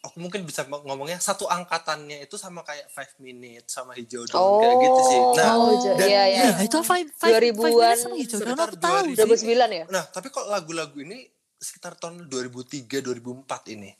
aku 0.08 0.18
mungkin 0.18 0.42
bisa 0.42 0.64
ngomongnya 0.64 1.18
satu 1.18 1.44
angkatannya 1.46 2.18
itu 2.20 2.34
sama 2.34 2.60
kayak 2.60 2.88
Five 2.88 3.12
Minutes 3.18 3.70
sama 3.70 3.92
Hijau 3.92 4.24
Daun 4.24 4.58
kayak 4.58 4.76
gitu 4.78 5.00
sih. 5.06 5.20
Nah, 5.34 5.52
Oh, 5.52 5.68
Oh, 5.68 5.94
dan- 5.94 6.08
iya 6.08 6.22
iya. 6.26 6.40
Ya, 6.48 6.58
itu 6.60 6.78
five, 6.82 7.08
five, 7.12 7.34
2000-an, 7.34 7.54
five 7.54 7.76
minutes 7.76 8.00
sama 8.00 8.16
hijau 8.16 8.36
daun 8.36 8.48
sekitar 8.48 8.66
aku 8.66 8.76
tahu 8.78 8.96
2000. 9.06 9.36
sih. 9.36 9.46
2009 9.46 9.70
ya? 9.70 9.84
nah 9.86 10.04
tapi 10.04 10.26
kok 10.28 10.46
lagu-lagu 10.46 10.96
ini 10.98 11.18
sekitar 11.54 11.92
tahun 11.94 12.26
2003 12.26 12.98
2004 12.98 13.44
ini. 13.70 13.90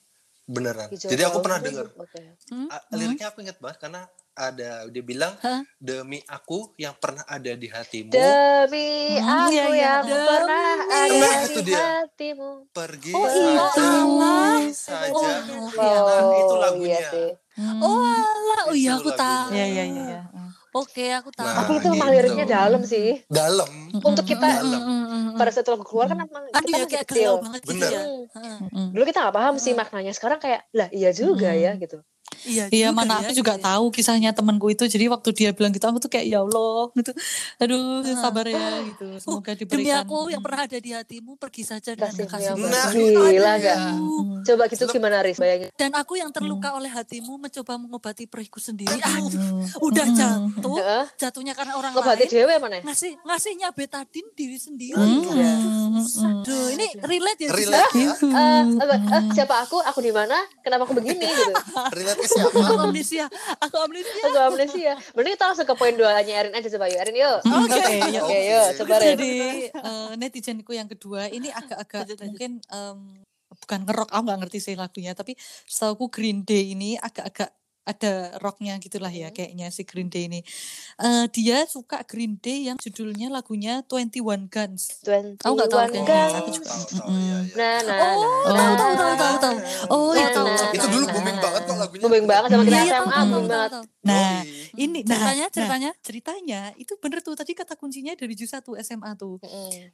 Beneran. 0.45 0.89
Hijau 0.89 1.09
Jadi 1.09 1.23
aku 1.23 1.39
pernah 1.39 1.61
dengar. 1.61 1.87
Oke. 1.93 2.21
Hmm? 2.49 2.69
Liriknya 2.91 3.29
aku 3.29 3.39
ingat 3.41 3.59
banget 3.59 3.79
karena 3.81 4.09
ada 4.39 4.87
dia 4.87 5.03
bilang 5.03 5.35
Hah? 5.37 5.67
demi 5.77 6.23
aku 6.25 6.73
yang 6.77 6.95
pernah 6.95 7.27
ada 7.27 7.53
di 7.53 7.67
hatimu 7.67 8.09
Demi 8.09 9.19
Hmm, 9.19 9.43
aku 9.43 9.51
iya, 9.51 9.65
iya. 9.67 9.83
yang 9.91 10.03
Demi- 10.05 10.25
pernah 10.25 10.67
ada 10.87 11.11
Nah, 11.11 11.37
itu 11.43 11.61
di 11.61 11.67
dia. 11.69 11.79
hatimu. 12.01 12.51
pergi 12.71 13.13
Oh, 13.13 13.27
saja 13.27 13.91
iya. 14.07 14.71
saja 14.71 15.13
Oh, 15.13 15.23
nah 15.75 16.23
itu 16.33 16.55
iya 16.55 16.63
lagunya 16.63 17.01
sih. 17.05 17.29
Hmm. 17.59 17.83
Oh 17.83 17.99
alah, 17.99 18.65
oh 18.65 18.77
iya 18.77 18.91
aku 18.95 19.11
tahu. 19.11 19.51
Iya, 19.51 19.67
iya, 19.67 19.85
iya. 19.85 20.03
iya. 20.07 20.21
Oke, 20.71 21.11
aku 21.11 21.33
tahu. 21.33 21.43
Nah, 21.43 21.55
Tapi 21.59 21.73
itu 21.75 21.89
emang 21.89 22.07
gitu. 22.07 22.15
liriknya 22.15 22.47
dalam 22.47 22.83
sih. 22.85 23.09
dalam 23.27 23.71
Untuk 23.99 24.23
kita 24.23 24.47
Dalam. 24.63 24.79
Mm, 24.79 24.85
mm, 24.85 25.05
mm, 25.11 25.27
pada 25.35 25.51
saat 25.51 25.67
lagu 25.67 25.83
keluar 25.83 26.07
kan 26.07 26.19
emang 26.21 26.45
Aduh 26.47 26.61
kita 26.61 26.71
ya 26.71 26.79
masih 26.79 26.93
kayak 26.93 27.07
kecil. 27.09 27.19
galau 27.25 27.37
banget 27.43 27.61
gitu 27.61 27.71
Bener. 27.73 27.91
ya. 27.91 27.99
Hmm. 27.99 28.23
Heeh. 28.31 28.57
Mm. 28.71 28.89
Dulu 28.95 29.03
kita 29.03 29.19
nggak 29.19 29.35
paham 29.35 29.55
sih 29.57 29.73
maknanya. 29.73 30.13
Sekarang 30.13 30.39
kayak 30.39 30.61
lah 30.71 30.89
iya 30.93 31.11
juga 31.11 31.51
Hmm. 31.51 31.59
ya 31.59 31.73
gitu. 31.75 31.99
Iya, 32.41 32.65
Iya, 32.71 32.89
juga 32.89 32.97
mana 32.97 33.09
ya, 33.11 33.19
aku 33.19 33.27
gitu 33.27 33.39
juga 33.39 33.55
ya. 33.55 33.63
tahu 33.63 33.85
kisahnya 33.91 34.31
temanku 34.31 34.67
itu. 34.69 34.85
Jadi 34.85 35.05
waktu 35.07 35.29
dia 35.33 35.51
bilang 35.51 35.69
gitu, 35.69 35.85
aku 35.85 35.99
tuh 35.99 36.09
kayak 36.09 36.27
ya 36.27 36.39
Allah 36.41 36.89
gitu. 36.95 37.13
Aduh, 37.59 38.01
Heeh. 38.01 38.17
sabar 38.17 38.47
ya 38.47 38.65
gitu. 38.87 39.07
Semoga 39.19 39.53
Demi 39.53 39.61
diberikan. 39.85 40.03
aku 40.03 40.19
yang 40.29 40.41
pernah 40.41 40.61
ada 40.63 40.79
di 40.79 40.91
hatimu 40.91 41.35
pergi 41.35 41.63
saja 41.63 41.93
dan 41.93 42.09
Kasih 42.09 42.55
Nah, 42.55 42.89
gila 42.95 43.53
gak? 43.59 43.77
Mm. 43.93 44.43
Coba 44.45 44.63
gitu 44.67 44.85
gimana 44.87 45.21
Riz 45.21 45.37
bayangin. 45.37 45.69
Dan 45.75 45.91
aku 45.93 46.15
yang 46.15 46.31
terluka 46.31 46.73
oleh 46.73 46.89
hatimu 46.89 47.37
mencoba 47.39 47.75
mengobati 47.77 48.25
perihku 48.25 48.59
sendiri. 48.59 48.97
Aduh, 48.97 49.29
Mm. 49.29 49.83
udah 49.83 50.07
Mm. 50.07 50.17
jatuh, 50.17 50.77
Heeh. 50.79 51.05
jatuhnya 51.19 51.53
karena 51.53 51.75
orang 51.75 51.93
Ngebati 51.93 52.23
lain. 52.23 52.31
dewe 52.31 52.55
mana? 52.59 52.79
Ngasih 52.81 53.13
ngasihnya 53.21 53.69
betadin 53.73 54.27
diri 54.33 54.57
sendiri. 54.57 54.95
Mm. 54.95 55.23
Iya. 55.29 55.53
Mm. 55.53 56.05
Aduh, 56.39 56.67
ini 56.71 56.87
relate 57.03 57.41
ya. 57.41 57.51
relate 57.51 57.93
ya 57.93 58.13
Gitu. 58.15 58.27
Eh, 58.29 58.63
apa, 58.79 58.95
eh, 58.97 59.23
siapa 59.33 59.55
aku? 59.61 59.83
Aku 59.83 59.99
di 59.99 60.11
mana? 60.11 60.37
Kenapa 60.61 60.85
aku 60.85 60.95
begini 60.95 61.25
gitu? 61.25 61.53
relate 61.99 62.18
siapa 62.25 62.59
Aku 62.59 62.75
amnesia. 62.89 63.27
Aku 63.63 63.77
amnesia. 63.83 64.23
Aku 64.31 64.39
amnesia. 64.39 64.93
Mending 65.15 65.35
kita 65.37 65.45
langsung 65.53 65.67
ke 65.69 65.75
poin 65.79 65.95
duanya 65.95 66.35
Erin 66.43 66.55
aja 66.55 66.69
coba 66.73 66.87
yuk. 66.91 67.01
Erin 67.03 67.17
yuk. 67.17 67.39
Oke, 67.45 67.95
yuk. 68.15 68.25
Oke 68.27 68.39
yuk 68.49 68.67
coba. 68.83 68.95
Jadi 69.03 69.35
eh, 69.71 70.11
netizenku 70.19 70.73
yang 70.75 70.89
kedua 70.89 71.31
ini 71.31 71.53
agak-agak 71.53 72.19
mungkin 72.25 72.63
em, 72.71 72.99
bukan 73.59 73.81
ngerok, 73.85 74.09
aku 74.15 74.23
nggak 74.23 74.39
ngerti 74.47 74.59
sih 74.63 74.75
lagunya, 74.79 75.13
tapi 75.19 75.35
setahu 75.67 76.07
Green 76.09 76.47
Day 76.47 76.73
ini 76.73 76.95
agak-agak 76.95 77.51
ada 77.89 78.13
rocknya 78.39 78.77
gitulah 78.77 79.09
ya 79.09 79.29
Hmm. 79.29 79.35
kayaknya 79.35 79.67
si 79.69 79.83
Green 79.83 80.07
Day 80.07 80.29
ini. 80.29 80.45
Eh, 80.99 81.25
dia 81.33 81.65
suka 81.65 82.05
Green 82.05 82.37
Day 82.37 82.69
yang 82.69 82.77
judulnya 82.77 83.29
lagunya 83.29 83.81
21 83.83 84.45
Guns. 84.47 85.01
Aku 85.41 85.57
nggak 85.57 85.67
tahu 85.67 85.81
21 85.81 85.89
kayaknya. 85.89 86.05
Guns. 86.05 86.35
Aku 86.35 86.51
juga- 86.53 86.69
tahu 86.69 86.83
tahu. 86.85 87.09
Nah, 87.51 87.79
nah, 87.81 87.99
Oh, 87.99 88.23
nah, 88.47 88.69
tahu, 88.69 88.75
tahu, 88.77 88.93
tahu, 88.93 89.15
tahu, 89.17 89.37
tahu. 89.39 89.57
Oh, 89.89 90.11
Nah, 90.11 90.21
itu. 90.23 90.43
nah, 90.43 90.69
itu 90.71 90.87
dulu 90.87 91.01
nah. 91.01 91.13
booming 91.13 91.39
banget 91.39 91.63
kok 91.65 91.77
lagunya 91.77 92.03
Booming 92.05 92.27
banget 92.27 92.49
sama 92.49 92.63
kita 92.63 92.69
Iya, 92.69 92.83
SMA 92.85 92.93
tahu, 92.93 93.09
tahu, 93.09 93.25
booming 93.25 93.33
tahu, 93.41 93.49
banget. 93.49 93.71
tahu. 93.73 93.85
Nah, 94.05 94.37
ini 94.75 94.99
nah, 94.99 95.09
Ceritanya, 95.09 95.41
nah, 95.41 95.51
ceritanya. 95.51 95.91
ceritanya 96.01 96.61
itu 96.77 96.93
bener 96.99 97.19
tuh 97.21 97.35
tadi 97.35 97.53
kata 97.53 97.75
kuncinya 97.75 98.13
dari 98.13 98.35
jus 98.35 98.51
1 98.51 98.77
SMA 98.77 99.11
tuh. 99.15 99.41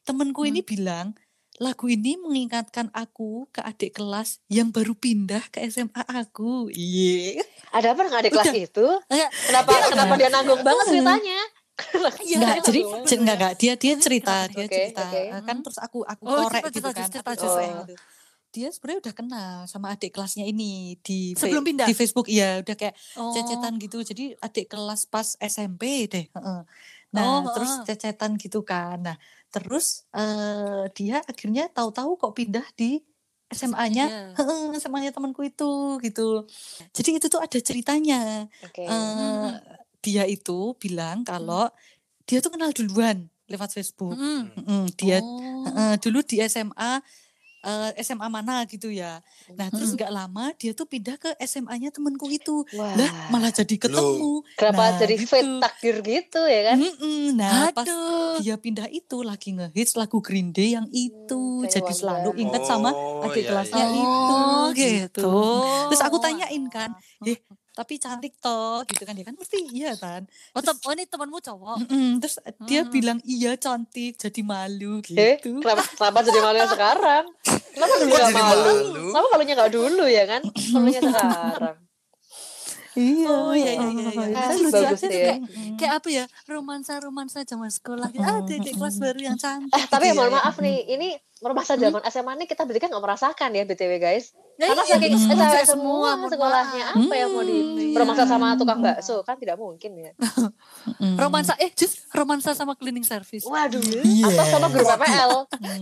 Temenku 0.03 0.43
ini 0.43 0.61
bilang 0.61 1.15
lagu 1.57 1.87
ini 1.87 2.19
mengingatkan 2.19 2.91
aku 2.91 3.47
ke 3.49 3.63
adik 3.63 3.95
kelas 3.95 4.43
yang 4.51 4.75
baru 4.75 4.91
pindah 4.93 5.47
ke 5.49 5.63
SMA 5.65 6.03
aku. 6.03 6.67
Iya. 6.69 7.47
Ada 7.71 7.95
apa 7.95 8.01
dengan 8.03 8.19
adik 8.19 8.33
kelas 8.35 8.51
itu? 8.53 8.87
Enggak, 9.07 9.31
Kenapa 9.31 9.71
kenapa 9.87 10.13
dia 10.15 10.31
nanggung 10.31 10.63
banget 10.63 10.85
ceritanya? 10.91 11.41
iya. 12.27 12.37
Enggak, 12.39 12.57
jadi 12.65 12.81
enggak 13.15 13.37
enggak 13.39 13.53
dia 13.55 13.73
dia 13.75 13.95
cerita, 13.99 14.35
dia 14.47 14.67
Oke, 14.67 14.75
cerita 14.75 15.03
oke. 15.07 15.21
Eh, 15.31 15.43
kan 15.43 15.57
terus 15.63 15.79
aku 15.79 15.99
aku 16.03 16.23
Oh, 16.25 16.43
korek 16.43 16.63
cerita, 16.63 16.69
gitu 16.71 16.81
cerita, 16.85 16.91
kan. 16.95 17.09
cerita, 17.09 17.31
aku 17.31 17.39
cerita. 17.39 17.55
korek 17.55 17.71
gitu. 17.87 17.95
Dia 18.55 18.69
sebenarnya 18.71 19.01
udah 19.03 19.15
kenal 19.15 19.55
sama 19.67 19.87
adik 19.91 20.11
kelasnya 20.15 20.47
ini 20.47 20.95
di 21.03 21.35
Sebelum 21.35 21.67
pindah? 21.67 21.87
di 21.87 21.95
Facebook 21.95 22.27
iya 22.27 22.63
udah 22.63 22.75
kayak 22.75 22.95
Oh. 23.15 23.31
cecetan 23.31 23.79
gitu. 23.79 23.99
Jadi 24.01 24.39
adik 24.39 24.71
kelas 24.71 25.07
pas 25.07 25.35
SMP 25.37 26.07
deh. 26.07 26.27
heeh. 26.31 26.61
Nah, 27.15 27.23
Oh, 27.23 27.47
terus 27.51 27.83
cecetan 27.83 28.35
gitu 28.39 28.63
kan. 28.63 28.99
Nah, 28.99 29.17
terus 29.55 30.03
eh 30.11 30.91
dia 30.91 31.23
akhirnya 31.23 31.71
tahu-tahu 31.71 32.19
kok 32.19 32.35
pindah 32.35 32.67
di 32.75 32.99
SMA-nya, 33.47 34.35
heeh, 34.35 34.75
SMA-nya 34.75 35.15
temanku 35.15 35.47
itu 35.47 35.71
gitu. 36.03 36.43
Jadi 36.91 37.23
itu 37.23 37.27
tuh 37.31 37.39
ada 37.39 37.55
ceritanya. 37.55 38.51
Oke. 38.67 38.83
Eh, 38.83 38.91
Hmm. 38.91 39.55
dia 40.03 40.27
itu 40.27 40.75
bilang 40.77 41.23
kalau 41.23 41.71
dia 42.27 42.43
tuh 42.43 42.51
kenal 42.51 42.75
duluan 42.75 43.31
lewat 43.47 43.71
Facebook. 43.71 44.17
Mm. 44.17 44.43
Mm, 44.59 44.85
dia 44.99 45.23
Oh. 45.23 45.71
eh, 45.71 45.95
dulu 45.97 46.19
di 46.21 46.43
SMA 46.43 46.99
eh, 47.65 47.99
SMA 47.99 48.29
mana 48.29 48.63
gitu 48.65 48.87
ya. 48.87 49.19
Nah, 49.51 49.67
terus 49.69 49.91
Mm. 49.91 49.97
nggak 49.97 50.13
lama 50.13 50.45
dia 50.55 50.71
tuh 50.71 50.85
pindah 50.85 51.17
ke 51.17 51.33
SMA-nya 51.39 51.89
temenku 51.89 52.29
itu. 52.29 52.63
Wah. 52.71 52.93
Lah, 52.95 53.11
malah 53.29 53.49
jadi 53.49 53.75
ketemu. 53.75 54.45
Kenapa 54.55 54.83
Nah, 54.85 54.99
jadi 54.99 55.15
gitu. 55.17 55.27
fate 55.27 55.53
takdir 55.59 55.97
gitu 55.99 56.41
ya 56.43 56.61
kan? 56.67 56.77
Mm-mm. 56.79 57.23
Nah, 57.35 57.69
pas 57.71 57.83
Aduh. 57.83 58.37
dia 58.39 58.55
pindah 58.55 58.87
itu 58.87 59.17
lagi 59.21 59.51
ngehits 59.51 59.95
lagu 59.95 60.21
Green 60.21 60.51
Day 60.51 60.73
yang 60.73 60.87
itu. 60.89 61.41
Hmm, 61.57 61.65
jadi 61.65 61.83
kayak 61.83 61.97
selalu 61.97 62.31
Wanda. 62.31 62.43
inget 62.43 62.63
sama 62.63 62.91
Oh, 62.91 63.25
adik 63.25 63.41
iya, 63.41 63.51
kelasnya 63.51 63.85
iya. 63.87 63.97
itu. 63.97 64.37
Oh, 64.37 64.67
gitu. 64.71 65.33
Terus 65.89 66.03
aku 66.03 66.17
Oh, 66.17 66.23
tanyain 66.23 66.65
kan, 66.69 66.91
eh 67.23 67.39
tapi 67.75 67.99
cantik 67.99 68.39
toh 68.39 68.87
gitu 68.87 69.03
kan 69.03 69.13
dia 69.13 69.23
kan 69.23 69.35
pasti 69.35 69.59
iya 69.69 69.93
kan. 69.95 70.23
Oh, 70.53 70.63
tem- 70.63 70.79
oh, 70.79 70.93
ini 70.93 71.05
temanmu 71.05 71.39
cowok. 71.39 71.77
Mm-mm, 71.83 72.09
terus 72.17 72.39
dia 72.63 72.81
Hmm. 72.81 72.89
bilang 72.89 73.19
iya 73.21 73.53
cantik 73.55 74.15
jadi 74.15 74.41
malu 74.41 75.03
Eh, 75.11 75.37
gitu. 75.37 75.59
kenapa, 75.59 75.83
kenapa 75.91 76.19
jadi 76.23 76.39
malu 76.39 76.57
yang 76.57 76.71
sekarang? 76.71 77.25
Kenapa 77.75 77.95
dulu 77.97 78.11
gak 78.13 78.23
jadi 78.25 78.41
malu? 78.41 78.63
malu? 78.63 79.05
Kenapa 79.11 79.27
malunya 79.29 79.55
gak 79.57 79.73
dulu 79.73 80.05
ya 80.07 80.25
kan? 80.25 80.43
Malunya 80.71 81.01
sekarang. 81.11 81.77
Iya. 82.95 83.27
Oh, 83.27 83.51
iya, 83.51 83.73
iya, 83.75 83.89
iya, 83.91 84.11
iya. 84.15 84.27
Ah, 84.39 84.55
Lucu 84.55 84.71
bagus 84.71 85.03
aja 85.03 85.11
kayak, 85.11 85.39
kayak 85.75 85.93
apa 85.99 86.09
ya? 86.09 86.25
Romansa-romansa 86.47 87.43
zaman 87.43 87.67
sekolah. 87.67 88.07
Gitu. 88.09 88.23
Ah, 88.23 88.39
Mm, 88.39 88.55
adik 88.55 88.71
kelas 88.73 88.97
baru 88.97 89.19
yang 89.21 89.35
cantik. 89.35 89.75
Eh, 89.75 89.87
tapi 89.91 90.07
gitu 90.07 90.17
mohon 90.17 90.31
ya. 90.31 90.39
maaf 90.39 90.57
nih, 90.57 90.79
ini 90.89 91.09
masa 91.53 91.75
zaman 91.75 92.01
SMA 92.03 92.33
nih 92.35 92.47
kita 92.47 92.63
berarti 92.63 92.81
kan 92.81 92.89
gak 92.89 93.05
merasakan 93.05 93.51
ya 93.51 93.63
BTW 93.63 93.93
guys. 93.99 94.33
Ya, 94.55 94.71
Karena 94.71 94.83
iya, 94.83 94.95
saking 94.95 95.11
itu 95.11 95.19
eh, 95.19 95.27
semua, 95.27 95.51
cewek 95.51 95.67
semua, 95.67 96.09
mohon 96.15 96.31
sekolahnya 96.31 96.85
apa 96.95 97.15
yang 97.17 97.29
mau 97.29 97.43
di 97.43 97.59
Hmm, 97.59 97.91
romansa 97.93 98.23
iya. 98.23 98.31
sama 98.31 98.47
tukang 98.55 98.79
bakso 98.79 99.17
kan 99.21 99.35
tidak 99.35 99.59
mungkin 99.59 99.91
ya. 99.99 100.13
Mm. 100.95 101.17
Romansa, 101.17 101.57
eh, 101.57 101.69
just 101.71 102.07
romansa 102.11 102.53
sama 102.53 102.73
cleaning 102.73 103.03
service. 103.03 103.43
Waduh, 103.43 103.81
Iya. 103.81 104.29
atau 104.31 104.47
sama 104.47 104.69
guru 104.69 104.85
PPL, 104.87 105.33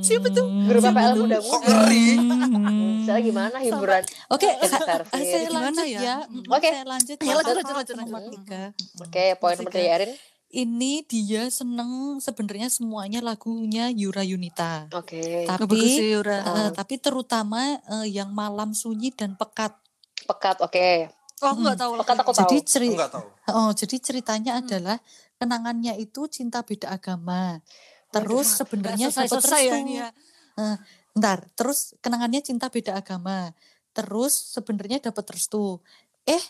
Siapa 0.00 0.28
tuh? 0.30 0.46
guru 0.62 0.78
Hmm. 0.78 0.88
PPL 0.88 1.10
Kok 1.10 1.20
muda-muda. 1.20 1.58
ngeri? 1.60 2.06
Hmm. 2.16 3.02
Saya 3.02 3.18
gimana 3.20 3.56
hiburan? 3.58 4.02
Oke, 4.28 4.46
Cleaning 4.48 4.70
sa- 4.72 4.86
service. 4.88 5.10
saya 5.12 5.42
Gimana 5.44 5.68
lanjut 5.68 5.84
ya? 5.84 6.00
ya. 6.00 6.16
Oke. 6.48 6.70
Lanjut. 6.82 7.16
Ya, 7.18 7.32
lanjut, 7.34 7.54
lanjut, 7.56 7.74
lanjut, 7.76 7.96
nomor 7.96 8.14
lanjut. 8.16 8.32
tiga. 8.40 8.62
Oke, 9.00 9.24
poin 9.36 9.54
nomor 9.54 9.70
tiga 9.70 9.90
Erin. 9.92 10.10
Ini 10.52 11.00
dia 11.02 11.48
seneng 11.48 12.20
sebenarnya 12.20 12.68
semuanya 12.68 13.18
lagunya 13.18 13.88
Yura 13.88 14.20
Yunita. 14.20 14.86
Oke. 14.92 15.48
Oh, 15.48 15.56
bagus 15.56 15.80
Tapi 15.80 15.80
sih 15.88 16.08
Yura. 16.12 16.38
eh, 16.38 16.70
tapi 16.70 16.94
terutama 16.96 17.60
eh, 17.80 18.12
yang 18.12 18.30
malam 18.30 18.70
sunyi 18.72 19.08
dan 19.10 19.32
pekat. 19.34 19.72
Pekat, 20.22 20.60
oke. 20.60 21.08
Oh, 21.40 21.48
aku 21.50 21.60
nggak 21.64 21.78
tahu. 21.80 21.92
Pekat 21.98 22.16
aku. 22.20 22.30
Jadi 22.36 22.56
tahu. 22.60 22.68
ceri 22.68 22.88
tahu. 22.94 23.24
oh, 23.50 23.70
jadi 23.72 23.96
ceritanya 23.98 24.52
Hmm. 24.54 24.62
adalah 24.62 24.98
kenangannya 25.34 25.98
itu 25.98 26.28
cinta 26.28 26.62
beda 26.62 26.92
agama. 26.92 27.58
Terus 28.12 28.46
Nggak 28.46 28.58
sebenarnya 28.62 29.06
dapat 29.08 29.16
selesai-selesai 29.24 29.58
ya 29.58 29.72
restu. 29.72 29.82
ini 29.82 29.94
ya. 29.98 30.08
Ntar, 31.12 31.38
terus 31.56 31.78
kenangannya 31.98 32.40
cinta 32.40 32.68
beda 32.68 32.92
agama. 32.94 33.50
Terus 33.90 34.32
sebenarnya 34.32 35.00
dapat 35.02 35.24
restu. 35.32 35.80
Eh, 36.22 36.40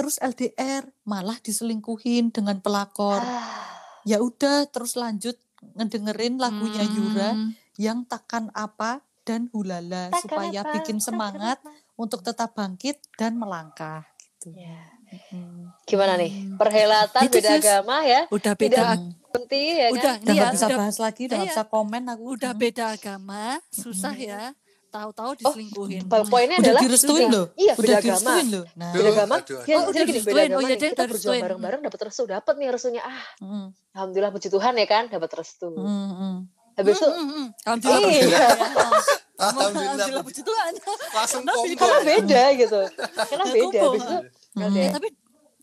terus 0.00 0.16
LDR 0.18 0.88
malah 1.04 1.36
diselingkuhin 1.38 2.32
dengan 2.32 2.58
pelakor. 2.58 3.20
Ah, 3.20 3.68
Ya 4.00 4.16
udah, 4.16 4.64
terus 4.66 4.96
lanjut 4.96 5.36
ngedengerin 5.76 6.40
lagunya 6.40 6.88
Yura 6.88 7.36
Hmm. 7.36 7.52
yang 7.76 8.08
takkan 8.08 8.48
apa 8.50 9.04
dan 9.22 9.52
hulala 9.52 10.08
takkan 10.08 10.24
supaya 10.24 10.60
apa, 10.64 10.72
bikin 10.74 10.96
semangat 10.98 11.60
untuk 11.94 12.24
tetap 12.24 12.56
bangkit 12.56 12.96
dan 13.14 13.36
melangkah 13.36 14.08
gitu. 14.16 14.56
Ya. 14.56 14.88
Mm. 15.30 15.68
Gimana 15.84 16.16
nih? 16.16 16.56
Perhelatan 16.56 17.28
Itu, 17.28 17.36
beda 17.36 17.50
Sis. 17.50 17.60
agama 17.60 17.96
ya. 18.02 18.24
Udah 18.30 18.56
Tidak 18.56 18.62
beda 18.72 18.80
Mm. 18.96 19.10
Berhenti 19.30 19.62
ya 19.68 19.76
kan? 19.76 19.92
udah 19.92 20.00
Udah 20.00 20.14
ini 20.16 20.26
ya, 20.26 20.32
nggak 20.40 20.54
bisa 20.56 20.66
udah, 20.66 20.78
bahas 20.80 20.96
lagi, 20.96 21.22
udah 21.22 21.36
nggak 21.36 21.46
iya. 21.46 21.54
bisa 21.54 21.64
komen 21.68 22.02
aku. 22.08 22.22
udah 22.34 22.52
beda 22.56 22.84
agama, 22.90 23.44
susah 23.70 24.14
ya. 24.16 24.42
Tahu-tahu 24.90 25.30
diselingkuhin. 25.36 26.02
Po- 26.04 26.26
Poinnya 26.26 26.58
Udah 26.58 26.66
adalah 26.68 26.82
direstuin 26.82 27.14
sudah. 27.22 27.30
loh. 27.32 27.46
Iya, 27.54 27.72
Udah 27.72 27.80
beda 27.80 27.94
agama. 27.94 28.04
direstuin 28.04 28.46
loh. 28.48 28.64
Nah, 28.72 28.90
Beda 28.90 29.08
agama. 29.08 29.34
Ya, 29.38 29.54
Oh, 29.72 29.82
udah 29.82 29.94
jadi 29.94 30.02
gini, 30.02 30.10
beda 30.10 30.10
direstuin. 30.10 30.34
Oh, 30.34 30.42
agama 30.42 30.60
iya, 30.60 30.68
nih. 30.68 30.76
Kita 30.76 30.82
berjuang 30.82 31.06
direstuin. 31.06 31.40
bareng-bareng 31.40 31.80
dapat 31.80 32.00
restu, 32.02 32.22
dapat 32.26 32.54
nih 32.56 32.68
restunya. 32.68 33.02
Ah, 33.02 33.22
mm, 33.38 33.66
alhamdulillah 33.92 34.32
puji 34.32 34.48
Tuhan 34.48 34.72
ya 34.74 34.86
kan, 34.86 35.04
dapat 35.06 35.30
restu. 35.32 35.68
mm, 35.70 35.86
mm. 36.12 36.36
Habis 36.72 36.96
itu 36.96 37.06
Hmm, 37.06 37.18
hmm, 37.20 37.30
hmm. 37.30 37.46
Alhamdulillah. 37.62 38.10
Iya. 38.10 38.22
ya. 38.26 38.48
Oh. 38.50 38.92
Alhamdulillah. 39.40 39.92
Alhamdulillah 39.92 40.24
puji 40.24 40.42
Tuhan. 40.42 40.72
Langsung 41.12 41.42
Karena 41.76 41.98
beda 42.02 42.42
gitu. 42.56 42.80
Karena 43.20 43.44
Ya, 43.44 43.52
beda. 43.52 43.80
Habis 43.80 44.02
itu 44.02 44.18
Hmm. 44.50 44.74
Eh, 44.74 44.90
tapi 44.90 45.08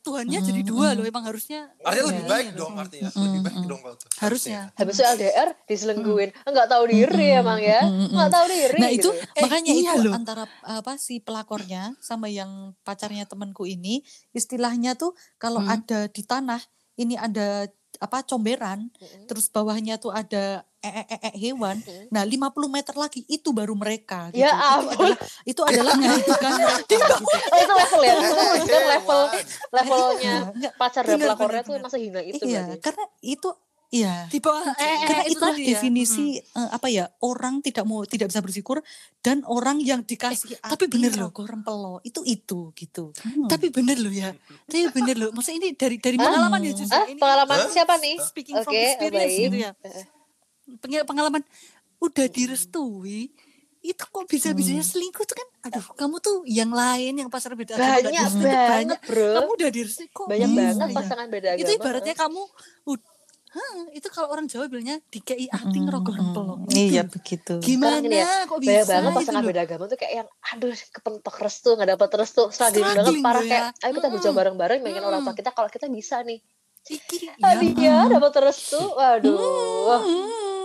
Tuhannya 0.08 0.40
jadi 0.42 0.62
dua 0.64 0.88
loh. 0.94 1.04
Emang 1.04 1.24
harusnya. 1.24 1.68
Artinya 1.82 2.06
lebih 2.08 2.18
Iya, 2.18 2.30
baik 2.30 2.46
iya 2.46 2.54
dong 2.54 2.64
dong. 2.70 2.74
artinya. 2.80 3.10
Mm, 3.10 3.22
Lebih 3.22 3.42
baik 3.42 3.58
mm. 3.58 3.68
dong 3.68 3.82
kalau 3.82 3.96
tuh. 3.96 4.08
Harusnya. 4.18 4.60
Habis 4.74 4.96
itu 4.96 5.04
LDR 5.06 5.50
diselingkuhin. 5.64 6.30
Enggak 6.44 6.68
tahu 6.68 6.84
diri 6.88 7.28
Mm, 7.30 7.42
emang 7.42 7.60
ya. 7.60 7.82
mm, 7.82 7.92
mm, 7.94 8.08
Enggak 8.10 8.32
tahu 8.32 8.46
diri 8.48 8.78
Nah 8.78 8.90
itu 8.90 9.10
gitu. 9.10 9.10
Eh, 9.34 9.42
makanya 9.44 9.74
iya 9.74 9.92
itu 9.92 10.02
loh. 10.02 10.14
antara 10.14 10.44
apa 10.62 10.94
si 10.96 11.20
pelakornya 11.20 11.84
sama 12.00 12.26
yang 12.26 12.52
pacarnya 12.82 13.24
temanku 13.24 13.64
ini 13.64 14.02
istilahnya 14.32 14.96
tuh 14.96 15.12
kalau 15.36 15.60
Hmm. 15.60 15.76
ada 15.76 16.08
di 16.08 16.24
tanah 16.24 16.62
ini 16.96 17.14
ada 17.14 17.68
apa 17.98 18.22
comberan 18.22 18.94
Mm-mm. 18.94 19.26
terus 19.26 19.48
bawahnya 19.48 19.98
tuh 19.98 20.12
ada 20.12 20.62
ee 20.90 21.06
ee 21.06 21.20
ee 21.28 21.34
hewan. 21.38 21.78
Mm. 21.80 22.08
Nah 22.10 22.24
50 22.24 22.54
meter 22.70 22.96
lagi 22.96 23.22
itu 23.26 23.50
baru 23.52 23.74
mereka 23.74 24.30
gitu. 24.30 24.42
Ya 24.42 24.52
itu 24.52 24.64
ampun. 24.64 25.12
adalah 25.12 25.18
itu 25.44 25.62
adalah 25.62 25.94
mereka 26.02 26.50
gitu. 26.86 27.16
Oh, 27.52 27.60
itu 27.60 27.74
level 27.74 28.02
ya. 28.02 28.14
Itu 28.58 28.78
level 28.78 29.22
levelnya 29.70 30.36
Iya, 30.54 30.70
pacar 30.74 31.04
dan 31.04 31.18
pelakornya 31.18 31.62
tuh 31.62 31.76
masih 31.78 32.00
hina 32.00 32.22
itu 32.22 32.44
iya, 32.44 32.64
karena 32.80 33.04
itu 33.20 33.50
iya. 33.88 34.28
Bawah. 34.28 34.64
Eh, 34.76 34.84
eh, 34.84 34.96
Karena 35.04 35.24
itu 35.24 35.32
itulah 35.40 35.56
ya. 35.56 35.68
definisi 35.72 36.26
eh, 36.36 36.70
apa 36.70 36.88
ya 36.88 37.08
orang 37.20 37.60
tidak 37.60 37.84
mau 37.84 38.04
tidak 38.04 38.32
bisa 38.32 38.40
bersyukur 38.40 38.84
dan 39.20 39.44
orang 39.44 39.80
yang 39.80 40.04
dikasih 40.04 40.56
Eh, 40.56 40.60
tapi 40.62 40.88
bener 40.88 41.16
loh. 41.16 41.32
rempelo 41.34 42.00
itu 42.04 42.20
itu 42.24 42.72
gitu. 42.76 43.16
Hmm. 43.16 43.48
Tapi 43.48 43.72
bener 43.72 43.96
loh 43.98 44.12
ya. 44.12 44.36
Tapi 44.68 44.92
bener 44.92 45.16
loh. 45.18 45.30
Maksudnya 45.32 45.58
ini 45.62 45.70
dari 45.74 45.98
dari 46.00 46.16
pengalaman 46.16 46.60
ya 46.62 46.72
justru. 46.74 46.96
Ah, 46.96 47.08
Ini 47.08 47.16
pengalaman 47.16 47.58
siapa 47.68 47.96
nih? 47.98 48.16
speaking 48.20 48.56
from 48.60 48.72
Oke, 48.72 48.84
experience 48.86 49.32
baik. 49.32 49.44
gitu 49.48 49.58
ya. 49.58 49.72
Peng- 50.78 51.04
Pengalaman 51.04 51.44
udah 51.98 52.28
direstui 52.28 53.32
itu 53.80 54.04
kok 54.04 54.26
bisa-bisanya 54.26 54.80
Hmm. 54.80 54.92
selingkuh 54.92 55.24
tuh 55.24 55.34
kan 55.34 55.48
aduh 55.64 55.86
kamu 55.94 56.16
tuh 56.18 56.44
yang 56.46 56.70
lain 56.70 57.14
yang 57.16 57.30
pasar 57.30 57.54
beda 57.54 57.74
agama 57.74 58.04
Banyak 58.04 58.32
banget, 58.36 58.68
banyak 58.70 59.00
Bro. 59.02 59.32
kamu 59.34 59.50
udah 59.54 59.70
direstui 59.72 60.08
kok 60.10 60.28
Banyak 60.28 60.50
bisa 60.50 60.60
banget 60.60 60.78
ya? 60.84 60.98
pasangan 60.98 61.28
beda 61.28 61.48
agama. 61.50 61.62
itu 61.64 61.72
ibaratnya 61.74 62.16
kamu 62.16 62.42
Hah, 63.48 63.64
itu 63.90 64.06
kalau 64.12 64.28
orang 64.28 64.46
Jawa 64.46 64.68
bilangnya 64.68 65.00
dikei 65.08 65.48
ati 65.48 65.78
ngerokok 65.80 66.14
rempelo 66.14 66.68
Iya 66.70 67.02
begitu. 67.02 67.58
gimana 67.58 67.98
Sekarang 67.98 68.04
gini 68.04 68.18
ya, 68.20 68.30
kok 68.44 68.52
banyak 68.52 68.68
bisa 68.68 68.84
banget 68.86 69.08
gitu 69.08 69.18
pasangan 69.18 69.44
beda 69.48 69.62
agama 69.64 69.84
tuh 69.88 69.98
kayak 69.98 70.14
yang 70.14 70.28
aduh 70.46 70.70
kepentok 70.92 71.36
restu 71.40 71.70
nggak 71.72 71.90
dapat 71.90 72.10
restu 72.18 72.42
struggling 72.52 72.86
banget 72.86 73.14
parah 73.24 73.40
loh 73.40 73.48
kayak 73.48 73.64
ya. 73.64 73.82
ayo 73.82 73.92
kita 73.96 74.08
Mm-mm. 74.12 74.36
bareng-bareng 74.36 74.80
pengen 74.84 75.02
orang 75.02 75.22
tua 75.22 75.32
Mm. 75.32 75.40
kita 75.40 75.50
kalau 75.52 75.70
kita 75.72 75.86
bisa 75.88 76.16
nih 76.22 76.40
Iki, 76.86 77.18
ya 77.18 77.34
hadiah 77.42 78.04
dapat 78.10 78.34
restu 78.44 78.80
waduh 78.92 80.04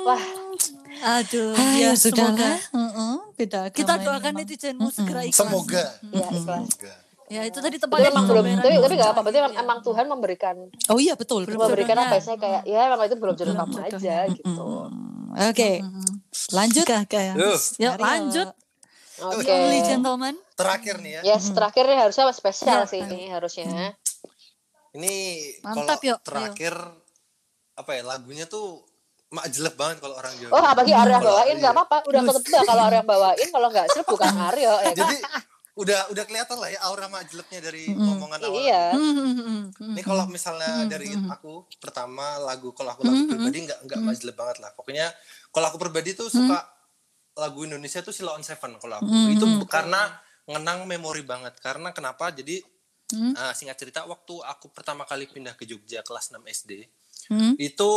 wah 0.02 0.24
aduh 1.04 1.50
Ah, 1.52 1.74
ya 1.74 1.90
sudah 1.94 2.30
semoga 2.30 2.46
lah. 2.46 2.60
Heeh, 2.70 3.14
beda 3.34 3.58
agama 3.64 3.74
kita 3.74 3.92
doakan 3.98 4.22
memang. 4.28 4.40
netizenmu 4.40 4.80
Mm-mm. 4.84 4.94
segera 4.94 5.20
ikhlas 5.22 5.40
Semoga. 5.40 5.84
ya 6.04 6.26
ikhlas 6.30 6.68
Semoga. 6.68 6.92
ya 7.28 7.40
itu 7.42 7.58
tadi 7.58 7.76
tempatnya 7.76 8.08
emang 8.08 8.26
belum 8.26 8.44
tapi 8.56 8.76
tapi 8.76 8.94
nggak 8.94 9.10
apa 9.10 9.20
Jawa 9.24 9.24
berarti 9.24 9.38
emang 9.56 9.78
Tuhan 9.80 10.04
memberikan 10.06 10.56
Oh 10.86 10.98
iya 10.98 11.14
betul. 11.14 11.42
Belum 11.42 11.56
betul. 11.56 11.66
memberikan 11.66 11.96
apa 11.98 12.14
ya 12.14 12.22
saya 12.22 12.36
kayak 12.36 12.62
ya 12.64 12.80
emang 12.86 13.00
itu 13.02 13.16
belum 13.16 13.34
jodoh 13.34 13.54
kamu 13.56 13.74
aja 13.82 14.16
gitu 14.28 14.66
Oke, 15.32 15.80
lanjut. 16.52 16.84
Gagah 16.84 17.22
ya. 17.24 17.34
Ya 17.80 17.90
lanjut 17.96 18.52
oke 19.18 19.40
The 19.40 19.54
only 19.54 19.80
gentleman. 19.82 20.34
terakhir 20.54 20.98
nih 20.98 21.12
ya. 21.16 21.20
yes 21.26 21.50
terakhir 21.50 21.84
nih 21.84 21.98
harusnya 22.00 22.28
spesial 22.30 22.80
Ya. 22.80 22.86
sih 22.86 23.00
ini 23.00 23.26
harusnya 23.28 23.96
Ini 24.92 25.14
Mantap, 25.62 25.98
kalau 25.98 26.06
yuk. 26.06 26.18
terakhir 26.20 26.74
apa 27.72 27.90
ya 27.92 28.02
lagunya 28.04 28.44
tuh 28.44 28.84
mak 29.32 29.48
jelek 29.48 29.74
banget 29.74 29.96
kalau 29.98 30.14
orang 30.14 30.34
Jawa. 30.36 30.52
oh 30.52 30.64
apalagi 30.66 30.92
Arya 30.92 31.16
Kalau- 31.16 31.26
bawain 31.32 31.56
nggak 31.56 31.72
apa-apa 31.72 31.96
udah 32.04 32.20
ketebak 32.22 32.62
kalau 32.62 32.82
Arya 32.84 33.02
bawain 33.02 33.48
kalau 33.48 33.68
nggak 33.68 33.86
sih 33.88 34.02
bukan 34.02 34.28
Arya 34.48 34.72
ya 34.78 34.78
kan? 34.84 34.94
Jadi 34.94 35.16
udah 35.72 36.00
udah 36.06 36.24
kelihatan 36.24 36.56
lah 36.56 36.68
ya 36.68 36.78
aura 36.84 37.08
mak 37.08 37.24
jeleknya 37.26 37.60
dari 37.62 37.88
omongan 37.90 38.44
awal. 38.44 38.60
iya 38.60 38.92
Ini 39.72 40.02
kalau 40.02 40.28
misalnya 40.28 40.84
dari 40.84 41.08
aku 41.16 41.64
pertama 41.78 42.36
lagu 42.38 42.70
kalau 42.70 42.92
aku 42.92 43.02
lagu 43.02 43.24
pribadi 43.26 43.64
nggak 43.64 43.78
nggak 43.82 43.98
mak 43.98 44.14
jelek 44.14 44.36
banget 44.36 44.56
lah. 44.60 44.70
Pokoknya 44.72 45.08
kalau 45.48 45.66
aku 45.66 45.80
pribadi 45.80 46.12
tuh 46.12 46.28
suka 46.28 46.60
lagu 47.32 47.64
Indonesia 47.64 47.98
tuh 47.98 48.12
Sila 48.12 48.36
on 48.36 48.44
Seven 48.44 48.76
kalau 48.76 49.00
aku. 49.00 49.08
Itu 49.32 49.48
karena 49.64 50.12
ngenang 50.44 50.84
memori 50.84 51.24
banget. 51.24 51.56
Karena 51.56 51.88
kenapa? 51.90 52.28
Jadi 52.28 52.60
eh, 53.12 53.52
singkat 53.52 53.76
cerita 53.78 54.04
waktu 54.04 54.34
aku 54.38 54.68
pertama 54.68 55.04
kali 55.04 55.24
pindah 55.24 55.52
ke 55.52 55.64
Jogja 55.64 56.00
kelas 56.00 56.28
6 56.30 56.40
SD 56.44 56.84
Hmm. 57.26 57.54
itu 57.54 57.90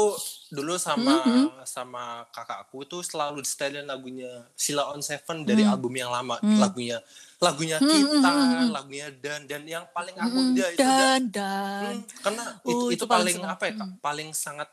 dulu 0.48 0.78
sama 0.78 1.18
sama 1.66 2.28
kakak 2.30 2.70
aku 2.70 2.86
itu 2.86 3.02
selalu 3.02 3.42
di 3.42 3.50
setelin 3.50 3.86
lagunya 3.86 4.30
Sila 4.54 4.94
on 4.94 5.02
Seven 5.02 5.42
dari 5.42 5.66
album 5.66 5.94
yang 5.94 6.10
lama. 6.10 6.38
Lagunya 6.42 7.02
lagunya 7.38 7.78
kita 7.78 8.32
lagunya 8.70 9.08
dan 9.12 9.44
dan 9.46 9.66
yang 9.66 9.86
paling 9.90 10.14
aku 10.14 10.38
dia 10.54 10.68
itu 10.70 10.80
dan, 10.80 10.96
Dan 10.96 11.24
dan. 11.34 11.94
Hmm, 11.98 12.02
karena 12.22 12.44
Oh, 12.62 12.70
itu, 12.70 12.86
itu 12.94 12.96
itu 12.96 13.06
paling 13.06 13.36
paling 13.38 13.50
apa 13.50 13.64
ya 13.66 13.74
Kak? 13.76 13.90
paling 14.00 14.30
sangat 14.32 14.70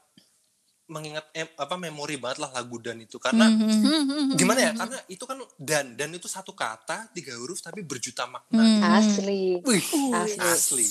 mengingat 0.85 1.25
em, 1.33 1.49
apa 1.57 1.75
memori 1.75 2.21
banget 2.21 2.45
lah 2.45 2.53
lagu 2.53 2.77
dan 2.77 3.01
itu. 3.01 3.17
Karena 3.17 3.49
Hmm, 3.49 4.37
gimana 4.37 4.61
ya 4.61 4.73
karena 4.77 4.99
itu 5.09 5.25
kan 5.25 5.41
dan 5.57 5.97
dan 5.97 6.13
itu 6.13 6.29
satu 6.29 6.53
kata 6.53 7.09
tiga 7.11 7.33
huruf 7.41 7.59
tapi 7.59 7.81
berjuta 7.81 8.29
makna. 8.29 8.61
Hmm. 8.61 8.69
gitu. 8.69 8.85
asli. 8.85 9.43
Wih, 9.65 9.85
Asli. 10.13 10.37
asli. 10.45 10.87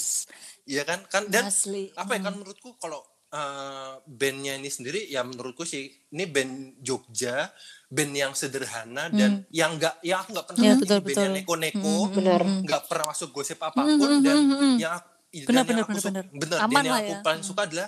Iya 0.66 0.82
kan? 0.84 1.00
Kan 1.06 1.30
dan 1.30 1.46
asli. 1.48 1.94
apa 1.94 2.18
ya 2.18 2.22
kan 2.26 2.34
menurutku 2.34 2.74
kalau 2.78 3.06
eh, 3.32 3.92
bandnya 4.04 4.54
ini 4.56 4.68
sendiri 4.68 5.08
ya 5.08 5.24
menurutku 5.24 5.64
sih 5.64 5.88
ini 6.12 6.24
band 6.28 6.54
Jogja 6.80 7.48
band 7.88 8.12
yang 8.12 8.32
sederhana 8.32 9.08
dan 9.10 9.44
yang 9.52 9.76
enggak 9.76 9.96
yang 10.02 10.20
aku 10.20 10.30
nggak 10.32 10.48
pernah 10.48 10.64
Ya, 10.64 10.74
betul, 10.76 11.00
band 11.00 11.08
yang 11.08 11.16
betul. 11.16 11.32
neko-neko 11.40 11.94
benar 12.12 12.42
nggak 12.64 12.82
pernah 12.86 13.06
masuk 13.10 13.30
gosip 13.32 13.60
apa 13.60 13.82
pun 13.82 14.20
dan 14.20 14.38
yang 14.78 14.94
aku, 14.96 15.10
dan 15.32 15.48
Benar, 15.48 15.64
yang 15.64 15.68
benar, 15.68 15.84
aku 15.84 15.92
benar, 15.92 16.04
benar. 16.04 16.26
benar, 16.36 16.58
Aman 16.60 16.74
dan 16.74 16.84
yang 16.86 16.98
aku 16.98 17.14
ya. 17.16 17.20
paling 17.24 17.44
suka 17.44 17.62
adalah 17.64 17.88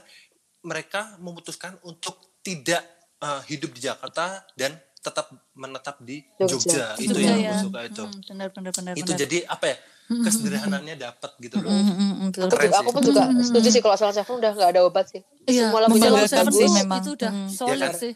mereka 0.63 1.01
memutuskan 1.19 1.75
untuk 1.83 2.15
tidak 2.39 2.83
eh, 3.19 3.41
hidup 3.47 3.71
di 3.71 3.79
Jakarta 3.79 4.25
dan 4.55 4.71
tetap 4.97 5.27
menetap 5.51 5.99
di 5.99 6.23
Jogja. 6.39 6.47
Jogja, 6.47 6.85
itu 6.95 7.11
Jogja 7.11 7.27
yang 7.27 7.39
ya. 7.39 7.51
aku 7.51 7.55
suka 7.61 7.79
itu 7.83 8.03
Hmm, 8.03 8.19
benar 8.23 8.47
benar 8.51 8.71
benar 8.71 8.93
itu 8.95 9.03
benar. 9.05 9.19
jadi 9.19 9.37
apa 9.45 9.65
ya 9.67 9.77
kesederhanaannya 10.09 10.95
dapat 10.99 11.31
gitu 11.39 11.55
loh. 11.63 11.71
Hmm, 11.71 11.83
hmm, 11.83 11.95
hmm, 11.95 12.27
betul, 12.29 12.43
aku, 12.47 12.55
juga, 12.59 12.77
aku 12.79 12.89
pun 12.91 13.01
juga 13.03 13.21
setuju 13.41 13.67
sih 13.71 13.81
kalau 13.81 13.95
Salah 13.95 14.15
Seven 14.15 14.35
udah 14.39 14.51
nggak 14.53 14.69
ada 14.75 14.81
obat 14.83 15.05
sih. 15.09 15.21
Iya, 15.47 15.69
semua 15.69 15.79
lagunya 15.83 16.09
membanggakan 16.11 16.29
Seven 16.29 16.53
sih 16.53 16.67
memang. 16.69 16.99
itu 17.03 17.09
udah 17.15 17.31
Hmm. 17.31 17.49
solid 17.49 17.79
Ya 17.79 17.87
kan? 17.89 17.93
sih. 17.97 18.13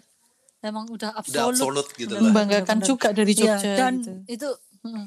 Emang 0.58 0.86
udah 0.90 1.10
udah 1.14 1.44
absolut. 1.54 1.88
gitu 1.94 2.12
lah 2.18 2.22
Membanggakan 2.34 2.78
juga 2.82 3.08
dari 3.14 3.32
Iya, 3.38 3.56
Jogja 3.56 3.72
dan 3.78 3.94
gitu. 4.02 4.12
itu 4.26 4.50
hmm, 4.84 5.06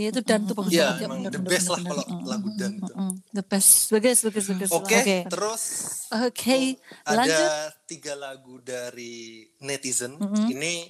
ya 0.00 0.06
itu 0.08 0.20
dan 0.24 0.40
tuh 0.48 0.54
bagus 0.56 0.72
Iya, 0.72 0.84
banget 0.88 0.96
ya, 0.96 1.06
emang 1.06 1.20
the 1.28 1.40
best 1.44 1.66
benar, 1.68 1.74
lah 1.76 1.80
kalau 1.84 2.04
lagu 2.24 2.48
dan 2.56 2.70
itu. 2.72 2.92
Hmm, 2.96 3.14
the 3.30 3.44
best. 3.44 3.70
Bagus 3.92 4.18
bagus 4.24 4.44
bagus. 4.48 4.70
Oke, 4.72 5.00
terus? 5.28 5.62
Oke, 6.08 6.80
ada 7.04 7.20
lanjut. 7.20 7.50
tiga 7.84 8.12
lagu 8.16 8.54
dari 8.64 9.44
netizen. 9.60 10.16
Ini 10.48 10.88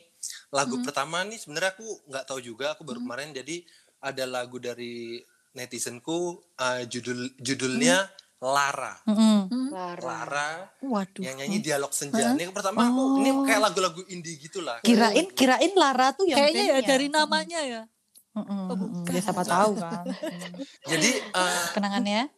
lagu 0.55 0.79
pertama 0.81 1.27
nih 1.27 1.39
sebenarnya 1.43 1.75
aku 1.75 1.89
nggak 2.07 2.25
tahu 2.25 2.39
juga, 2.39 2.79
aku 2.79 2.87
baru 2.87 3.03
kemarin 3.03 3.35
jadi 3.35 3.67
ada 4.01 4.25
lagu 4.25 4.57
dari 4.57 5.19
netizenku 5.53 6.19
uh, 6.55 6.83
judul 6.85 7.35
judulnya 7.37 8.07
Lara. 8.39 8.95
Mm-mm. 9.03 9.75
Lara. 9.75 9.99
Lara 9.99 10.51
Waduh. 10.79 11.27
yang 11.27 11.35
nyanyi 11.37 11.59
dialog 11.59 11.91
senja. 11.91 12.31
Ini 12.33 12.55
pertama 12.55 12.87
aku 12.87 13.19
ini 13.19 13.31
Oh. 13.31 13.43
kayak 13.43 13.61
lagu-lagu 13.61 13.99
indie 14.07 14.39
gitulah. 14.39 14.79
Kirain 14.81 15.27
kirain 15.33 15.73
Lara 15.75 16.15
tuh 16.15 16.23
yang 16.23 16.39
Kayaknya 16.39 16.65
ya 16.65 16.79
dari 16.81 17.11
namanya 17.11 17.61
ya. 17.61 17.83
Mm-mm, 18.31 18.71
Oh, 18.71 18.77
mm-mm. 18.79 19.03
bukan. 19.03 19.11
Ya 19.11 19.21
siapa 19.21 19.43
tahu 19.43 19.73
kan. 19.75 20.07
Jadi 20.95 21.11
eh, 21.19 21.65
Kenangannya. 21.75 22.31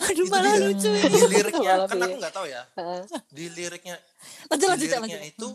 Aduh 0.00 0.26
malah 0.32 0.52
dia. 0.56 0.64
lucu. 0.64 0.88
di 0.88 1.20
liriknya 1.28 1.72
kan 1.84 1.98
aku 2.00 2.14
nggak 2.16 2.32
tahu 2.32 2.46
ya. 2.48 2.62
Heeh. 2.72 3.00
Di 3.28 3.44
liriknya 3.52 3.94
Lanjut 4.48 4.66
lanjut 4.66 4.88
lanjut. 4.96 5.20
itu 5.20 5.48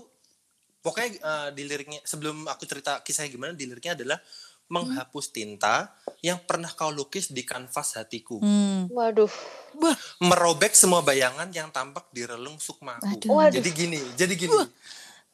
pokoknya 0.80 1.10
eh, 1.18 1.50
di 1.52 1.64
liriknya 1.66 2.00
sebelum 2.06 2.46
aku 2.46 2.64
cerita 2.64 3.02
kisahnya 3.02 3.34
gimana 3.34 3.52
di 3.52 3.66
liriknya 3.66 3.98
adalah 3.98 4.22
menghapus 4.70 5.30
tinta 5.30 5.90
yang 6.20 6.38
pernah 6.40 6.70
kau 6.70 6.90
lukis 6.90 7.28
di 7.28 7.42
kanvas 7.42 7.94
hatiku 7.96 8.38
Hmm. 8.38 8.86
Waduh. 8.88 9.30
Wah, 9.76 9.96
merobek 10.20 10.72
semua 10.72 11.00
bayangan 11.00 11.50
yang 11.50 11.70
tampak 11.70 12.08
di 12.10 12.24
relung 12.24 12.58
sukmaku. 12.58 13.26
Waduh. 13.26 13.52
jadi 13.52 13.70
gini 13.70 14.02
jadi 14.16 14.34
gini 14.34 14.54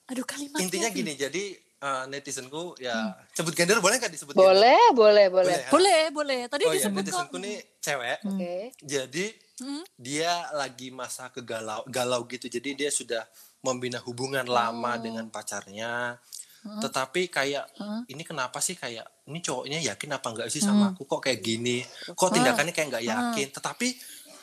aduh 0.05 0.21
kalimatnya. 0.23 0.61
intinya 0.61 0.89
gini 0.89 1.13
jadi 1.13 1.43
eh, 1.57 2.03
netizenku 2.07 2.77
ya 2.77 2.93
sebut 3.31 3.51
gender 3.51 3.77
boleh 3.77 3.97
nggak 3.97 4.11
disebut 4.11 4.33
Boleh, 4.33 4.77
boleh, 4.91 5.25
gender? 5.25 5.35
boleh. 5.35 5.55
ya? 5.57 5.67
Boleh, 5.69 6.01
boleh. 6.09 6.39
Tadi 6.45 6.63
oh 6.63 6.69
ya 6.69 6.77
disebut 6.77 6.93
kok. 6.95 7.03
netizenku 7.03 7.37
nih 7.37 7.57
cewek 7.79 8.17
Oke. 8.23 8.55
jadi 8.79 9.25
Hmm. 9.55 9.87
dia 9.95 10.51
lagi 10.51 10.91
masa 10.91 11.31
kegalau 11.31 11.79
galau 11.87 12.27
gitu 12.27 12.45
jadi 12.45 12.75
dia 12.75 12.91
sudah 12.91 13.23
membina 13.61 13.97
hubungan 13.97 14.43
lama 14.43 14.99
dengan 14.99 15.31
pacarnya 15.31 16.19
tetapi 16.65 17.29
kayak 17.29 17.65
ini 18.09 18.23
kenapa 18.25 18.57
sih 18.57 18.73
kayak 18.73 19.05
ini 19.29 19.39
cowoknya 19.41 19.79
yakin 19.93 20.09
apa 20.17 20.27
enggak 20.33 20.49
sih 20.49 20.61
sama 20.61 20.93
aku? 20.93 21.05
Kok 21.05 21.21
kayak 21.29 21.39
gini? 21.41 21.85
Kok 22.13 22.29
tindakannya 22.33 22.73
kayak 22.73 22.87
nggak 22.89 23.05
yakin? 23.05 23.47
Tetapi 23.53 23.87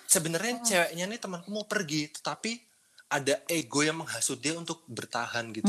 sebenarnya 0.06 0.52
ceweknya 0.62 1.04
nih 1.10 1.18
temanku 1.18 1.48
mau 1.50 1.66
pergi 1.66 2.10
tetapi 2.14 2.58
ada 3.12 3.44
ego 3.50 3.84
yang 3.84 4.00
menghasut 4.00 4.38
dia 4.40 4.54
untuk 4.54 4.86
bertahan 4.88 5.50
gitu. 5.52 5.68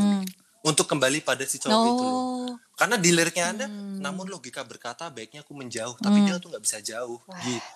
Untuk 0.64 0.88
kembali 0.88 1.26
pada 1.26 1.44
si 1.44 1.60
cowok 1.60 1.84
itu. 1.90 2.06
Loh. 2.06 2.34
Oh. 2.54 2.60
karena 2.74 2.98
di 2.98 3.14
liriknya 3.14 3.46
ada 3.54 3.66
namun 4.02 4.26
logika 4.28 4.66
berkata 4.66 5.06
baiknya 5.14 5.46
aku 5.46 5.54
menjauh 5.54 5.94
tapi 6.02 6.26
dia 6.26 6.42
tuh 6.42 6.50
nggak 6.50 6.64
bisa 6.66 6.82
jauh 6.82 7.22
gitu 7.46 7.70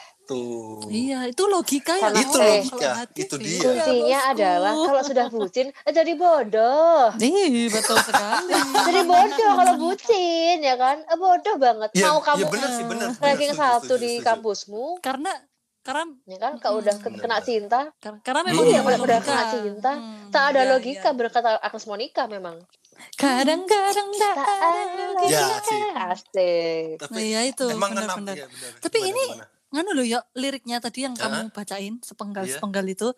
Iya, 0.87 1.19
itu 1.25 1.43
logika 1.45 1.93
ya. 1.93 2.03
Kalau 2.03 2.19
itu 2.19 2.37
eh, 2.37 2.47
logika 2.59 2.75
Kalau 2.77 2.97
hati 2.97 3.19
itu 3.21 3.35
dia 3.37 3.59
Kuncinya 3.61 4.19
adalah 4.27 4.73
kalau 4.75 5.01
sudah 5.01 5.25
bucin, 5.27 5.67
eh, 5.71 5.93
jadi 5.93 6.11
bodoh. 6.13 7.15
Ih, 7.17 7.67
betul 7.67 7.97
sekali. 7.97 8.51
Jadi 8.87 9.01
bodoh 9.03 9.51
kalau 9.55 9.73
bucin 9.77 10.57
ya 10.59 10.75
kan? 10.75 10.97
Eh, 11.01 11.15
bodoh 11.15 11.55
banget. 11.55 11.89
Iya, 11.91 12.05
Mau 12.05 12.17
iya 12.17 12.25
kamu 12.25 12.45
bener 12.47 12.69
sih, 12.69 12.83
bener, 12.83 13.07
bener, 13.09 13.21
ranking 13.21 13.51
setuju, 13.51 13.61
satu 13.63 13.83
setuju, 13.85 13.97
di 13.97 14.11
setuju. 14.13 14.25
kampusmu, 14.25 14.85
Karena 14.99 15.33
karena 15.81 16.03
ya 16.25 16.37
kan? 16.37 16.53
Kalau 16.57 16.75
udah 16.77 16.95
Bener, 16.97 17.15
kena 17.15 17.37
bener. 17.37 17.47
cinta, 17.47 17.79
kar- 17.95 18.19
karena 18.19 18.41
memang 18.43 18.63
Iya, 18.65 18.75
ada 18.75 18.83
udah, 18.83 18.99
udah 18.99 19.19
kena 19.21 19.43
cinta, 19.47 19.91
Hmm, 19.95 20.27
tak 20.29 20.43
ada 20.45 20.61
iya, 20.61 20.69
logika 20.69 20.99
iya. 21.05 21.15
berkata 21.15 21.49
Agnes 21.57 21.85
Monica 21.85 22.23
memang. 22.27 22.59
Kadang-kadang 23.15 24.07
tak 24.13 24.35
Tak 24.35 24.59
ada 24.59 24.81
logika. 25.07 25.71
Ya. 25.71 26.11
Asik. 26.11 26.97
tapi 26.97 27.13
Nah, 27.13 27.23
iya 27.23 27.39
itu, 27.45 27.65
emang 27.67 27.91
kenapa 27.91 28.19
benar-benar. 28.19 28.35
ya 28.35 28.45
bener. 28.47 28.71
Tapi 28.77 28.97
Gimana, 28.97 29.09
ini 29.09 29.23
gimana? 29.31 29.45
Nganu 29.73 29.91
loh 29.91 30.05
ya 30.07 30.19
liriknya 30.35 30.79
tadi 30.79 31.03
yang 31.03 31.15
kamu 31.15 31.51
bacain 31.51 31.99
sepenggal 31.99 32.47
Iya. 32.47 32.59
sepenggal 32.59 32.85
itu. 32.87 33.09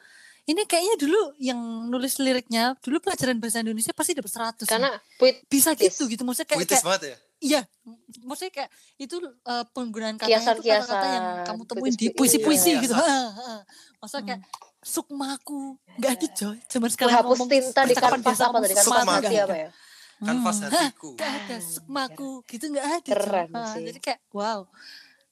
Ini 0.49 0.65
kayaknya 0.65 0.95
dulu 0.97 1.21
yang 1.37 1.59
nulis 1.93 2.17
liriknya 2.17 2.73
dulu 2.81 2.97
pelajaran 3.05 3.37
bahasa 3.37 3.61
Indonesia 3.61 3.93
pasti 3.93 4.17
dapat 4.17 4.33
100. 4.33 4.65
Karena 4.65 4.89
puit 5.21 5.45
bisa 5.45 5.77
gitu 5.77 6.09
gitu 6.09 6.25
maksudnya 6.25 6.49
kayak, 6.49 6.59
puitis 6.65 6.81
kayak 6.81 6.87
banget 6.89 7.01
ya 7.05 7.17
iya 7.39 7.61
maksudnya 8.27 8.51
kayak 8.51 8.69
itu 8.99 9.15
eh, 9.23 9.65
penggunaan 9.71 10.19
katanya 10.19 10.27
itu 10.27 10.43
Kiasan-kiasan, 10.43 10.83
kata-kata 10.91 11.07
yang 11.07 11.27
kamu 11.47 11.61
temuin 11.69 11.93
di 11.95 12.07
puisi-puisi 12.11 12.69
iya, 12.75 12.83
gitu. 12.83 12.93
kiasan. 12.99 13.07
Ha, 13.07 13.23
ha. 13.31 13.55
Maksudnya 14.03 14.23
kayak 14.27 14.41
sukmaku 14.83 15.61
nggak 15.99 16.11
ada 16.19 16.27
coy. 16.35 16.57
Cuman 16.65 16.89
sekarang 16.91 17.11
menghapus 17.13 17.29
ngomong 17.35 17.49
tinta 17.51 17.81
di 17.87 17.95
kanvas 17.95 18.39
apa 18.41 18.57
tadi? 18.59 18.73
Kanvas 18.75 19.07
hati 19.07 19.35
apa 19.39 19.55
ya? 19.55 19.69
kanvas 20.19 20.57
hatiku 20.67 21.15
Nggak 21.15 21.31
ada 21.31 21.57
sukmaku 21.63 22.31
gitu 22.43 22.65
nggak 22.73 22.87
ada. 22.99 23.11
Keren 23.15 23.49
sih. 23.71 23.83
Jadi 23.87 23.99
kayak 24.03 24.19
wow. 24.35 24.67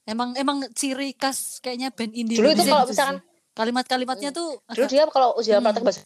Emang 0.07 0.31
emang 0.33 0.63
ciri 0.71 1.11
khas 1.13 1.59
kayaknya 1.59 1.91
band 1.91 2.15
indie 2.15 2.39
Dulu 2.39 2.47
itu 2.49 2.63
kalau 2.63 2.81
gitu 2.81 2.95
misalkan- 2.95 3.21
kalimat-kalimatnya 3.53 4.29
tuh 4.31 4.55
Dulu 4.63 4.71
agak 4.79 4.87
dia 4.87 5.03
kalau 5.07 5.35
ujian 5.35 5.59
Hmm. 5.59 5.65
praktek 5.67 5.83
bahasa 5.83 6.01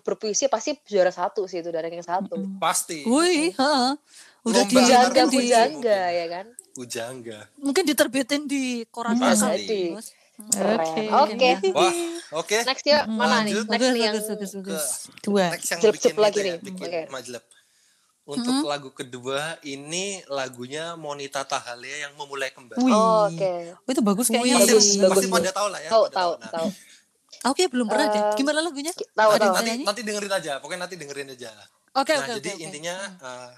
berpuisi 0.00 0.46
pasti 0.46 0.78
juara 0.84 1.10
satu 1.10 1.44
sih 1.44 1.58
itu 1.58 1.68
dari 1.68 1.84
ranking 1.84 2.00
satu. 2.00 2.38
pasti 2.56 3.02
Wih, 3.02 3.50
ha. 3.52 3.92
udah 4.40 4.62
Lomba 4.62 4.70
di 4.70 4.74
pujangga 4.78 5.22
mungkin. 5.26 5.82
ya 5.84 6.26
kan? 6.30 6.46
pujangga 6.72 7.38
mungkin 7.58 7.84
diterbitin 7.84 8.42
di 8.46 8.62
koran. 8.88 9.18
Bos. 9.18 9.42
Keren. 10.48 10.78
Oke. 10.80 11.02
Oke. 11.06 11.50
wah 11.70 11.92
oke 12.34 12.56
Next 12.64 12.82
ya 12.82 13.04
mana 13.04 13.44
nih? 13.44 13.52
Next 13.52 13.84
yang 13.84 14.16
bagus, 14.16 14.26
bagus, 14.26 14.52
bagus. 14.56 14.84
Dua. 15.20 15.44
next 15.52 15.68
yang 15.68 15.80
bikin 15.84 16.14
lagi 16.16 16.38
ya 16.38 16.42
nih. 16.42 16.54
bikin 16.58 16.86
Oke. 16.88 17.00
majelep 17.10 17.44
untuk 18.24 18.62
lagu 18.62 18.90
kedua 18.90 19.38
ini 19.62 20.22
lagunya 20.26 20.94
Monita 20.94 21.42
Tahalia 21.42 22.06
yang 22.06 22.12
memulai 22.14 22.48
kembali 22.48 22.78
Wih. 22.78 22.90
Oh, 22.90 23.26
Oke. 23.26 23.74
Oh, 23.76 23.90
itu 23.90 24.00
bagus 24.00 24.26
kayaknya. 24.26 24.56
Pasti, 24.56 24.72
Bagus, 24.96 25.18
pasti 25.18 25.26
pada 25.28 25.50
tahu 25.50 25.68
lah 25.68 25.80
ya 25.80 25.90
Tahu 25.90 26.04
pada 26.04 26.14
tahu 26.14 26.32
Nah, 26.36 26.50
tahu. 26.52 26.68
Oke, 27.44 27.62
belum 27.66 27.86
pernah 27.86 28.06
deh. 28.06 28.22
Eh, 28.22 28.34
Gimana 28.36 28.58
lagunya? 28.60 28.92
Tahu 28.94 29.30
Ada 29.32 29.42
tahu. 29.42 29.54
nanti 29.56 29.70
nanti 29.82 30.00
dengerin 30.02 30.32
aja 30.32 30.52
pokoknya 30.56 30.80
nanti 30.80 30.94
dengerin 30.94 31.28
aja 31.30 31.50
Oke, 31.92 32.12
nah 32.12 32.24
oke, 32.24 32.32
jadi 32.38 32.50
oke. 32.50 32.62
intinya 32.62 32.94
eh, 33.18 33.50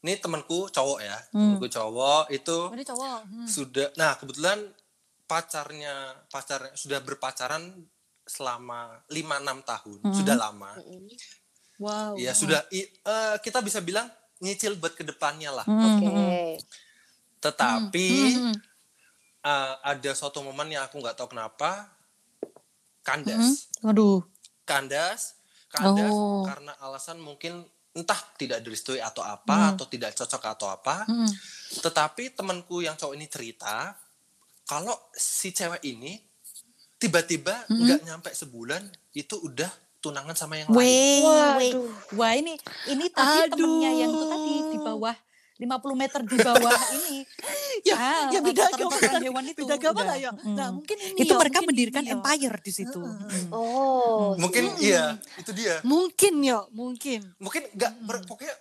ini 0.00 0.12
temanku 0.16 0.58
cowok 0.66 0.98
ya 0.98 1.16
Hmm. 1.30 1.54
temanku 1.54 1.68
cowok 1.68 2.22
itu 2.30 2.58
Oh, 2.60 2.72
ini 2.72 2.82
cowok. 2.82 3.18
Hmm. 3.22 3.46
sudah 3.46 3.88
nah 3.94 4.12
kebetulan 4.14 4.58
pacarnya 5.24 5.94
pacar 6.26 6.74
sudah 6.74 6.98
berpacaran 6.98 7.70
selama 8.22 8.98
5-6 9.06 9.22
tahun 9.62 9.98
Hmm. 10.02 10.12
sudah 10.12 10.34
lama 10.36 10.70
Wow. 11.80 12.12
ya 12.14 12.30
sudah 12.32 12.60
i- 12.70 12.84
eh, 12.86 13.36
kita 13.40 13.58
bisa 13.58 13.80
bilang 13.80 14.04
nyicil 14.38 14.76
buat 14.76 14.92
ke 14.92 15.00
depannya 15.02 15.48
lah 15.50 15.64
Hmm, 15.64 15.80
Oke. 15.80 16.06
hmm. 16.06 16.52
tetapi 17.38 18.08
Hmm, 18.30 18.44
hmm. 18.46 18.56
eh, 19.42 19.74
ada 19.82 20.10
suatu 20.12 20.40
momen 20.40 20.68
yang 20.70 20.84
aku 20.84 20.96
nggak 20.96 21.14
tahu 21.14 21.30
kenapa 21.30 21.88
kandas 23.00 23.72
Waduh. 23.80 24.20
kandas 24.62 25.40
kandas 25.68 26.10
Oh. 26.10 26.44
karena 26.44 26.76
alasan 26.78 27.16
mungkin 27.16 27.64
entah 27.90 28.20
tidak 28.36 28.60
direstui 28.60 29.00
atau 29.00 29.20
apa 29.20 29.74
atau 29.74 29.82
tidak 29.84 30.14
cocok 30.14 30.42
atau 30.48 30.68
apa 30.68 31.04
Hmm. 31.04 31.26
tetapi 31.80 32.30
temanku 32.30 32.80
yang 32.80 32.94
cowok 32.94 33.14
ini 33.14 33.26
cerita 33.26 33.96
kalau 34.62 34.94
si 35.10 35.50
cewek 35.50 35.82
ini 35.82 36.20
tiba-tiba 36.96 37.66
nggak 37.66 38.00
nyampe 38.04 38.30
sebulan 38.30 38.84
itu 39.12 39.34
udah 39.38 39.72
tunangan 40.00 40.32
sama 40.32 40.56
yang 40.56 40.68
lain 40.68 40.76
Weh, 40.76 41.20
weh. 41.20 41.72
Waduh. 41.72 41.88
Wah 42.16 42.32
ini 42.32 42.56
ini 42.86 43.06
tadi 43.08 43.38
Aduh. 43.46 43.52
temennya 43.54 43.90
yang 43.94 44.10
itu 44.10 44.24
tadi 44.26 44.54
di 44.66 44.78
bawah 44.78 45.16
50 45.56 45.68
meter 45.92 46.20
di 46.24 46.36
bawah 46.40 46.72
ini. 46.96 47.16
Ya, 47.84 47.94
Ah, 47.94 48.26
ya 48.32 48.40
beda 48.40 48.64
agama. 48.66 48.96
hewan 48.96 49.44
itu. 49.44 49.60
Beda 49.60 49.76
agama 49.76 50.00
lah 50.02 50.16
ya. 50.16 50.32
Nah, 50.32 50.72
mungkin 50.72 50.96
ini 50.96 51.20
itu 51.20 51.28
ya, 51.28 51.36
mereka 51.36 51.60
mungkin 51.60 51.68
mendirikan 51.68 52.00
ini 52.00 52.08
ya. 52.08 52.16
empire 52.16 52.56
di 52.58 52.72
situ. 52.72 52.96
Mm. 52.96 53.52
Oh. 53.52 54.32
mungkin 54.40 54.72
iya 54.80 55.20
itu 55.36 55.52
dia 55.52 55.84
Mungkin 55.84 56.40
ya, 56.40 56.64
mungkin. 56.72 57.20
mungkin 57.36 57.68
nggak 57.70 57.92
ber- 58.00 58.24
pokoknya 58.24 58.56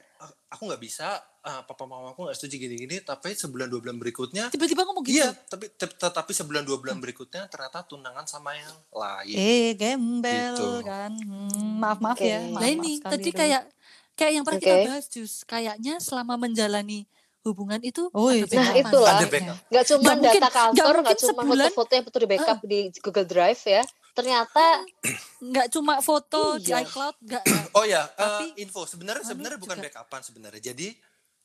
aku 0.51 0.67
nggak 0.67 0.83
bisa 0.83 1.23
ah, 1.41 1.61
papa 1.61 1.83
mama 1.83 2.11
aku 2.11 2.21
nggak 2.21 2.35
setuju 2.35 2.55
gini-gini 2.59 2.99
tapi 2.99 3.31
sebulan 3.31 3.65
dua 3.65 3.79
bulan 3.79 3.95
berikutnya 3.95 4.49
Tiba-tiba 4.49 4.83
ngomong 4.83 5.03
gitu. 5.03 5.17
iya 5.17 5.31
tapi 5.45 5.69
te- 5.69 5.87
tetapi 5.89 6.31
sebulan 6.31 6.61
dua 6.61 6.77
bulan 6.77 6.97
berikutnya 6.97 7.47
ternyata 7.47 7.81
tunangan 7.81 8.23
sama 8.23 8.53
yang 8.53 8.75
lain 8.89 9.35
Eh, 9.35 9.71
gembel 9.73 10.53
Gitu. 10.53 10.69
kan. 10.83 11.11
Hmm, 11.13 11.79
maaf 11.79 11.99
maaf 11.99 12.15
Oke. 12.15 12.27
ya. 12.27 12.39
Maaf, 12.45 12.63
ini 12.65 12.99
tadi 12.99 13.29
kayak 13.29 13.63
kayak 14.13 14.31
yang 14.31 14.43
pernah 14.43 14.59
Oke. 14.59 14.67
kita 14.67 14.89
bahas 14.89 15.05
Jus. 15.07 15.33
Kayaknya 15.43 15.93
selama 15.97 16.35
menjalani 16.37 17.07
hubungan 17.41 17.79
itu 17.79 18.11
Oh, 18.11 18.27
ada 18.27 18.43
iya. 18.43 18.45
Nah, 18.51 18.75
itulah. 18.75 19.15
ada 19.15 19.25
backup 19.25 19.57
Nggak 19.65 19.85
cuma 19.87 20.01
mungkin- 20.03 20.19
data 20.21 20.35
nggak 20.37 20.53
kantor, 20.53 20.75
nggak 20.75 20.97
mungkin 20.99 21.23
cuma 21.23 21.41
foto-foto 21.41 21.91
yang 21.93 22.03
betul 22.03 22.19
di 22.19 22.29
backup 22.29 22.59
di 22.61 22.79
Google 22.99 23.25
Drive 23.25 23.61
ya. 23.65 23.83
Ternyata 24.11 24.63
nggak 25.49 25.67
cuma 25.71 25.93
foto 25.99 26.41
di 26.57 26.69
Iya. 26.69 26.83
iCloud, 26.83 27.15
nggak. 27.21 27.43
oh 27.71 27.85
ya 27.85 28.03
Tapi- 28.09 28.59
info 28.59 28.83
sebenarnya 28.83 29.23
sebenarnya 29.23 29.55
bukan 29.57 29.77
juga. 29.77 29.85
backupan 29.87 30.21
sebenarnya 30.21 30.61
jadi 30.65 30.87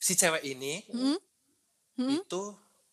si 0.05 0.13
cewek 0.21 0.45
ini 0.45 0.85
Hmm? 0.93 1.17
Hmm? 1.97 2.11
itu 2.21 2.43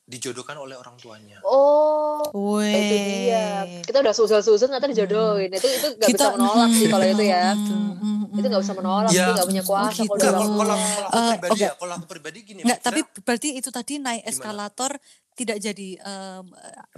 dijodohkan 0.07 0.55
oleh 0.55 0.79
orang 0.79 0.95
tuanya 0.95 1.43
oh 1.43 1.90
Weh. 2.31 2.71
itu 2.71 2.95
dia. 2.97 3.45
Kita 3.81 3.97
udah 3.99 4.13
susun-susun 4.13 4.67
ternyata 4.67 4.87
dijodohin. 4.87 5.49
Itu 5.49 5.67
itu 5.67 5.87
nggak 5.93 6.09
bisa 6.09 6.27
menolak 6.31 6.69
sih 6.71 6.87
kalau 6.87 7.05
itu 7.05 7.23
ya. 7.23 7.45
Hmm, 7.51 7.67
hmm, 7.93 7.93
hmm, 8.23 8.37
Itu 8.37 8.45
nggak 8.47 8.63
bisa 8.63 8.73
menolak, 8.73 9.09
Iya. 9.09 9.21
itu 9.21 9.31
nggak 9.33 9.49
punya 9.49 9.63
kuasa 9.63 9.91
gitu. 9.97 10.13
kalau 10.15 10.39
kalau, 10.53 10.75
kalau, 10.75 10.75
aku 11.07 11.17
Eh, 11.17 11.31
pribadi 11.31 11.51
oke. 11.53 11.61
ya, 11.61 11.71
kalau 11.73 11.93
aku 11.93 12.05
pribadi 12.05 12.37
gini. 12.41 12.59
Mikirnya, 12.61 12.77
tapi 12.79 12.99
berarti 13.19 13.49
itu 13.53 13.69
tadi 13.69 13.93
naik 13.97 14.21
Gimana? 14.21 14.31
eskalator 14.31 14.91
tidak 15.31 15.57
jadi 15.57 15.89
em, 15.97 16.45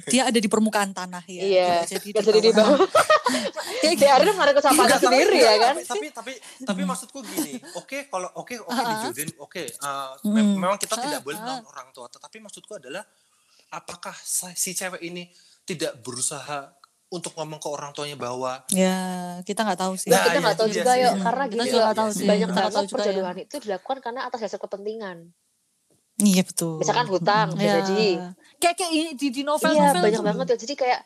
dia 0.05 0.25
ada 0.25 0.35
di 0.35 0.49
permukaan 0.49 0.89
tanah 0.91 1.21
ya. 1.23 1.41
Iya, 1.41 1.71
Tidak 1.85 1.89
jadi 1.93 2.07
nggak 2.11 2.25
jadi 2.25 2.39
di 2.41 2.51
bawah. 2.51 2.79
Kayak 3.83 3.95
Dia 3.95 4.09
akhirnya 4.11 4.33
menarik 4.33 4.55
kesamaan 4.57 4.89
sendiri 4.91 5.37
ya 5.37 5.53
kan. 5.61 5.75
Tapi 5.79 6.07
tapi 6.09 6.31
tapi, 6.59 6.81
maksudku 6.83 7.19
gini, 7.21 7.53
oke 7.73 7.97
kalau 8.07 8.29
oke 8.33 8.55
oke 8.59 8.73
Ah. 8.73 8.89
dijodohin, 8.99 9.29
oke 9.37 9.63
uh, 9.77 10.17
Hmm. 10.19 10.33
mem- 10.33 10.55
memang 10.55 10.77
kita 10.77 10.95
tidak 10.97 11.21
boleh 11.21 11.37
melawan 11.37 11.63
orang 11.63 11.87
tua, 11.91 12.07
tetapi 12.07 12.37
maksudku 12.39 12.73
adalah 12.73 13.03
apakah 13.73 14.13
si 14.53 14.71
cewek 14.71 15.01
ini 15.01 15.33
tidak 15.63 15.97
berusaha 15.99 16.69
untuk 17.09 17.33
ngomong 17.33 17.57
ke 17.57 17.67
orang 17.67 17.91
tuanya 17.91 18.13
bahwa 18.13 18.65
Ya, 18.69 18.97
kita 19.41 19.61
nggak 19.61 19.79
tahu 19.79 19.93
sih. 19.95 20.09
Nah, 20.09 20.21
kita 20.23 20.39
nggak 20.39 20.49
iya, 20.49 20.59
tahu 20.59 20.67
iya 20.67 20.75
juga 20.75 20.91
sih. 20.91 21.01
yuk 21.01 21.13
Hmm, 21.13 21.23
karena 21.23 21.43
kita 21.45 21.53
gini 21.55 21.71
juga 21.71 21.93
tahu 21.93 22.09
sih. 22.11 22.27
banyak 22.27 22.49
banget 22.49 22.71
tahu 22.71 22.83
juga 22.83 22.89
ya. 22.89 22.93
perjodohan 22.93 23.37
itu 23.39 23.55
dilakukan 23.59 23.97
karena 23.99 24.19
atas 24.23 24.39
dasar 24.39 24.59
kepentingan 24.59 25.17
Iya 26.15 26.45
betul. 26.45 26.77
misalkan 26.77 27.09
hutang 27.09 27.47
bisa 27.53 27.65
Ya. 27.65 27.75
jadi 27.81 28.01
Kayak 28.55 28.75
kayak 28.77 28.91
ini 28.93 29.09
di 29.13 29.27
di 29.29 29.41
novel 29.41 29.65
iya 29.67 29.89
novel 29.89 30.03
banyak 30.07 30.21
banget 30.23 30.45
ya 30.45 30.57
jadi 30.61 30.73
kayak 30.73 30.99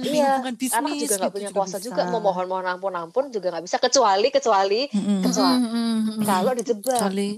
iya 0.00 0.30
bisnis 0.48 0.72
anak 0.72 0.90
juga 0.96 1.14
nggak 1.14 1.28
gitu 1.28 1.34
punya 1.34 1.48
juga 1.50 1.58
kuasa 1.60 1.76
juga 1.76 2.02
mau 2.08 2.20
mohon 2.22 2.46
mohon 2.46 2.64
ampun 2.64 2.94
ampun 2.94 3.24
juga 3.28 3.50
nggak 3.50 3.64
bisa 3.64 3.76
kecuali 3.76 4.28
kecuali 4.30 4.80
kecuali 5.20 5.56
Mm, 5.58 6.22
kalau 6.22 6.52
dijebak 6.54 6.94
Kecuali 6.96 7.28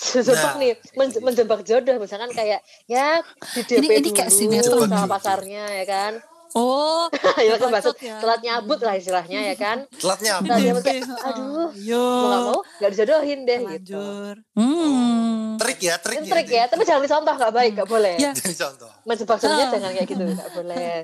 dijebak 0.00 0.34
Nah, 0.34 0.54
nih 0.56 0.72
men- 0.94 1.22
menjebak 1.22 1.60
jodoh 1.62 1.96
misalkan 1.96 2.30
kayak 2.30 2.60
ya 2.86 3.20
di 3.52 3.60
DP 3.62 3.76
Ini- 3.76 3.88
ini 3.90 4.00
dulu 4.02 4.16
kayak 4.16 4.30
sinetron 4.30 4.80
sama 4.82 4.96
gitu. 4.98 5.12
pasarnya 5.12 5.64
ya 5.74 5.84
kan 5.84 6.12
oh 6.50 7.06
ya 7.46 7.54
kan 7.54 7.68
bacot 7.68 7.94
ya. 7.96 8.16
telat 8.16 8.40
nyabut 8.40 8.80
lah 8.80 8.94
istilahnya 8.94 9.38
ya 9.44 9.54
kan 9.54 9.84
telatnya 9.92 10.30
apa? 10.36 10.46
Nah, 10.46 10.56
dia 10.56 10.72
DP, 10.72 10.80
kayak, 10.82 11.02
heeh. 11.04 11.28
aduh, 11.28 11.68
yo 11.76 12.00
mau 12.02 12.26
nggak 12.26 12.42
mau 12.42 12.60
nggak 12.74 12.90
dijodohin 12.90 13.40
deh 13.44 13.60
gitu 13.70 14.00
lanjut 14.00 14.36
Hmm. 14.52 15.60
Trik 15.60 15.78
ya, 15.78 15.94
trik 15.94 16.16
Ini 16.16 16.26
trik 16.26 16.48
ya 16.48 16.64
tapi 16.66 16.82
jangan 16.82 17.02
dicontoh 17.02 17.34
nggak 17.36 17.52
baik 17.52 17.70
nggak 17.76 17.86
boleh 17.86 18.14
ya 18.16 18.32
Jadi 18.32 18.54
contoh. 18.56 18.90
menjebak 19.04 19.36
jodohnya 19.36 19.62
Ah. 19.62 19.70
jangan 19.70 19.90
kayak 19.92 20.08
gitu 20.08 20.24
nggak 20.26 20.50
boleh 20.50 20.96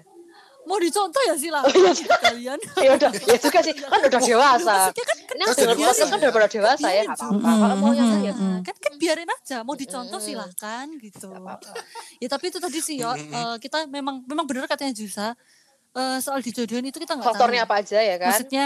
mau 0.67 0.79
dicontoh 0.83 1.23
ya 1.25 1.35
silakan 1.39 1.73
kalian. 2.27 2.59
Ya 2.87 2.91
udah 2.99 3.11
ya 3.15 3.37
juga 3.39 3.59
sih. 3.63 3.75
Kan 3.75 4.01
udah 4.03 4.21
dewasa. 4.21 4.77
kan 4.91 5.17
Kan 5.27 5.39
podcast 5.55 5.99
kan 6.03 6.09
ya. 6.11 6.17
udah 6.19 6.33
pada 6.35 6.49
dewasa 6.51 6.89
ya 6.91 7.03
apa-apa. 7.07 7.51
Kalau 7.55 7.77
mau 7.79 7.93
yang 7.95 8.11
ya. 8.21 8.35
Kan 8.67 8.77
kan 8.77 8.93
biarin 8.99 9.31
aja. 9.31 9.63
Mau 9.63 9.79
dicontoh 9.79 10.19
silahkan 10.19 10.87
gitu. 10.99 11.31
Ya 12.19 12.29
tapi 12.29 12.45
itu 12.51 12.59
tadi 12.59 12.79
sih 12.83 12.99
yo 12.99 13.15
Mm-mm. 13.15 13.31
eh, 13.33 13.57
kita 13.63 13.87
memang 13.87 14.27
memang 14.27 14.45
benar 14.45 14.67
katanya 14.67 14.93
Jusa. 14.93 15.39
Eh, 15.97 16.19
soal 16.21 16.45
dijodohin 16.45 16.85
itu 16.85 17.01
kita 17.01 17.17
nggak 17.17 17.25
faktornya 17.25 17.65
tahu. 17.65 17.73
apa 17.73 17.81
aja 17.81 17.99
ya 18.05 18.17
kan? 18.21 18.29
Maksudnya 18.37 18.65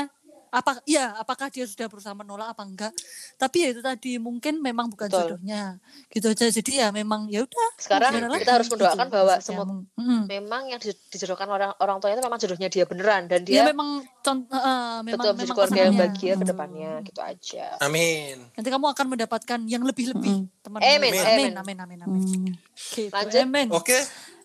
apa 0.50 0.82
ya 0.82 1.14
apakah 1.14 1.46
dia 1.46 1.62
sudah 1.62 1.86
berusaha 1.86 2.10
menolak 2.10 2.50
apa 2.50 2.62
enggak 2.62 2.92
tapi 3.36 3.62
ya 3.62 3.68
itu 3.70 3.78
tadi 3.80 4.18
mungkin 4.18 4.58
memang 4.58 4.90
bukan 4.90 5.06
Betul. 5.06 5.38
jodohnya 5.38 5.78
gitu 6.08 6.26
aja 6.26 6.50
jadi 6.50 6.72
ya 6.76 6.86
memang 6.90 7.26
ya 7.26 7.42
udah 7.42 7.68
sekarang 7.78 8.18
kita 8.18 8.26
lagi, 8.28 8.46
harus 8.50 8.68
mendoakan 8.68 9.06
gitu, 9.06 9.14
bahwa 9.14 9.34
semua 9.38 9.64
Mm. 9.94 10.26
memang 10.26 10.62
yang 10.66 10.76
di- 10.76 10.96
dijodohkan 11.08 11.46
orang 11.46 11.70
orang 11.76 11.96
tuanya 11.98 12.16
itu 12.16 12.24
memang 12.24 12.40
jodohnya 12.40 12.68
dia 12.68 12.84
beneran 12.84 13.22
dan 13.24 13.40
ya 13.42 13.46
dia 13.46 13.62
memang 13.64 13.88
contoh 14.20 14.58
memang 15.00 15.22
betul 15.22 15.34
memang 15.36 15.54
keluarga 15.54 15.80
yang 15.80 15.94
bahagia 15.94 16.32
ke 16.32 16.42
Mm. 16.42 16.50
depannya 16.50 16.90
gitu 17.02 17.20
aja 17.20 17.66
Amin. 17.78 18.36
nanti 18.50 18.68
kamu 18.68 18.86
akan 18.88 19.06
mendapatkan 19.08 19.58
yang 19.64 19.82
lebih-lebih 19.82 20.50
teman 20.60 20.78
Amin, 20.80 20.98
amin 20.98 21.12
amin. 21.14 21.52
amin 21.54 21.76
amin 21.78 21.98
amin 22.00 22.20
Hmm. 22.20 22.46
Gitu, 22.74 23.08
Lanjut. 23.08 23.40
amin 23.40 23.68
Oke. 23.70 23.98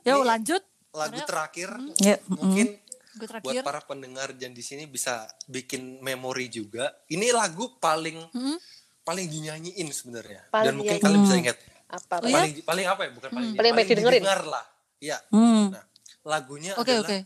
Yuk 0.03 0.21
lanjut 0.21 0.61
Lagu 0.91 1.19
terakhir 1.23 1.69
Ya, 1.97 2.15
mungkin 2.25 2.77
Gue 3.15 3.25
buat 3.25 3.41
terakhir 3.41 3.63
para 3.63 3.81
pendengar 3.81 4.31
dan 4.31 4.51
di 4.51 4.59
sini 4.59 4.85
bisa 4.85 5.13
bikin 5.45 5.99
memori 5.99 6.47
juga. 6.47 6.91
Ini 7.07 7.31
lagu 7.31 7.75
paling 7.75 8.19
Mm. 8.29 8.57
paling 9.01 9.25
dinyanyiin 9.25 9.87
sebenarnya. 9.87 10.41
Paling 10.49 10.65
Dan 10.65 10.73
mungkin 10.75 10.97
kalian 10.97 11.21
bisa 11.21 11.35
ingat. 11.37 11.57
apa 11.87 12.17
Oh, 12.17 12.27
paling 12.27 12.59
paling 12.61 12.85
apa 12.85 13.01
ya? 13.01 13.11
Bukan 13.11 13.29
paling 13.29 13.51
Paling 13.53 13.71
banyak 13.73 13.89
didengerin. 13.89 14.19
didengar 14.19 14.41
lah. 14.43 14.65
Iya. 14.97 15.17
Hmm. 15.29 15.69
Nah, 15.69 15.85
lagunya 16.23 16.73
oke 16.73 16.83
adalah 16.83 17.05
oke 17.05 17.19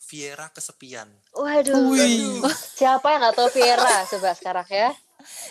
Viera 0.00 0.46
Kesepian. 0.48 1.08
waduh 1.30 1.92
Wih. 1.92 2.40
siapa 2.72 3.12
yang 3.12 3.20
nggak 3.20 3.36
tahu 3.36 3.48
Vera 3.52 3.94
coba 4.06 4.30
sekarang 4.32 4.64
ya 4.66 4.88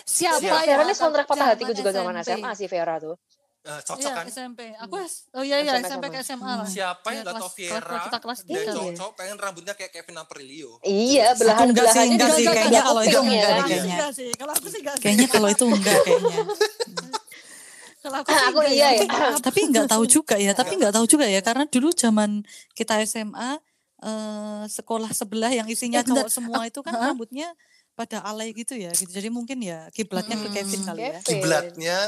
siapa 0.02 0.40
Siapa? 0.40 0.58
Vera 0.58 0.58
ya 0.66 0.82
ini 0.82 0.92
soundtrack 0.92 1.28
patah 1.28 1.46
hatiku 1.48 1.72
juga 1.72 1.90
zaman. 1.92 2.18
SMA 2.18 2.50
sih 2.52 2.66
Vera 2.66 2.98
tuh 2.98 3.14
Eh, 3.60 3.80
cocok 3.82 4.00
Iya, 4.00 4.14
kan? 4.14 4.24
SMP. 4.28 4.60
Aku 4.72 4.94
S- 4.98 5.28
oh 5.30 5.42
iya 5.42 5.58
iya 5.58 5.76
SMP 5.76 5.86
SMP 5.90 6.04
ke 6.08 6.18
SMA 6.22 6.52
lah. 6.54 6.64
Siapa 6.64 7.04
yang 7.06 7.16
Iya, 7.16 7.20
gak 7.20 7.26
tau 7.28 7.40
kelas- 7.42 7.56
Viera 7.58 7.76
kelas- 7.82 8.04
kita 8.06 8.18
kelas 8.18 8.38
dan 8.40 8.64
cowok-cowok 8.70 9.12
pengen 9.14 9.36
rambutnya 9.36 9.74
kayak 9.74 9.92
Kevin 9.92 10.16
Aprilio. 10.16 10.70
iya 10.80 11.26
belahan 11.34 11.66
enggak 11.68 11.84
sih, 11.84 11.92
belahannya 11.92 12.14
enggak 12.14 12.24
juga 12.24 12.32
sih, 12.32 12.44
nggak 12.44 12.56
kayaknya 12.56 12.80
kalau 12.80 13.02
itu 13.02 13.10
ya 13.10 13.20
enggak 13.20 13.28
deh, 13.28 13.42
Kalau 13.42 13.58
aku 13.58 13.68
sih 13.68 13.68
kayaknya. 13.68 13.92
enggak 13.92 14.12
sih. 14.14 14.30
Kalau 14.32 14.52
aku 14.52 14.66
sih 14.66 14.80
enggak 14.80 14.94
sih. 14.94 15.02
Kayaknya 15.04 15.26
kalau 15.28 15.48
itu 15.48 15.64
enggak 15.68 15.98
kayaknya. 16.00 16.38
Kalau 17.98 18.16
aku 18.16 18.30
aku 18.30 18.58
enggak 18.62 18.72
iya 18.72 18.88
ya. 18.94 19.04
tapi 19.38 19.60
nggak 19.66 19.86
tahu 19.86 20.04
juga 20.06 20.38
ya 20.38 20.52
tapi 20.54 20.78
nggak 20.78 20.94
tahu 20.94 21.04
juga 21.04 21.26
ya 21.26 21.40
karena 21.40 21.66
dulu 21.66 21.90
zaman 21.90 22.46
kita 22.72 23.02
SMA 23.02 23.58
eh, 23.98 24.62
sekolah 24.66 25.10
sebelah 25.10 25.50
yang 25.50 25.66
isinya 25.66 25.98
Eh, 25.98 26.06
cowok 26.06 26.30
semua 26.30 26.62
itu 26.64 26.78
kan 26.78 26.94
rambutnya 26.94 27.50
pada 27.98 28.22
alay 28.22 28.54
gitu 28.54 28.78
ya 28.78 28.94
gitu 28.94 29.10
jadi 29.10 29.26
mungkin 29.26 29.58
ya 29.58 29.90
kiblatnya 29.90 30.38
ke 30.38 30.48
Kevin 30.54 30.80
kali 30.86 31.02
ya. 31.02 31.18
Kiblatnya. 31.20 31.98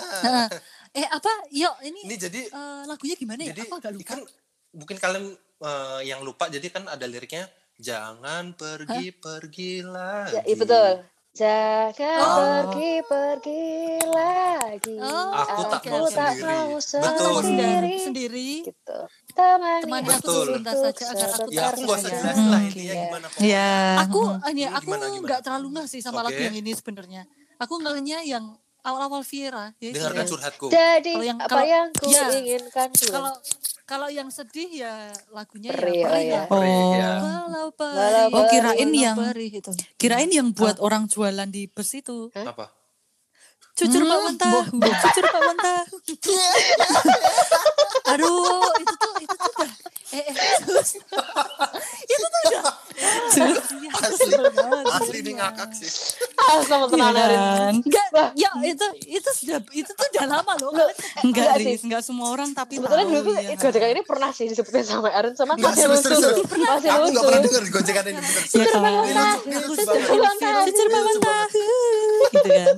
Eh 0.91 1.07
apa? 1.07 1.33
Yuk 1.51 1.75
ini 1.83 2.01
Ini 2.07 2.15
jadi 2.15 2.41
eh, 2.47 2.83
lagunya 2.87 3.19
gimana 3.19 3.43
ya? 3.43 3.51
jadi 3.51 3.67
Aku 3.67 3.75
agak 3.79 3.91
lupa. 3.95 4.07
kan 4.15 4.21
mungkin 4.71 4.97
kalian 4.99 5.25
eh, 5.61 6.01
yang 6.07 6.23
lupa 6.23 6.47
jadi 6.47 6.67
kan 6.71 6.87
ada 6.87 7.07
liriknya 7.07 7.51
jangan 7.75 8.55
pergi 8.55 9.11
pergi 9.11 9.83
lagi. 9.83 10.39
ya 10.39 10.43
iya 10.45 10.55
betul 10.55 10.91
jangan 11.31 12.19
Oh. 12.19 12.35
pergi 12.67 12.93
pergi 13.03 13.63
lagi 14.05 14.97
Oh, 14.99 15.31
Aku 15.33 15.63
tak 15.65 15.81
oke, 15.81 15.89
mau 15.89 16.07
tak 16.07 16.31
sendiri. 16.33 16.43
mau 16.45 16.69
Betul. 16.75 17.01
Aku 17.01 17.17
tak 17.17 17.33
sendiri 17.41 17.41
sendiri. 17.41 17.95
sendiri. 18.03 18.51
gitu 18.67 18.99
temani, 19.31 19.81
Temani 19.81 20.07
aku 20.09 20.19
aku 20.21 20.33
sebentar 20.45 20.75
saja 20.77 21.05
agar 21.09 21.29
aku 21.33 21.49
Ya 21.49 21.63
aku 21.67 21.81
nggak 21.81 21.97
usah 21.97 22.11
Ya. 22.11 22.19
jelasin 22.19 22.45
lah 22.45 22.59
Hmm. 22.59 22.69
intinya 22.69 22.83
Iya. 22.85 22.95
gimana 23.01 23.27
pokoknya. 23.27 23.47
ya 23.47 23.71
Aku 24.01 24.21
Ini 24.51 24.63
aku 24.69 24.85
gimana, 24.85 25.05
gimana? 25.07 25.23
nggak 25.23 25.41
terlalu 25.41 25.67
nggak 25.71 25.87
sih 25.89 26.01
sama 26.01 26.21
lagu 26.21 26.35
Oke. 26.35 26.45
yang 26.45 26.57
ini 26.57 26.73
sebenarnya. 26.73 27.23
Aku 27.59 27.75
ngehnya 27.79 28.19
yang 28.23 28.45
awal-awal 28.83 29.23
Viera. 29.23 29.71
Ya, 29.77 29.87
itu 29.87 29.95
Dengarkan 29.97 30.19
ya. 30.19 30.29
curhatku. 30.29 30.67
jadi 30.69 31.13
Kalau 31.13 31.25
yang- 31.25 31.39
apa 31.39 31.49
kalau- 31.51 31.67
yang 31.67 31.87
ku 31.93 32.05
iya. 32.07 32.25
inginkan 32.33 32.89
Kalau 33.07 33.33
kalau 33.85 34.09
yang 34.09 34.29
sedih 34.29 34.69
ya 34.77 34.93
lagunya 35.29 35.69
ya 35.69 35.75
oh 35.75 35.81
perih 35.81 36.23
iya. 36.23 36.37
lah. 36.37 36.45
oh 36.49 36.93
Ya. 36.93 37.11
Walau 37.73 38.27
Oh, 38.31 38.45
kirain 38.47 38.85
walau 38.85 38.97
yang- 38.97 39.19
perih 39.19 39.51
itu. 39.53 39.71
kirain 39.97 40.29
yang 40.29 40.49
buat 40.51 40.77
orang 40.79 41.07
jualan 41.07 41.47
di 41.47 41.67
bus 41.67 41.91
itu 41.93 42.29
Apa? 42.33 42.69
cucur 43.73 43.99
Hmm, 43.99 44.11
bakwan 44.11 44.35
tahu 44.37 44.59
cucur 44.77 45.25
bakwan 45.27 45.59
tahu 45.59 45.95
Aduh, 48.11 48.61
itu 48.77 48.95
tuh 48.95 49.13
itu 49.19 49.37
tuh 49.37 49.53
eh, 50.11 50.23
eh 50.23 50.35
itu 52.05 52.25
tuh 52.25 52.41
udah 52.49 52.63
Iya, 53.01 53.49
Asli. 53.97 54.37
Asli 54.85 55.19
banget. 55.23 55.33
ngakak 55.33 55.71
sih. 55.73 55.89
ah 56.37 56.61
sama 56.61 56.85
tenan 56.85 57.09
Iya 57.09 57.23
Arin. 57.23 57.39
kan? 57.39 57.75
Enggak, 57.81 58.07
ya 58.35 58.51
itu 58.61 58.87
itu 59.09 59.31
sudah 59.33 59.59
itu 59.73 59.89
tuh 59.89 60.07
udah 60.07 60.25
lama 60.29 60.53
loh. 60.59 60.69
Nggak, 60.71 60.89
enggak 60.91 61.25
Enggak 61.25 61.57
sih 61.57 61.65
sih. 61.73 61.85
enggak 61.87 62.03
semua 62.03 62.27
orang 62.29 62.51
tapi 62.53 62.77
sebetulnya 62.77 63.01
tahu 63.01 63.13
dulu 63.15 63.21
tuh 63.23 63.35
ya. 63.41 63.57
gojekan 63.57 63.89
ini 63.91 64.03
pernah 64.05 64.31
sih 64.31 64.45
disebutin 64.47 64.85
sama 64.85 65.09
Arin 65.11 65.33
sama 65.33 65.53
Enggak, 65.55 65.73
masih 65.73 65.87
lucu 65.89 66.09
seru. 66.13 66.43
masih 66.45 66.89
Aku 66.91 67.01
lucu 67.01 67.11
nggak 67.11 67.25
pernah 67.25 67.41
dengar 67.41 67.65
gojekan 67.71 68.05
ini 68.05 68.21
bener. 68.21 68.43
Ya 68.53 68.67
kan? 68.67 69.37
Ini 69.41 69.55
ini 69.57 69.57
Aku 69.57 69.73
ilfil, 69.73 70.61
cucur 70.61 70.87
bakwan 70.91 71.07
Lucu 71.09 71.21
banget. 71.21 71.51
tahu 71.51 71.69
gitu 72.31 72.49
kan 72.51 72.77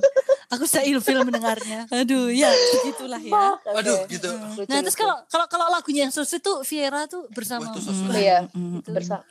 aku 0.53 0.63
sudah 0.63 0.83
ilfil 0.83 1.19
mendengarnya. 1.21 1.89
aduh 1.99 2.27
ya 2.27 2.47
begitulah 2.47 3.19
ya 3.19 3.33
Oke. 3.53 3.69
Aduh, 3.75 3.99
gitu. 4.07 4.29
Lucu, 4.29 4.65
Nah, 4.65 4.79
terus 4.79 4.93
kalau 4.93 5.15
kalau 5.27 5.45
kalau 5.47 5.65
lagunya 5.67 6.05
yang 6.05 6.11
susu 6.11 6.37
tuh 6.37 6.61
Viera 6.61 7.05
tuh 7.05 7.25
bersama 7.29 7.67
Wah, 7.67 7.73
itu. 7.73 7.79
Hmm, 7.83 8.13
Iya. 8.13 8.37
hmm, 8.47 8.77
Gitu. 8.77 8.89
bersama 8.91 9.23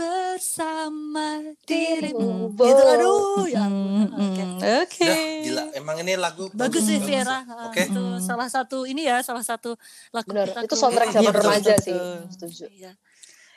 bersama 0.00 1.26
dirimu. 1.62 2.48
Dirimu. 2.48 2.56
Gitu 2.56 2.82
aduh 2.88 3.44
ya. 3.44 3.60
hmm, 3.60 3.68
ampun. 3.68 4.08
Oke. 4.08 4.42
hmm, 4.42 4.80
oke 4.80 5.04
Dah, 5.04 5.18
gila. 5.40 5.62
Emang 5.74 5.96
ini 5.98 6.12
lagu 6.16 6.44
Bagus 6.52 6.82
sih 6.82 6.98
Viera. 6.98 7.44
Ah, 7.44 7.68
Oke. 7.68 7.84
Itu 7.84 8.02
salah 8.18 8.48
satu 8.48 8.84
ini 8.84 9.04
ya, 9.04 9.20
salah 9.20 9.42
satu 9.42 9.76
lagu 10.10 10.24
benar 10.26 10.48
kita 10.48 10.64
itu 10.64 10.74
soundtrack 10.74 11.08
Iya, 11.10 11.16
zaman 11.16 11.30
betul, 11.30 11.42
remaja 11.42 11.72
betul. 11.74 11.84
sih 11.84 12.00
setuju 12.30 12.64
Iya. 12.70 12.92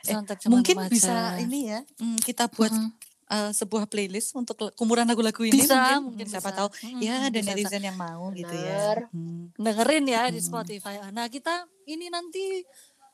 Eh, 0.04 0.12
Soundtrack 0.12 0.40
zaman 0.42 0.52
mungkin 0.54 0.76
remaja. 0.78 0.92
bisa 0.92 1.16
ini 1.40 1.60
ya 1.70 1.80
hmm, 1.96 2.18
kita 2.20 2.44
buat 2.50 2.72
Mm. 2.72 2.92
Uh, 3.34 3.50
sebuah 3.52 3.90
playlist 3.90 4.32
untuk 4.34 4.54
kumpulan 4.74 5.04
lagu-lagu 5.04 5.42
ini 5.42 5.58
Bisa, 5.58 5.98
mungkin, 5.98 6.14
mungkin 6.14 6.28
siapa 6.30 6.50
bisa. 6.50 6.58
tahu 6.60 6.70
Mm, 6.86 7.00
ya 7.02 7.14
ada 7.24 7.34
bisa, 7.34 7.50
netizen 7.50 7.84
yang 7.84 7.98
mau 7.98 8.30
gitu 8.32 8.54
ya. 8.54 9.10
Hmm. 9.10 9.50
dengerin 9.56 10.06
ya 10.06 10.22
di 10.30 10.38
Hmm. 10.38 10.48
Spotify. 10.48 11.02
Nah 11.10 11.26
kita 11.28 11.54
ini 11.86 12.08
nanti 12.08 12.62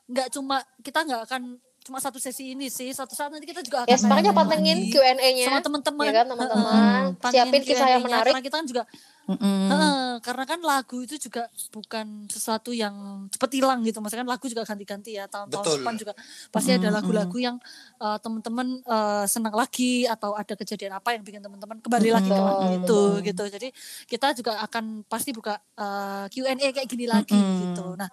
nggak 0.05 0.28
cuma 0.30 0.59
kita 0.82 0.99
nggak 1.01 1.22
akan 1.24 1.41
cuma 1.80 1.97
satu 1.97 2.20
sesi 2.20 2.53
ini 2.53 2.67
sih. 2.67 2.91
Suatu 2.91 3.15
saat 3.15 3.32
nanti 3.32 3.47
kita 3.47 3.63
juga 3.63 3.82
akan 3.82 3.89
ya 3.89 3.97
makanya 4.03 4.32
pantengin 4.36 4.78
Q&A-nya 4.89 5.45
sama 5.47 5.61
teman-teman. 5.63 6.05
ya 6.05 6.13
kan 6.13 6.28
teman-teman 6.28 7.01
pantengin 7.15 7.34
siapin 7.34 7.61
kisah 7.63 7.88
yang 7.88 8.03
menarik 8.03 8.30
Karena 8.30 8.43
kita 8.43 8.55
kan 8.57 8.67
juga 8.67 8.84
Mm-mm. 9.30 9.69
heeh, 9.69 10.09
karena 10.25 10.43
kan 10.49 10.57
lagu 10.65 11.05
itu 11.05 11.21
juga 11.21 11.45
bukan 11.69 12.25
sesuatu 12.25 12.73
yang 12.73 13.30
cepet 13.30 13.61
hilang 13.61 13.86
gitu. 13.86 14.01
Maksudnya 14.01 14.25
kan 14.25 14.32
lagu 14.34 14.45
juga 14.49 14.65
ganti-ganti 14.65 15.13
ya 15.13 15.30
tahun-tahun 15.30 15.86
depan 15.86 15.95
juga 16.01 16.13
pasti 16.49 16.73
ada 16.73 16.89
Mm, 16.89 16.95
lagu-lagu 16.97 17.38
yang 17.38 17.61
uh, 18.01 18.17
teman-teman 18.17 18.82
uh, 18.89 19.30
senang 19.30 19.53
lagi 19.53 20.09
atau 20.09 20.34
ada 20.34 20.57
kejadian 20.57 20.97
apa 20.97 21.13
yang 21.13 21.21
bikin 21.21 21.45
teman-teman 21.45 21.77
kembali 21.77 22.09
lagi 22.09 22.30
ke 22.34 22.41
lagu 22.41 22.65
itu 22.73 22.82
betul. 22.82 23.09
gitu. 23.21 23.43
Jadi 23.53 23.67
kita 24.09 24.27
juga 24.34 24.57
akan 24.65 25.05
pasti 25.05 25.30
buka 25.30 25.61
uh, 25.77 26.25
Q&A 26.34 26.57
kayak 26.73 26.89
gini 26.89 27.05
lagi 27.05 27.38
Mm-mm. 27.38 27.61
gitu. 27.69 27.93
Nah, 27.93 28.09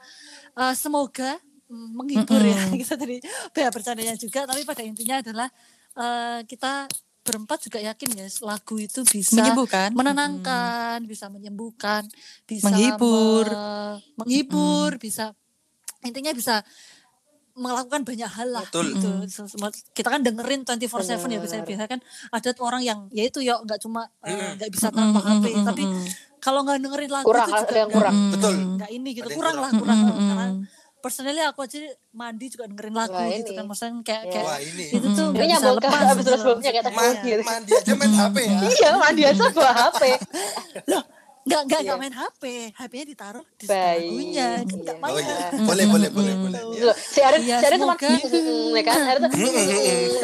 uh, 0.60 0.74
semoga 0.76 1.40
mm, 1.72 1.88
menghibur 1.96 2.44
ya 2.44 2.60
Mm-mm. 2.60 2.76
kita 2.84 3.00
tadi 3.00 3.24
banyak 3.56 3.72
bercandanya 3.72 4.14
juga 4.20 4.44
tapi 4.44 4.68
pada 4.68 4.84
intinya 4.84 5.24
adalah 5.24 5.48
uh, 5.96 6.44
kita 6.44 6.84
berempat 7.26 7.58
juga 7.60 7.78
yakin 7.80 8.08
ya 8.14 8.26
lagu 8.40 8.78
itu 8.78 9.02
bisa 9.04 9.34
menyembuhkan 9.34 9.90
menenangkan, 9.90 10.98
bisa 11.02 11.26
menyembuhkan, 11.26 12.06
bisa 12.44 12.64
Menghibur. 12.64 13.44
me- 13.44 13.98
menghibur, 14.16 14.90
bisa 14.96 15.34
intinya 16.00 16.30
bisa 16.30 16.62
melakukan 17.52 18.04
banyak 18.04 18.28
hal 18.28 18.48
lah 18.52 18.62
Betul. 18.62 18.92
gitu. 18.92 19.08
Mm. 19.08 19.48
Semua- 19.48 19.72
Kita 19.90 20.08
kan 20.08 20.20
dengerin 20.20 20.62
24/7 20.62 20.84
ya 21.26 21.40
biasanya 21.40 21.64
biasanya 21.64 21.90
kan 21.90 22.00
ada 22.30 22.48
tuh 22.52 22.62
orang 22.62 22.80
yang 22.80 22.98
ya 23.10 23.24
itu 23.24 23.40
ya 23.40 23.56
nggak 23.56 23.80
cuma 23.80 24.04
eh, 24.22 24.30
Mm. 24.30 24.50
nggak 24.56 24.70
bisa 24.70 24.86
Mm, 24.88 24.94
tanpa 24.94 25.18
mm, 25.18 25.26
HP 25.26 25.44
mm, 25.50 25.64
tapi 25.64 25.82
kalau 26.38 26.60
nggak 26.62 26.78
dengerin 26.78 27.10
lagu 27.10 27.26
Kurang, 27.26 27.48
itu 27.48 27.56
juga 27.56 27.64
ada 27.64 27.76
yang 27.76 27.90
kurang. 27.90 28.14
Betul. 28.30 28.54
nggak 28.76 28.90
ini 28.92 29.08
gitu 29.10 29.28
kurang 29.30 29.40
kurang. 29.40 29.56
lah 29.56 29.70
kurang 29.72 29.98
mm, 29.98 30.04
lah. 30.04 30.14
karena. 30.14 30.46
Personally 31.06 31.38
aku 31.40 31.62
aja 31.62 31.78
mandi 32.10 32.50
juga 32.50 32.66
dengerin 32.66 32.90
lagu 32.92 33.14
Wah, 33.14 33.30
gitu 33.30 33.46
ini. 33.46 33.54
kan 33.54 33.64
maksudnya 33.64 34.02
kayak 34.02 34.22
Ya. 34.24 34.32
kayak 34.32 34.44
Wah 34.44 34.58
ini. 34.58 34.84
itu 34.90 35.06
tuh 35.08 35.26
nggak 35.28 35.46
bisa 35.46 35.68
lepas 35.70 35.86
episode 35.86 36.18
gitu 36.18 36.26
loh 36.26 36.36
sebelumnya 36.36 36.62
kayak 36.66 36.84
maksudnya. 36.84 36.98
teknologi. 37.14 37.28
gitu. 37.28 37.42
mandi 37.46 37.70
aja 37.72 37.92
main 37.94 38.12
HP 38.12 38.36
ya. 38.42 38.58
Iya, 38.66 38.90
mandi 38.96 39.22
aja 39.24 39.42
bawa 39.48 39.72
HP. 39.72 40.02
Nggak, 40.82 41.04
nggak, 41.46 41.78
Iya. 41.78 41.86
nggak 41.86 41.98
main 42.02 42.14
HP. 42.14 42.42
HP-nya 42.74 43.06
ditaruh 43.06 43.44
di 43.54 43.64
setel 43.64 43.78
Baik. 43.78 44.02
lagunya. 44.02 44.48
Kan 44.58 44.78
nggak 44.82 44.96
Iya. 44.96 45.06
Oh 45.06 45.14
main. 45.14 45.22
iya. 45.22 45.46
Boleh 45.62 45.84
boleh 45.86 46.08
boleh 46.10 46.32
Mm. 46.34 46.42
boleh. 46.42 46.58
Tuh. 46.58 46.72
Iya. 46.74 46.82
Loh, 46.84 46.96
si 46.98 47.20
Arin, 47.22 47.40
Iya, 47.40 47.56
si 47.56 47.64
Arin 47.64 47.78
cuma 47.78 47.94
ya 47.94 48.82
kan? 48.82 48.98
Arin 49.06 49.20
tuh 49.22 49.30
mm, 49.30 49.46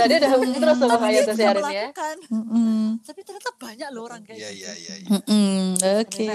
udah 0.02 0.06
terus 0.58 0.76
sama 0.76 0.96
kayak 0.98 1.22
tuh 1.22 1.34
si 1.34 1.44
Arin 1.44 1.64
ya. 1.70 1.86
Tapi 3.02 3.20
ternyata 3.22 3.50
banyak 3.54 3.88
loh 3.90 4.02
orang 4.04 4.22
kayak 4.22 4.38
Iya 4.38 4.50
gitu. 4.50 4.58
iya 4.58 4.72
iya. 4.74 4.94
iya. 4.98 5.94
Oke. 6.02 6.28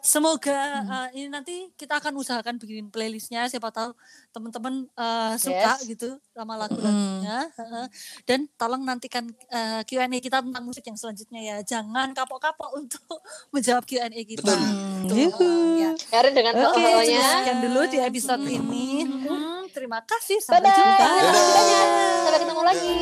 Semoga 0.00 0.58
uh, 0.82 1.08
ini 1.12 1.28
nanti 1.28 1.68
kita 1.74 2.00
akan 2.00 2.12
usahakan 2.16 2.56
bikin 2.56 2.88
playlistnya. 2.88 3.44
Siapa 3.46 3.68
tahu 3.68 3.92
teman-teman 4.30 4.88
uh, 4.94 5.36
suka 5.36 5.76
gitu 5.84 6.16
sama 6.40 6.56
lagu-lagunya. 6.56 7.52
Heeh. 7.52 7.86
Dan 8.24 8.48
tolong 8.56 8.80
nantikan 8.80 9.28
uh, 9.52 9.84
Q&A 9.84 10.08
kita 10.18 10.40
tentang 10.40 10.64
musik 10.64 10.80
yang 10.88 10.96
selanjutnya 10.96 11.40
ya. 11.44 11.56
Jangan 11.60 12.16
kapok-kapok 12.16 12.80
untuk 12.80 13.20
menjawab 13.54 13.84
Q&A 13.84 14.08
kita. 14.08 14.40
Betul. 14.40 14.60
Tuh, 15.04 15.16
Yuhu. 15.16 15.50
ya. 15.80 15.92
Dengan 16.30 16.52
Oke, 16.56 16.80
cukup 16.80 17.04
sekian 17.04 17.58
dulu 17.60 17.80
di 17.88 17.98
episode 18.00 18.44
ini. 18.48 19.04
Hmm, 19.04 19.68
terima 19.72 20.00
kasih. 20.00 20.40
Sampai 20.40 20.68
bye. 20.68 20.76
jumpa. 20.76 21.04
Terima 21.04 21.32
kasih 21.32 21.52
banyak. 21.52 21.86
Sampai 22.24 22.40
ketemu 22.40 22.62
lagi. 22.64 22.96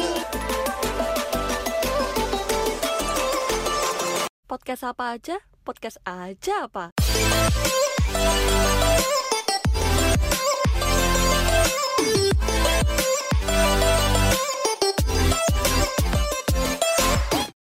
Podcast 4.49 4.83
apa 4.89 5.05
aja? 5.13 5.37
Podcast 5.61 6.01
aja 6.09 6.65
apa? 6.65 6.97